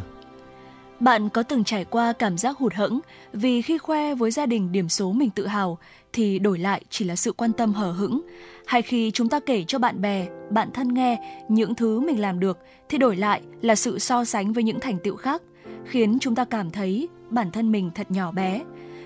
[1.00, 3.00] Bạn có từng trải qua cảm giác hụt hẫng
[3.34, 5.78] vì khi khoe với gia đình điểm số mình tự hào
[6.14, 8.22] thì đổi lại chỉ là sự quan tâm hờ hững,
[8.66, 12.40] hay khi chúng ta kể cho bạn bè, bạn thân nghe những thứ mình làm
[12.40, 12.58] được
[12.90, 15.42] thì đổi lại là sự so sánh với những thành tựu khác,
[15.86, 18.62] khiến chúng ta cảm thấy bản thân mình thật nhỏ bé.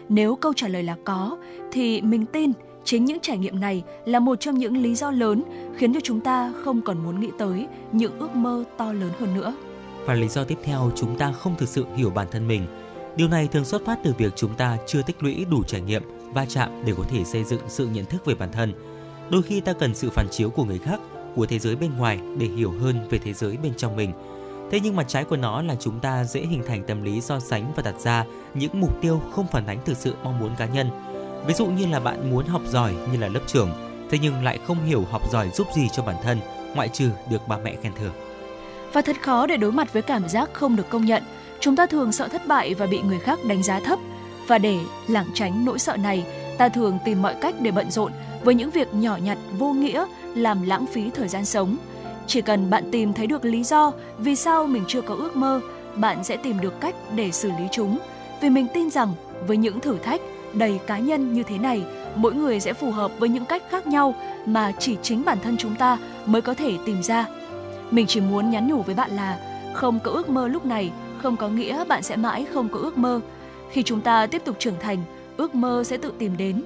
[0.10, 1.38] Nếu câu trả lời là có
[1.72, 2.52] thì mình tin
[2.84, 5.44] chính những trải nghiệm này là một trong những lý do lớn
[5.78, 9.34] khiến cho chúng ta không còn muốn nghĩ tới những ước mơ to lớn hơn
[9.34, 9.56] nữa.
[10.06, 12.68] Và lý do tiếp theo chúng ta không thực sự hiểu bản thân mình.
[13.16, 16.04] Điều này thường xuất phát từ việc chúng ta chưa tích lũy đủ trải nghiệm,
[16.34, 18.74] va chạm để có thể xây dựng sự nhận thức về bản thân.
[19.30, 21.00] Đôi khi ta cần sự phản chiếu của người khác
[21.36, 24.12] của thế giới bên ngoài để hiểu hơn về thế giới bên trong mình.
[24.72, 27.40] Thế nhưng mặt trái của nó là chúng ta dễ hình thành tâm lý so
[27.40, 30.66] sánh và đặt ra những mục tiêu không phản ánh thực sự mong muốn cá
[30.66, 30.90] nhân.
[31.48, 33.70] Ví dụ như là bạn muốn học giỏi như là lớp trưởng,
[34.10, 36.40] thế nhưng lại không hiểu học giỏi giúp gì cho bản thân,
[36.76, 38.14] ngoại trừ được ba mẹ khen thưởng.
[38.94, 41.24] Và thật khó để đối mặt với cảm giác không được công nhận.
[41.60, 44.00] Chúng ta thường sợ thất bại và bị người khác đánh giá thấp.
[44.48, 46.26] Và để lảng tránh nỗi sợ này,
[46.58, 48.12] ta thường tìm mọi cách để bận rộn
[48.44, 50.06] với những việc nhỏ nhặt vô nghĩa
[50.36, 51.78] làm lãng phí thời gian sống.
[52.28, 55.62] Chỉ cần bạn tìm thấy được lý do vì sao mình chưa có ước mơ,
[55.96, 58.00] bạn sẽ tìm được cách để xử lý chúng.
[58.42, 59.14] Vì mình tin rằng
[59.48, 60.22] với những thử thách
[60.54, 61.84] đầy cá nhân như thế này,
[62.16, 64.16] mỗi người sẽ phù hợp với những cách khác nhau
[64.46, 67.26] mà chỉ chính bản thân chúng ta mới có thể tìm ra.
[67.94, 69.40] Mình chỉ muốn nhắn nhủ với bạn là
[69.74, 72.98] không có ước mơ lúc này không có nghĩa bạn sẽ mãi không có ước
[72.98, 73.22] mơ.
[73.72, 75.04] Khi chúng ta tiếp tục trưởng thành,
[75.38, 76.64] ước mơ sẽ tự tìm đến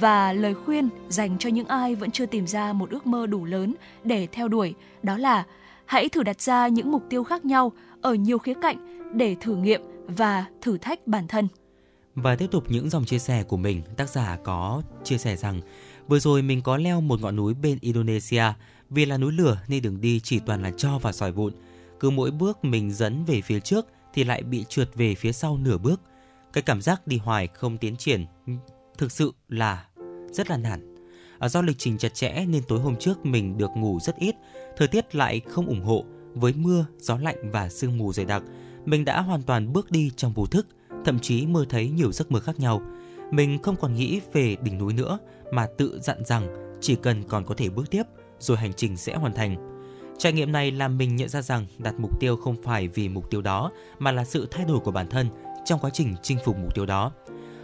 [0.00, 3.44] và lời khuyên dành cho những ai vẫn chưa tìm ra một ước mơ đủ
[3.44, 3.74] lớn
[4.04, 5.44] để theo đuổi đó là
[5.86, 9.56] hãy thử đặt ra những mục tiêu khác nhau ở nhiều khía cạnh để thử
[9.56, 11.48] nghiệm và thử thách bản thân.
[12.14, 15.60] Và tiếp tục những dòng chia sẻ của mình, tác giả có chia sẻ rằng
[16.08, 18.44] vừa rồi mình có leo một ngọn núi bên Indonesia,
[18.90, 21.52] vì là núi lửa nên đường đi chỉ toàn là cho và sỏi vụn.
[22.00, 25.56] Cứ mỗi bước mình dẫn về phía trước thì lại bị trượt về phía sau
[25.56, 26.00] nửa bước.
[26.52, 28.26] Cái cảm giác đi hoài không tiến triển
[28.98, 29.86] thực sự là
[30.32, 30.94] rất là nản.
[31.38, 34.34] À, do lịch trình chặt chẽ nên tối hôm trước mình được ngủ rất ít,
[34.76, 36.04] thời tiết lại không ủng hộ
[36.34, 38.42] với mưa, gió lạnh và sương mù dày đặc.
[38.84, 40.66] Mình đã hoàn toàn bước đi trong vô thức,
[41.04, 42.82] thậm chí mơ thấy nhiều giấc mơ khác nhau.
[43.30, 45.18] Mình không còn nghĩ về đỉnh núi nữa
[45.52, 48.02] mà tự dặn rằng chỉ cần còn có thể bước tiếp
[48.40, 49.56] rồi hành trình sẽ hoàn thành.
[50.18, 53.30] Trải nghiệm này làm mình nhận ra rằng đặt mục tiêu không phải vì mục
[53.30, 55.26] tiêu đó mà là sự thay đổi của bản thân
[55.64, 57.12] trong quá trình chinh phục mục tiêu đó.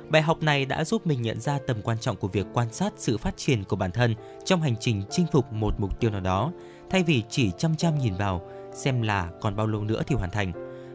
[0.08, 2.92] Bài học này đã giúp mình nhận ra tầm quan trọng của việc quan sát
[2.96, 6.20] sự phát triển của bản thân trong hành trình chinh phục một mục tiêu nào
[6.20, 6.52] đó,
[6.90, 8.42] thay vì chỉ chăm chăm nhìn vào
[8.74, 10.52] xem là còn bao lâu nữa thì hoàn thành.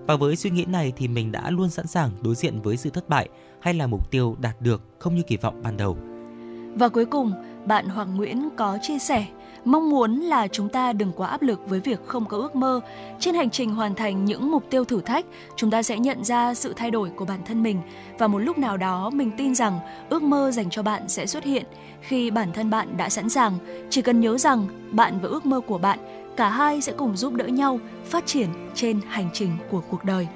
[0.07, 2.89] Và với suy nghĩ này thì mình đã luôn sẵn sàng đối diện với sự
[2.89, 3.29] thất bại
[3.61, 5.97] hay là mục tiêu đạt được không như kỳ vọng ban đầu.
[6.75, 7.33] Và cuối cùng,
[7.65, 9.25] bạn Hoàng Nguyễn có chia sẻ
[9.65, 12.81] Mong muốn là chúng ta đừng quá áp lực với việc không có ước mơ.
[13.19, 15.25] Trên hành trình hoàn thành những mục tiêu thử thách,
[15.55, 17.81] chúng ta sẽ nhận ra sự thay đổi của bản thân mình
[18.19, 19.79] và một lúc nào đó mình tin rằng
[20.09, 21.65] ước mơ dành cho bạn sẽ xuất hiện
[22.01, 23.53] khi bản thân bạn đã sẵn sàng.
[23.89, 25.99] Chỉ cần nhớ rằng bạn và ước mơ của bạn
[26.38, 30.27] cả hai sẽ cùng giúp đỡ nhau phát triển trên hành trình của cuộc đời.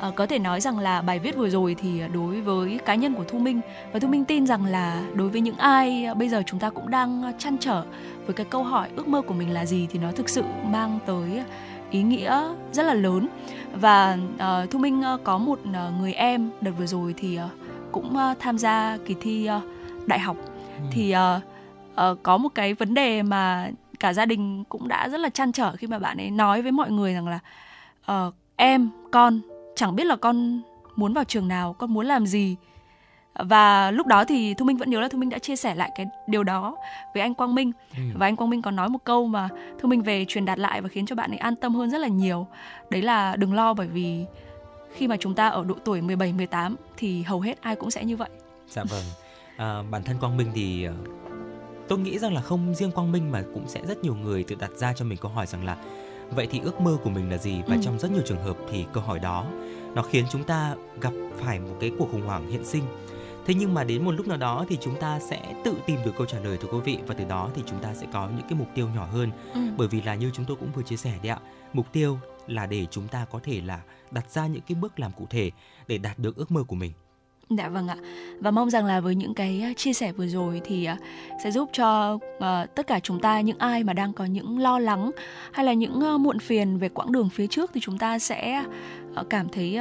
[0.00, 3.14] À, có thể nói rằng là bài viết vừa rồi thì đối với cá nhân
[3.14, 3.60] của Thu Minh
[3.92, 6.90] và Thu Minh tin rằng là đối với những ai bây giờ chúng ta cũng
[6.90, 7.84] đang chăn trở
[8.30, 10.98] với cái câu hỏi ước mơ của mình là gì thì nó thực sự mang
[11.06, 11.42] tới
[11.90, 12.42] ý nghĩa
[12.72, 13.28] rất là lớn.
[13.72, 17.50] Và uh, thu minh uh, có một uh, người em đợt vừa rồi thì uh,
[17.92, 19.62] cũng uh, tham gia kỳ thi uh,
[20.06, 20.36] đại học.
[20.78, 20.84] Ừ.
[20.90, 21.42] thì uh,
[22.10, 23.70] uh, có một cái vấn đề mà
[24.00, 26.72] cả gia đình cũng đã rất là chăn trở khi mà bạn ấy nói với
[26.72, 27.38] mọi người rằng là
[28.12, 29.40] uh, em con
[29.76, 30.60] chẳng biết là con
[30.96, 32.56] muốn vào trường nào con muốn làm gì
[33.34, 35.90] và lúc đó thì thu minh vẫn nhớ là thu minh đã chia sẻ lại
[35.96, 36.76] cái điều đó
[37.14, 38.02] với anh quang minh ừ.
[38.14, 39.48] và anh quang minh còn nói một câu mà
[39.80, 41.98] thu minh về truyền đạt lại và khiến cho bạn ấy an tâm hơn rất
[41.98, 42.46] là nhiều
[42.90, 44.24] đấy là đừng lo bởi vì
[44.94, 48.04] khi mà chúng ta ở độ tuổi 17 18 thì hầu hết ai cũng sẽ
[48.04, 48.28] như vậy.
[48.68, 49.04] Dạ vâng.
[49.56, 50.92] À, bản thân Quang Minh thì ờ,
[51.88, 54.56] tôi nghĩ rằng là không riêng Quang Minh mà cũng sẽ rất nhiều người tự
[54.60, 55.76] đặt ra cho mình câu hỏi rằng là
[56.30, 57.80] vậy thì ước mơ của mình là gì và ừ.
[57.84, 59.46] trong rất nhiều trường hợp thì câu hỏi đó
[59.94, 62.82] nó khiến chúng ta gặp phải một cái cuộc khủng hoảng hiện sinh
[63.50, 66.12] thế nhưng mà đến một lúc nào đó thì chúng ta sẽ tự tìm được
[66.16, 68.46] câu trả lời thưa quý vị và từ đó thì chúng ta sẽ có những
[68.48, 69.60] cái mục tiêu nhỏ hơn ừ.
[69.76, 71.38] bởi vì là như chúng tôi cũng vừa chia sẻ đấy ạ
[71.72, 75.12] mục tiêu là để chúng ta có thể là đặt ra những cái bước làm
[75.12, 75.50] cụ thể
[75.88, 76.92] để đạt được ước mơ của mình
[77.50, 77.96] Dạ vâng ạ.
[78.40, 80.88] Và mong rằng là với những cái chia sẻ vừa rồi thì
[81.44, 84.78] sẽ giúp cho uh, tất cả chúng ta những ai mà đang có những lo
[84.78, 85.10] lắng
[85.52, 88.64] hay là những uh, muộn phiền về quãng đường phía trước thì chúng ta sẽ
[89.20, 89.78] uh, cảm thấy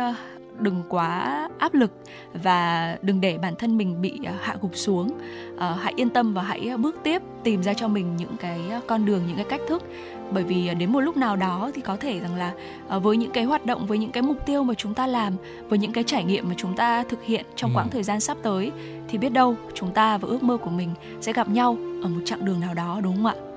[0.60, 1.91] đừng quá áp lực
[2.34, 5.11] và đừng để bản thân mình bị à, hạ gục xuống.
[5.57, 9.06] À, hãy yên tâm và hãy bước tiếp tìm ra cho mình những cái con
[9.06, 9.84] đường những cái cách thức.
[10.31, 12.53] Bởi vì đến một lúc nào đó thì có thể rằng là
[12.99, 15.34] với những cái hoạt động với những cái mục tiêu mà chúng ta làm
[15.69, 17.76] với những cái trải nghiệm mà chúng ta thực hiện trong ừ.
[17.77, 18.72] quãng thời gian sắp tới
[19.07, 20.90] thì biết đâu chúng ta và ước mơ của mình
[21.22, 23.48] sẽ gặp nhau ở một chặng đường nào đó đúng không ạ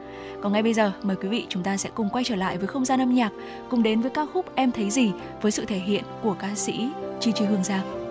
[0.43, 2.66] còn ngay bây giờ, mời quý vị chúng ta sẽ cùng quay trở lại với
[2.66, 3.32] không gian âm nhạc,
[3.70, 5.12] cùng đến với ca khúc Em thấy gì
[5.43, 6.89] với sự thể hiện của ca sĩ
[7.20, 8.02] Chi Chi Hương Giang.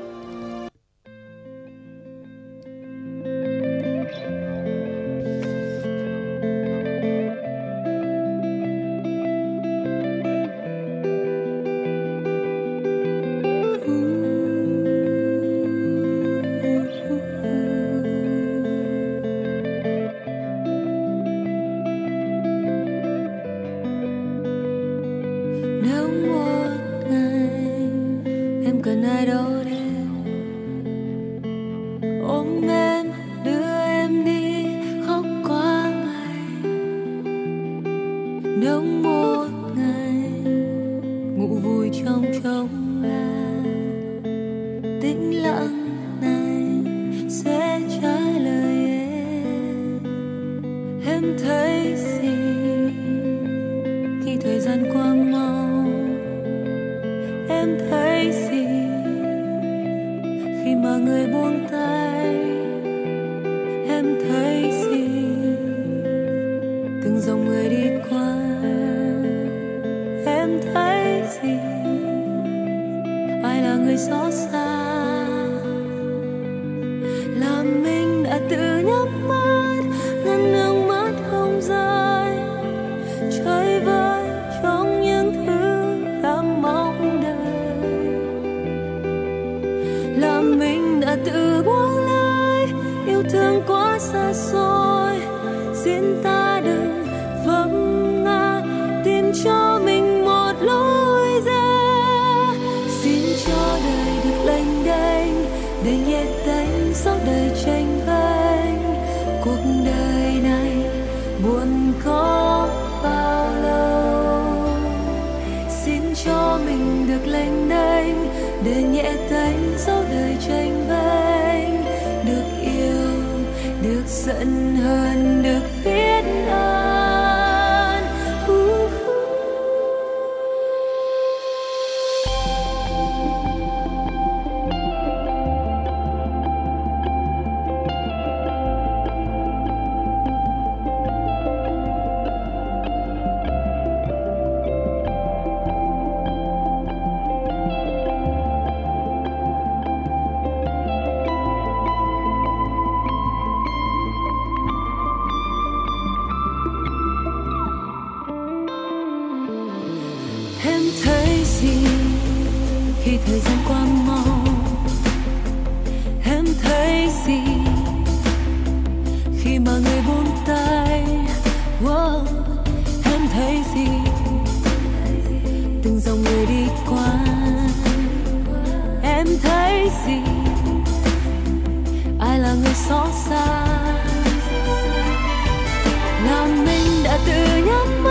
[187.26, 188.11] 的阳光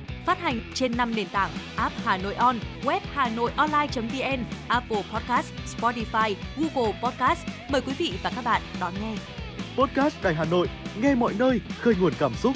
[0.25, 5.03] Phát hành trên 5 nền tảng app Hà Nội On, web Hà Nội Online.vn, Apple
[5.13, 7.39] Podcast, Spotify, Google Podcast.
[7.69, 9.15] Mời quý vị và các bạn đón nghe.
[9.77, 10.69] Podcast Đài Hà Nội,
[11.01, 12.55] nghe mọi nơi, khơi nguồn cảm xúc.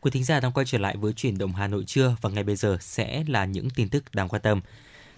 [0.00, 2.44] Quý thính giả đang quay trở lại với chuyển động Hà Nội trưa và ngay
[2.44, 4.60] bây giờ sẽ là những tin tức đáng quan tâm.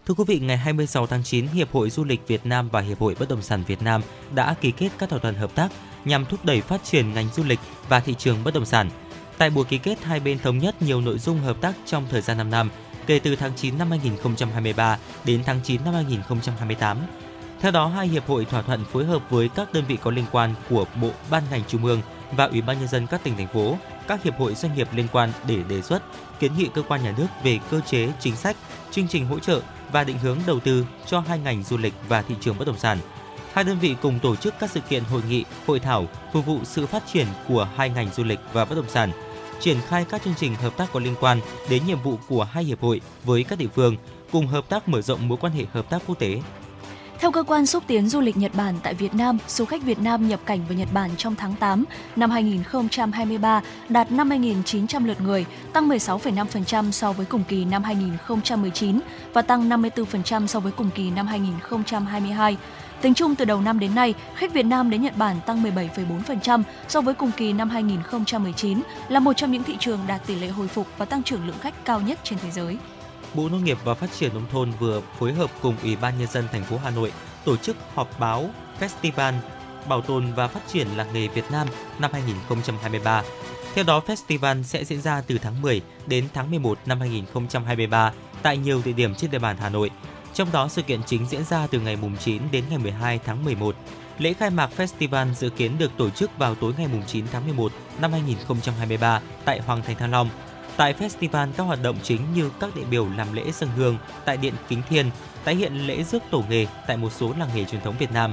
[0.09, 3.01] Thưa quý vị, ngày 26 tháng 9, Hiệp hội Du lịch Việt Nam và Hiệp
[3.01, 4.02] hội Bất động sản Việt Nam
[4.35, 5.68] đã ký kết các thỏa thuận hợp tác
[6.05, 7.59] nhằm thúc đẩy phát triển ngành du lịch
[7.89, 8.90] và thị trường bất động sản.
[9.39, 12.20] Tại buổi ký kết, hai bên thống nhất nhiều nội dung hợp tác trong thời
[12.20, 12.70] gian 5 năm,
[13.06, 16.98] kể từ tháng 9 năm 2023 đến tháng 9 năm 2028.
[17.60, 20.26] Theo đó, hai hiệp hội thỏa thuận phối hợp với các đơn vị có liên
[20.32, 22.02] quan của Bộ Ban ngành Trung ương
[22.32, 23.78] và Ủy ban nhân dân các tỉnh thành phố,
[24.09, 26.02] các hiệp hội doanh nghiệp liên quan để đề xuất
[26.40, 28.56] kiến nghị cơ quan nhà nước về cơ chế, chính sách,
[28.90, 29.60] chương trình hỗ trợ
[29.93, 32.78] và định hướng đầu tư cho hai ngành du lịch và thị trường bất động
[32.78, 32.98] sản.
[33.52, 36.59] Hai đơn vị cùng tổ chức các sự kiện hội nghị, hội thảo phục vụ
[36.65, 39.12] sự phát triển của hai ngành du lịch và bất động sản,
[39.60, 41.40] triển khai các chương trình hợp tác có liên quan
[41.70, 43.97] đến nhiệm vụ của hai hiệp hội với các địa phương,
[44.32, 46.40] cùng hợp tác mở rộng mối quan hệ hợp tác quốc tế.
[47.20, 49.99] Theo cơ quan xúc tiến du lịch Nhật Bản tại Việt Nam, số khách Việt
[49.99, 51.85] Nam nhập cảnh vào Nhật Bản trong tháng 8
[52.16, 59.01] năm 2023 đạt 50.900 lượt người, tăng 16,5% so với cùng kỳ năm 2019
[59.32, 62.57] và tăng 54% so với cùng kỳ năm 2022.
[63.01, 66.62] Tính chung từ đầu năm đến nay, khách Việt Nam đến Nhật Bản tăng 17,4%
[66.89, 70.49] so với cùng kỳ năm 2019, là một trong những thị trường đạt tỷ lệ
[70.49, 72.78] hồi phục và tăng trưởng lượng khách cao nhất trên thế giới.
[73.34, 76.28] Bộ Nông nghiệp và Phát triển nông thôn vừa phối hợp cùng Ủy ban nhân
[76.32, 77.12] dân thành phố Hà Nội
[77.44, 78.50] tổ chức họp báo
[78.80, 79.34] Festival
[79.88, 81.66] Bảo tồn và Phát triển làng nghề Việt Nam
[81.98, 83.22] năm 2023.
[83.74, 88.56] Theo đó, festival sẽ diễn ra từ tháng 10 đến tháng 11 năm 2023 tại
[88.56, 89.90] nhiều địa điểm trên địa bàn Hà Nội.
[90.34, 93.44] Trong đó, sự kiện chính diễn ra từ ngày mùng 9 đến ngày 12 tháng
[93.44, 93.76] 11.
[94.18, 97.44] Lễ khai mạc festival dự kiến được tổ chức vào tối ngày mùng 9 tháng
[97.44, 100.28] 11 năm 2023 tại Hoàng Thành Thăng Long.
[100.78, 104.36] Tại festival, các hoạt động chính như các đại biểu làm lễ dân hương tại
[104.36, 105.10] Điện Kính Thiên,
[105.44, 108.32] tái hiện lễ rước tổ nghề tại một số làng nghề truyền thống Việt Nam,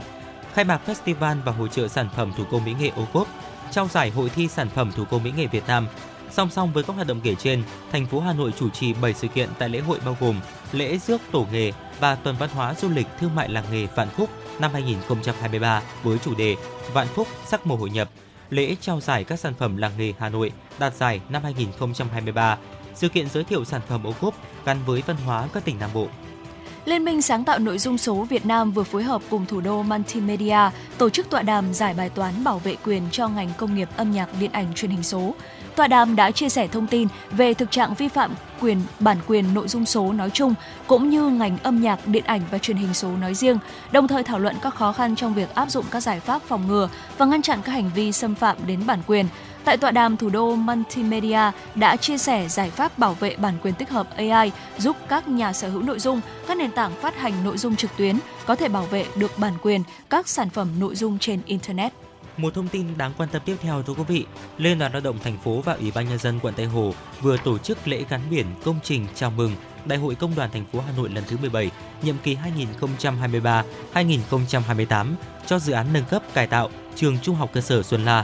[0.54, 3.28] khai mạc festival và hội trợ sản phẩm thủ công mỹ nghệ ô cốp,
[3.72, 5.88] trao giải hội thi sản phẩm thủ công mỹ nghệ Việt Nam.
[6.32, 9.14] Song song với các hoạt động kể trên, thành phố Hà Nội chủ trì 7
[9.14, 10.40] sự kiện tại lễ hội bao gồm
[10.72, 14.10] lễ rước tổ nghề và tuần văn hóa du lịch thương mại làng nghề Vạn
[14.10, 16.56] Phúc năm 2023 với chủ đề
[16.94, 18.10] Vạn Phúc sắc màu hội nhập,
[18.50, 22.58] lễ trao giải các sản phẩm làng nghề Hà Nội đạt giải năm 2023,
[22.96, 24.34] sự kiện giới thiệu sản phẩm ô cốp
[24.66, 26.08] gắn với văn hóa các tỉnh Nam Bộ.
[26.86, 29.84] Liên minh sáng tạo nội dung số Việt Nam vừa phối hợp cùng thủ đô
[29.84, 30.60] Multimedia
[30.98, 34.12] tổ chức tọa đàm giải bài toán bảo vệ quyền cho ngành công nghiệp âm
[34.12, 35.36] nhạc điện ảnh truyền hình số.
[35.76, 39.54] Tọa đàm đã chia sẻ thông tin về thực trạng vi phạm quyền bản quyền
[39.54, 40.54] nội dung số nói chung
[40.88, 43.58] cũng như ngành âm nhạc, điện ảnh và truyền hình số nói riêng,
[43.92, 46.68] đồng thời thảo luận các khó khăn trong việc áp dụng các giải pháp phòng
[46.68, 49.26] ngừa và ngăn chặn các hành vi xâm phạm đến bản quyền.
[49.64, 53.74] Tại tọa đàm, thủ đô Multimedia đã chia sẻ giải pháp bảo vệ bản quyền
[53.74, 57.34] tích hợp AI giúp các nhà sở hữu nội dung, các nền tảng phát hành
[57.44, 60.96] nội dung trực tuyến có thể bảo vệ được bản quyền các sản phẩm nội
[60.96, 62.05] dung trên Internet.
[62.38, 64.26] Một thông tin đáng quan tâm tiếp theo thưa quý vị,
[64.58, 67.38] Liên đoàn Lao động thành phố và Ủy ban nhân dân quận Tây Hồ vừa
[67.38, 69.52] tổ chức lễ gắn biển công trình chào mừng
[69.86, 71.72] Đại hội Công đoàn thành phố Hà Nội lần thứ 17,
[72.02, 72.38] nhiệm kỳ
[73.94, 75.06] 2023-2028
[75.46, 78.24] cho dự án nâng cấp cải tạo trường Trung học cơ sở Xuân La.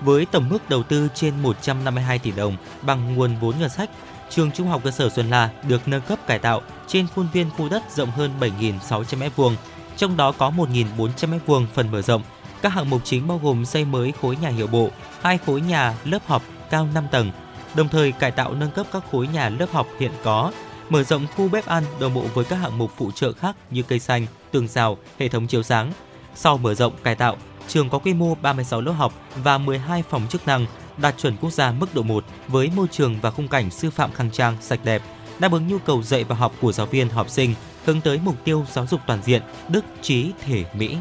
[0.00, 3.90] Với tổng mức đầu tư trên 152 tỷ đồng bằng nguồn vốn ngân sách,
[4.30, 7.50] trường Trung học cơ sở Xuân La được nâng cấp cải tạo trên khuôn viên
[7.50, 9.02] khu đất rộng hơn 7.600
[9.36, 9.54] m2,
[9.96, 12.22] trong đó có 1.400 m2 phần mở rộng.
[12.62, 14.88] Các hạng mục chính bao gồm xây mới khối nhà hiệu bộ,
[15.22, 17.30] hai khối nhà lớp học cao 5 tầng,
[17.74, 20.52] đồng thời cải tạo nâng cấp các khối nhà lớp học hiện có,
[20.88, 23.82] mở rộng khu bếp ăn đồng bộ với các hạng mục phụ trợ khác như
[23.82, 25.92] cây xanh, tường rào, hệ thống chiếu sáng.
[26.34, 27.36] Sau mở rộng cải tạo,
[27.68, 30.66] trường có quy mô 36 lớp học và 12 phòng chức năng,
[30.96, 34.12] đạt chuẩn quốc gia mức độ 1 với môi trường và khung cảnh sư phạm
[34.12, 35.02] khang trang, sạch đẹp,
[35.38, 38.44] đáp ứng nhu cầu dạy và học của giáo viên, học sinh, hướng tới mục
[38.44, 40.96] tiêu giáo dục toàn diện, đức, trí, thể, mỹ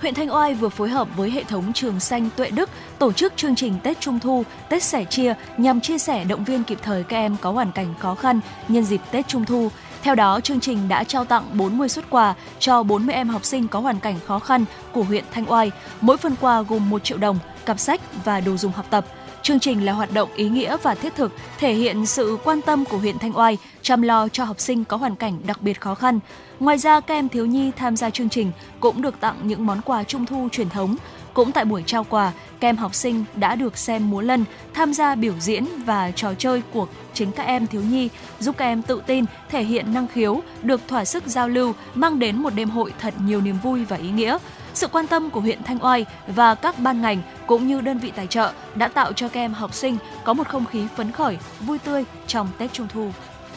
[0.00, 3.32] huyện Thanh Oai vừa phối hợp với hệ thống Trường Xanh Tuệ Đức tổ chức
[3.36, 7.04] chương trình Tết Trung thu, Tết sẻ chia nhằm chia sẻ động viên kịp thời
[7.04, 9.70] các em có hoàn cảnh khó khăn nhân dịp Tết Trung thu.
[10.02, 13.68] Theo đó, chương trình đã trao tặng 40 xuất quà cho 40 em học sinh
[13.68, 15.70] có hoàn cảnh khó khăn của huyện Thanh Oai.
[16.00, 19.06] Mỗi phần quà gồm 1 triệu đồng, cặp sách và đồ dùng học tập.
[19.48, 22.84] Chương trình là hoạt động ý nghĩa và thiết thực, thể hiện sự quan tâm
[22.84, 25.94] của huyện Thanh Oai chăm lo cho học sinh có hoàn cảnh đặc biệt khó
[25.94, 26.20] khăn.
[26.60, 29.80] Ngoài ra, các em thiếu nhi tham gia chương trình cũng được tặng những món
[29.84, 30.96] quà trung thu truyền thống.
[31.34, 34.44] Cũng tại buổi trao quà, các em học sinh đã được xem múa lân,
[34.74, 38.08] tham gia biểu diễn và trò chơi của chính các em thiếu nhi,
[38.40, 42.18] giúp các em tự tin, thể hiện năng khiếu, được thỏa sức giao lưu, mang
[42.18, 44.38] đến một đêm hội thật nhiều niềm vui và ý nghĩa.
[44.78, 48.12] Sự quan tâm của huyện Thanh Oai và các ban ngành cũng như đơn vị
[48.16, 51.38] tài trợ đã tạo cho các em học sinh có một không khí phấn khởi,
[51.60, 53.10] vui tươi trong Tết Trung thu.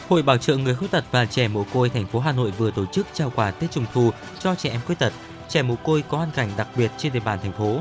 [0.08, 2.70] Hội Bảo trợ người khuyết tật và trẻ mồ côi thành phố Hà Nội vừa
[2.70, 5.12] tổ chức trao quà Tết Trung thu cho trẻ em khuyết tật,
[5.48, 7.80] trẻ mồ côi có hoàn cảnh đặc biệt trên địa bàn thành phố.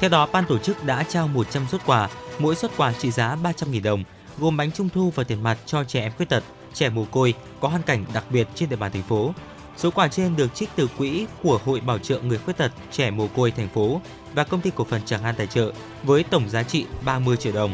[0.00, 2.08] Theo đó, ban tổ chức đã trao 100 suất quà,
[2.38, 4.04] mỗi suất quà trị giá 300.000 đồng,
[4.38, 6.44] gồm bánh trung thu và tiền mặt cho trẻ em khuyết tật,
[6.74, 9.32] trẻ mồ côi có hoàn cảnh đặc biệt trên địa bàn thành phố.
[9.76, 13.10] Số quà trên được trích từ quỹ của Hội Bảo trợ người khuyết tật, trẻ
[13.10, 14.00] mồ côi thành phố
[14.34, 15.72] và công ty cổ phần Tràng An tài trợ
[16.02, 17.70] với tổng giá trị 30 triệu đồng.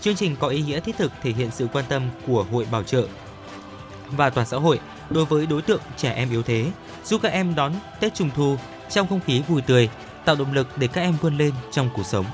[0.00, 2.82] Chương trình có ý nghĩa thiết thực thể hiện sự quan tâm của Hội Bảo
[2.82, 3.06] trợ
[4.10, 6.70] và toàn xã hội đối với đối tượng trẻ em yếu thế,
[7.04, 8.56] giúp các em đón Tết Trung thu
[8.90, 9.88] trong không khí vui tươi,
[10.24, 12.24] tạo động lực để các em vươn lên trong cuộc sống.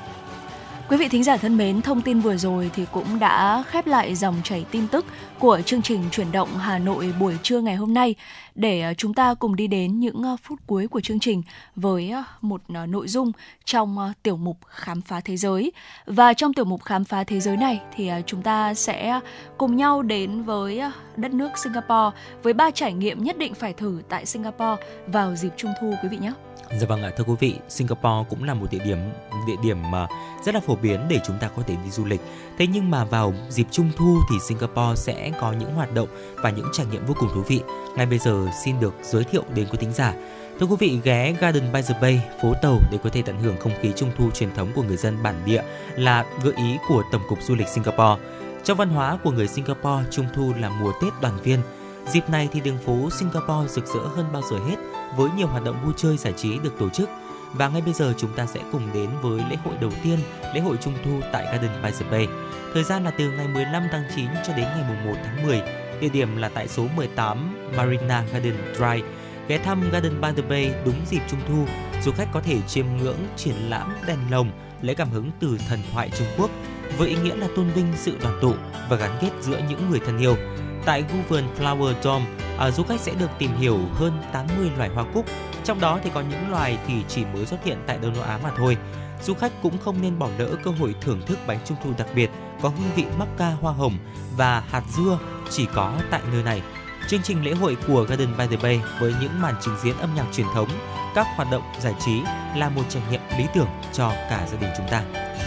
[0.89, 4.15] Quý vị thính giả thân mến, thông tin vừa rồi thì cũng đã khép lại
[4.15, 5.07] dòng chảy tin tức
[5.39, 8.15] của chương trình chuyển động Hà Nội buổi trưa ngày hôm nay
[8.55, 11.43] để à, chúng ta cùng đi đến những à, phút cuối của chương trình
[11.77, 13.33] với à, một nội dung
[13.65, 15.73] trong tiểu mục khám phá thế giới.
[16.07, 19.21] Và trong tiểu mục khám phá thế giới này thì chúng ta sẽ
[19.59, 20.83] cùng nhau đến với
[21.17, 25.53] đất nước Singapore với ba trải nghiệm nhất định phải thử tại Singapore vào dịp
[25.57, 26.33] Trung thu quý vị nhé.
[26.79, 28.99] Dạ vâng ạ, thưa quý vị, Singapore cũng là một địa điểm
[29.47, 30.07] địa điểm mà
[30.45, 32.21] rất là phổ biến để chúng ta có thể đi du lịch.
[32.59, 36.51] Thế nhưng mà vào dịp Trung thu thì Singapore sẽ có những hoạt động và
[36.51, 37.61] những trải nghiệm vô cùng thú vị.
[37.97, 40.15] Ngay bây giờ xin được giới thiệu đến quý thính giả.
[40.61, 43.57] Thưa quý vị, ghé Garden by the Bay, phố tàu để có thể tận hưởng
[43.61, 45.63] không khí Trung thu truyền thống của người dân bản địa
[45.97, 48.23] là gợi ý của Tổng cục Du lịch Singapore.
[48.65, 51.61] Trong văn hóa của người Singapore, Trung thu là mùa Tết đoàn viên.
[52.07, 54.77] Dịp này thì đường phố Singapore rực rỡ hơn bao giờ hết
[55.17, 57.09] với nhiều hoạt động vui chơi giải trí được tổ chức.
[57.53, 60.19] Và ngay bây giờ chúng ta sẽ cùng đến với lễ hội đầu tiên,
[60.55, 62.27] lễ hội Trung thu tại Garden by the Bay.
[62.75, 65.63] Thời gian là từ ngày 15 tháng 9 cho đến ngày 1 tháng 10.
[66.01, 69.09] Địa điểm là tại số 18 Marina Garden Drive.
[69.49, 71.65] Ghé thăm Garden by the Bay đúng dịp Trung thu,
[72.05, 74.51] du khách có thể chiêm ngưỡng triển lãm đèn lồng
[74.83, 76.51] lấy cảm hứng từ thần thoại Trung Quốc
[76.99, 78.55] với ý nghĩa là tôn vinh sự đoàn tụ
[78.89, 80.37] và gắn kết giữa những người thân yêu.
[80.85, 82.25] Tại khu vườn Flower Dome,
[82.59, 85.27] à, du khách sẽ được tìm hiểu hơn 80 loài hoa cúc,
[85.65, 88.39] trong đó thì có những loài thì chỉ mới xuất hiện tại Đông Nam Á
[88.43, 88.77] mà thôi.
[89.23, 92.07] Du khách cũng không nên bỏ lỡ cơ hội thưởng thức bánh trung thu đặc
[92.15, 92.31] biệt
[92.63, 93.99] có hương vị mắc ca hoa hồng
[94.37, 95.19] và hạt dưa
[95.51, 96.63] chỉ có tại nơi này.
[97.09, 100.15] Chương trình lễ hội của Garden by the Bay với những màn trình diễn âm
[100.15, 100.69] nhạc truyền thống,
[101.15, 102.21] các hoạt động giải trí
[102.57, 105.03] là một trải nghiệm lý tưởng cho cả gia đình chúng ta.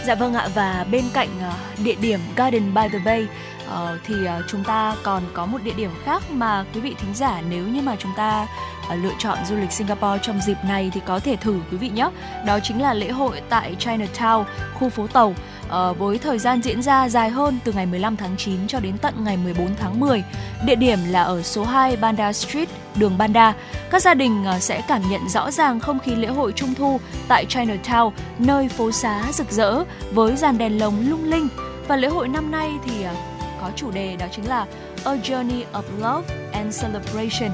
[0.06, 1.52] Dạ vâng ạ và bên cạnh à,
[1.84, 3.26] địa điểm Garden by the Bay
[3.68, 7.14] Ờ, thì uh, chúng ta còn có một địa điểm khác mà quý vị thính
[7.14, 8.46] giả nếu như mà chúng ta
[8.92, 11.88] uh, lựa chọn du lịch Singapore trong dịp này thì có thể thử quý vị
[11.88, 12.10] nhé.
[12.46, 14.44] Đó chính là lễ hội tại Chinatown,
[14.74, 15.34] khu phố tàu
[15.66, 18.98] uh, với thời gian diễn ra dài hơn từ ngày 15 tháng 9 cho đến
[18.98, 20.24] tận ngày 14 tháng 10.
[20.66, 23.54] Địa điểm là ở số 2 Banda Street, đường Banda.
[23.90, 27.00] Các gia đình uh, sẽ cảm nhận rõ ràng không khí lễ hội Trung thu
[27.28, 31.48] tại Chinatown, nơi phố xá rực rỡ với dàn đèn lồng lung linh.
[31.88, 33.35] Và lễ hội năm nay thì uh,
[33.66, 34.66] có chủ đề đó chính là
[35.04, 37.50] A Journey of Love and Celebration.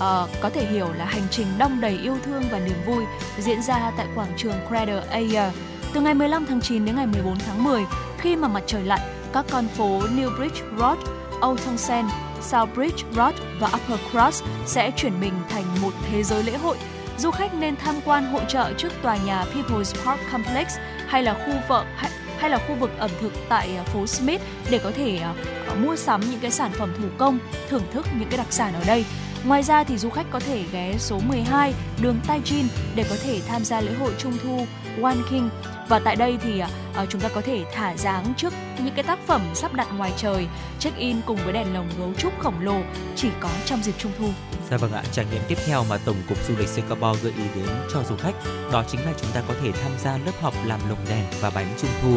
[0.00, 3.04] À, có thể hiểu là hành trình đong đầy yêu thương và niềm vui
[3.38, 5.52] diễn ra tại quảng trường Crater Ayer
[5.94, 7.82] từ ngày 15 tháng 9 đến ngày 14 tháng 10
[8.18, 9.00] khi mà mặt trời lặn,
[9.32, 10.98] các con phố New Bridge Road,
[11.46, 12.08] Old Townshend,
[12.40, 16.76] South Bridge Road và Upper Cross sẽ chuyển mình thành một thế giới lễ hội.
[17.18, 20.66] Du khách nên tham quan hội trợ trước tòa nhà People's Park Complex
[21.06, 21.84] hay là khu vợ
[22.42, 24.40] hay, là khu vực ẩm thực tại à, phố Smith
[24.70, 25.34] để có thể à,
[25.82, 27.38] mua sắm những cái sản phẩm thủ công,
[27.68, 29.04] thưởng thức những cái đặc sản ở đây.
[29.44, 32.64] Ngoài ra thì du khách có thể ghé số 12 đường Taijin
[32.94, 34.66] để có thể tham gia lễ hội Trung thu
[35.02, 35.48] One King
[35.88, 38.52] và tại đây thì uh, chúng ta có thể thả dáng trước
[38.84, 40.46] những cái tác phẩm sắp đặt ngoài trời,
[40.78, 42.80] check in cùng với đèn lồng gấu trúc khổng lồ
[43.16, 44.26] chỉ có trong dịp Trung thu.
[44.72, 47.42] Dạ vâng ạ, trải nghiệm tiếp theo mà Tổng cục Du lịch Singapore gợi ý
[47.54, 48.34] đến cho du khách
[48.72, 51.50] đó chính là chúng ta có thể tham gia lớp học làm lồng đèn và
[51.50, 52.16] bánh Trung thu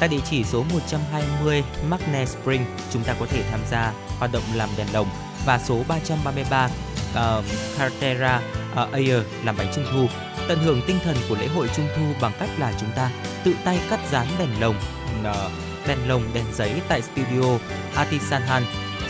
[0.00, 4.42] Tại địa chỉ số 120 Magnet Spring, chúng ta có thể tham gia hoạt động
[4.54, 5.08] làm đèn lồng
[5.46, 6.70] và số 333 uh,
[7.14, 7.42] ờ,
[7.78, 10.06] Cartera uh, Air làm bánh trung thu
[10.48, 13.10] tận hưởng tinh thần của lễ hội Trung thu bằng cách là chúng ta
[13.44, 14.76] tự tay cắt dán đèn lồng,
[15.20, 15.52] uh,
[15.88, 17.58] đèn lồng, đèn giấy tại studio
[17.94, 18.62] Artisan Han.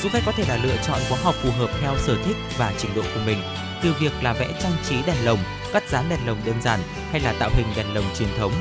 [0.02, 2.72] Du khách có thể là lựa chọn khóa học phù hợp theo sở thích và
[2.78, 3.39] trình độ của mình.
[3.82, 5.39] Từ việc là vẽ trang trí đèn lồng,
[5.72, 8.52] cắt dán đèn lồng đơn giản hay là tạo hình đèn lồng truyền thống.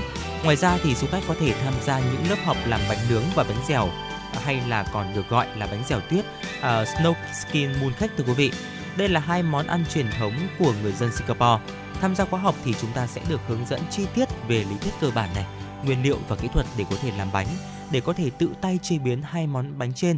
[0.44, 3.24] Ngoài ra thì du khách có thể tham gia những lớp học làm bánh nướng
[3.36, 3.90] và bánh dẻo
[4.44, 6.26] hay là còn được gọi là bánh dẻo tuyết,
[6.58, 8.52] uh, snow skin mooncake thưa quý vị.
[8.96, 11.64] Đây là hai món ăn truyền thống của người dân Singapore.
[12.02, 14.76] Tham gia khóa học thì chúng ta sẽ được hướng dẫn chi tiết về lý
[14.82, 15.46] thuyết cơ bản này,
[15.84, 17.48] nguyên liệu và kỹ thuật để có thể làm bánh,
[17.92, 20.18] để có thể tự tay chế biến hai món bánh trên.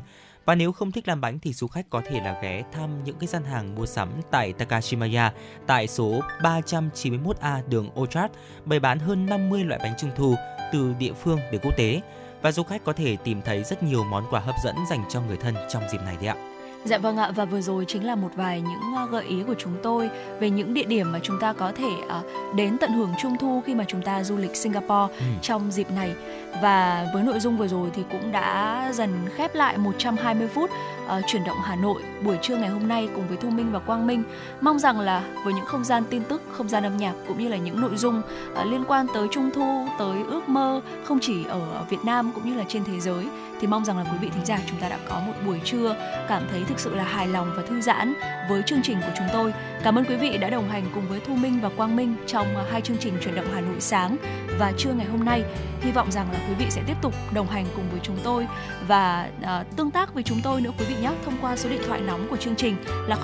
[0.51, 3.15] Và nếu không thích làm bánh thì du khách có thể là ghé thăm những
[3.19, 5.33] cái gian hàng mua sắm tại Takashimaya,
[5.67, 8.33] tại số 391A đường Orchard
[8.65, 10.35] bày bán hơn 50 loại bánh trung thu
[10.73, 12.01] từ địa phương đến quốc tế
[12.41, 15.21] và du khách có thể tìm thấy rất nhiều món quà hấp dẫn dành cho
[15.21, 16.50] người thân trong dịp này đấy ạ.
[16.85, 19.55] Dạ vâng ạ và vừa rồi chính là một vài những ờ, gợi ý của
[19.57, 20.09] chúng tôi
[20.39, 23.61] về những địa điểm mà chúng ta có thể uh, đến tận hưởng trung thu
[23.65, 25.25] khi mà chúng ta du lịch Singapore ừ.
[25.41, 26.13] trong dịp này.
[26.61, 30.69] Và với nội dung vừa rồi thì cũng đã dần khép lại 120 phút
[31.05, 33.79] uh, chuyển động Hà Nội buổi trưa ngày hôm nay cùng với Thu Minh và
[33.79, 34.23] Quang Minh.
[34.61, 37.47] Mong rằng là với những không gian tin tức, không gian âm nhạc cũng như
[37.47, 38.21] là những nội dung
[38.61, 42.49] uh, liên quan tới trung thu, tới ước mơ không chỉ ở Việt Nam cũng
[42.49, 43.25] như là trên thế giới
[43.61, 45.95] thì mong rằng là quý vị thính giả chúng ta đã có một buổi trưa
[46.27, 48.13] cảm thấy thực sự là hài lòng và thư giãn
[48.49, 49.53] với chương trình của chúng tôi.
[49.83, 52.55] Cảm ơn quý vị đã đồng hành cùng với Thu Minh và Quang Minh trong
[52.55, 54.17] à, hai chương trình chuyển động Hà Nội sáng
[54.59, 55.43] và trưa ngày hôm nay.
[55.81, 58.47] Hy vọng rằng là quý vị sẽ tiếp tục đồng hành cùng với chúng tôi
[58.87, 61.81] và uh, tương tác với chúng tôi nữa quý vị nhé thông qua số điện
[61.87, 62.75] thoại nóng của chương trình
[63.07, 63.17] là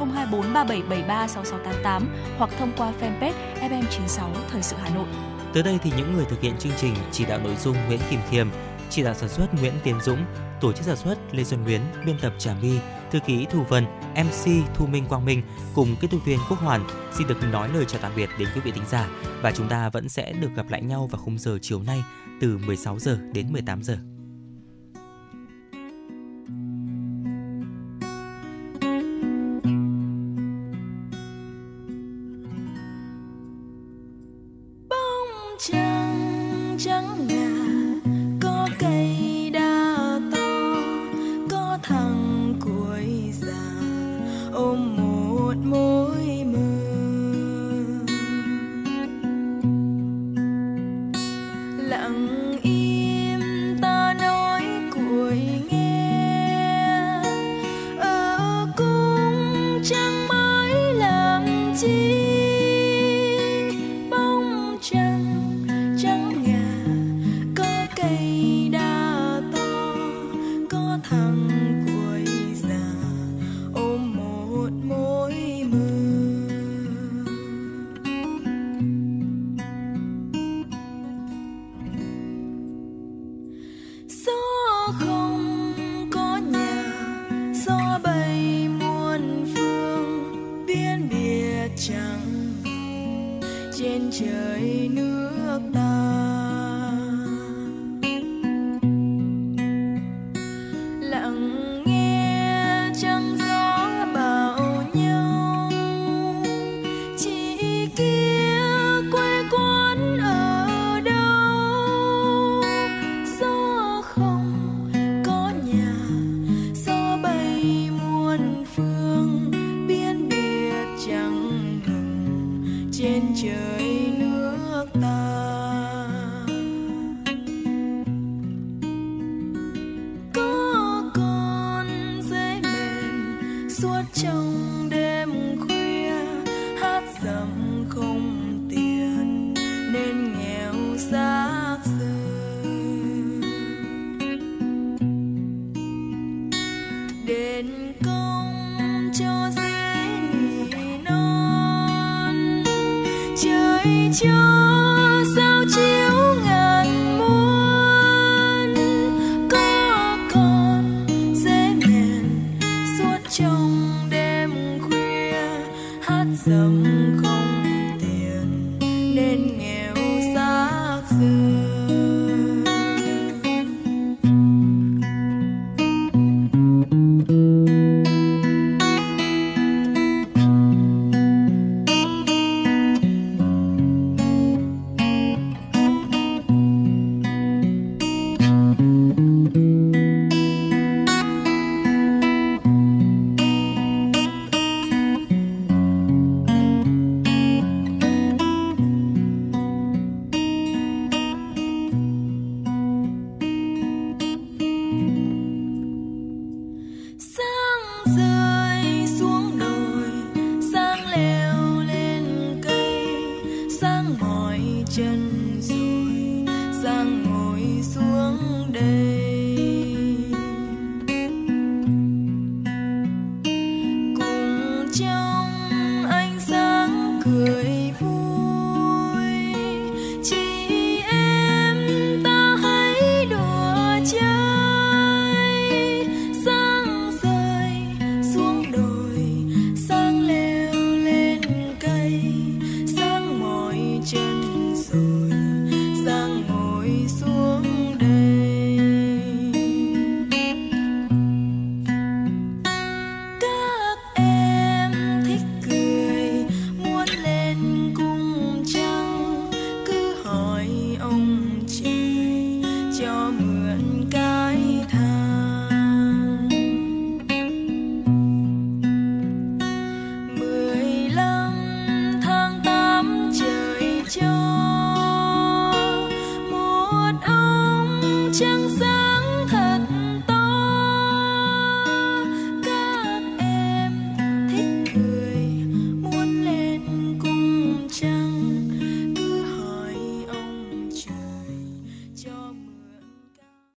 [0.54, 2.02] 02437736688
[2.38, 5.08] hoặc thông qua fanpage FM96 Thời sự Hà Nội.
[5.54, 8.20] Tới đây thì những người thực hiện chương trình chỉ đạo nội dung Nguyễn Kim
[8.32, 8.48] Thiêm,
[8.90, 10.26] chỉ đạo sản xuất Nguyễn Tiến Dũng,
[10.62, 12.80] tổ chức sản xuất Lê Xuân Luyến, biên tập Trà My,
[13.12, 13.86] thư ký Thu Vân,
[14.16, 15.42] MC Thu Minh Quang Minh
[15.76, 16.88] cùng kỹ thuật viên Quốc Hoàn
[17.18, 19.10] xin được nói lời chào tạm biệt đến quý vị thính giả
[19.42, 22.04] và chúng ta vẫn sẽ được gặp lại nhau vào khung giờ chiều nay
[22.42, 24.17] từ 16 giờ đến 18 giờ.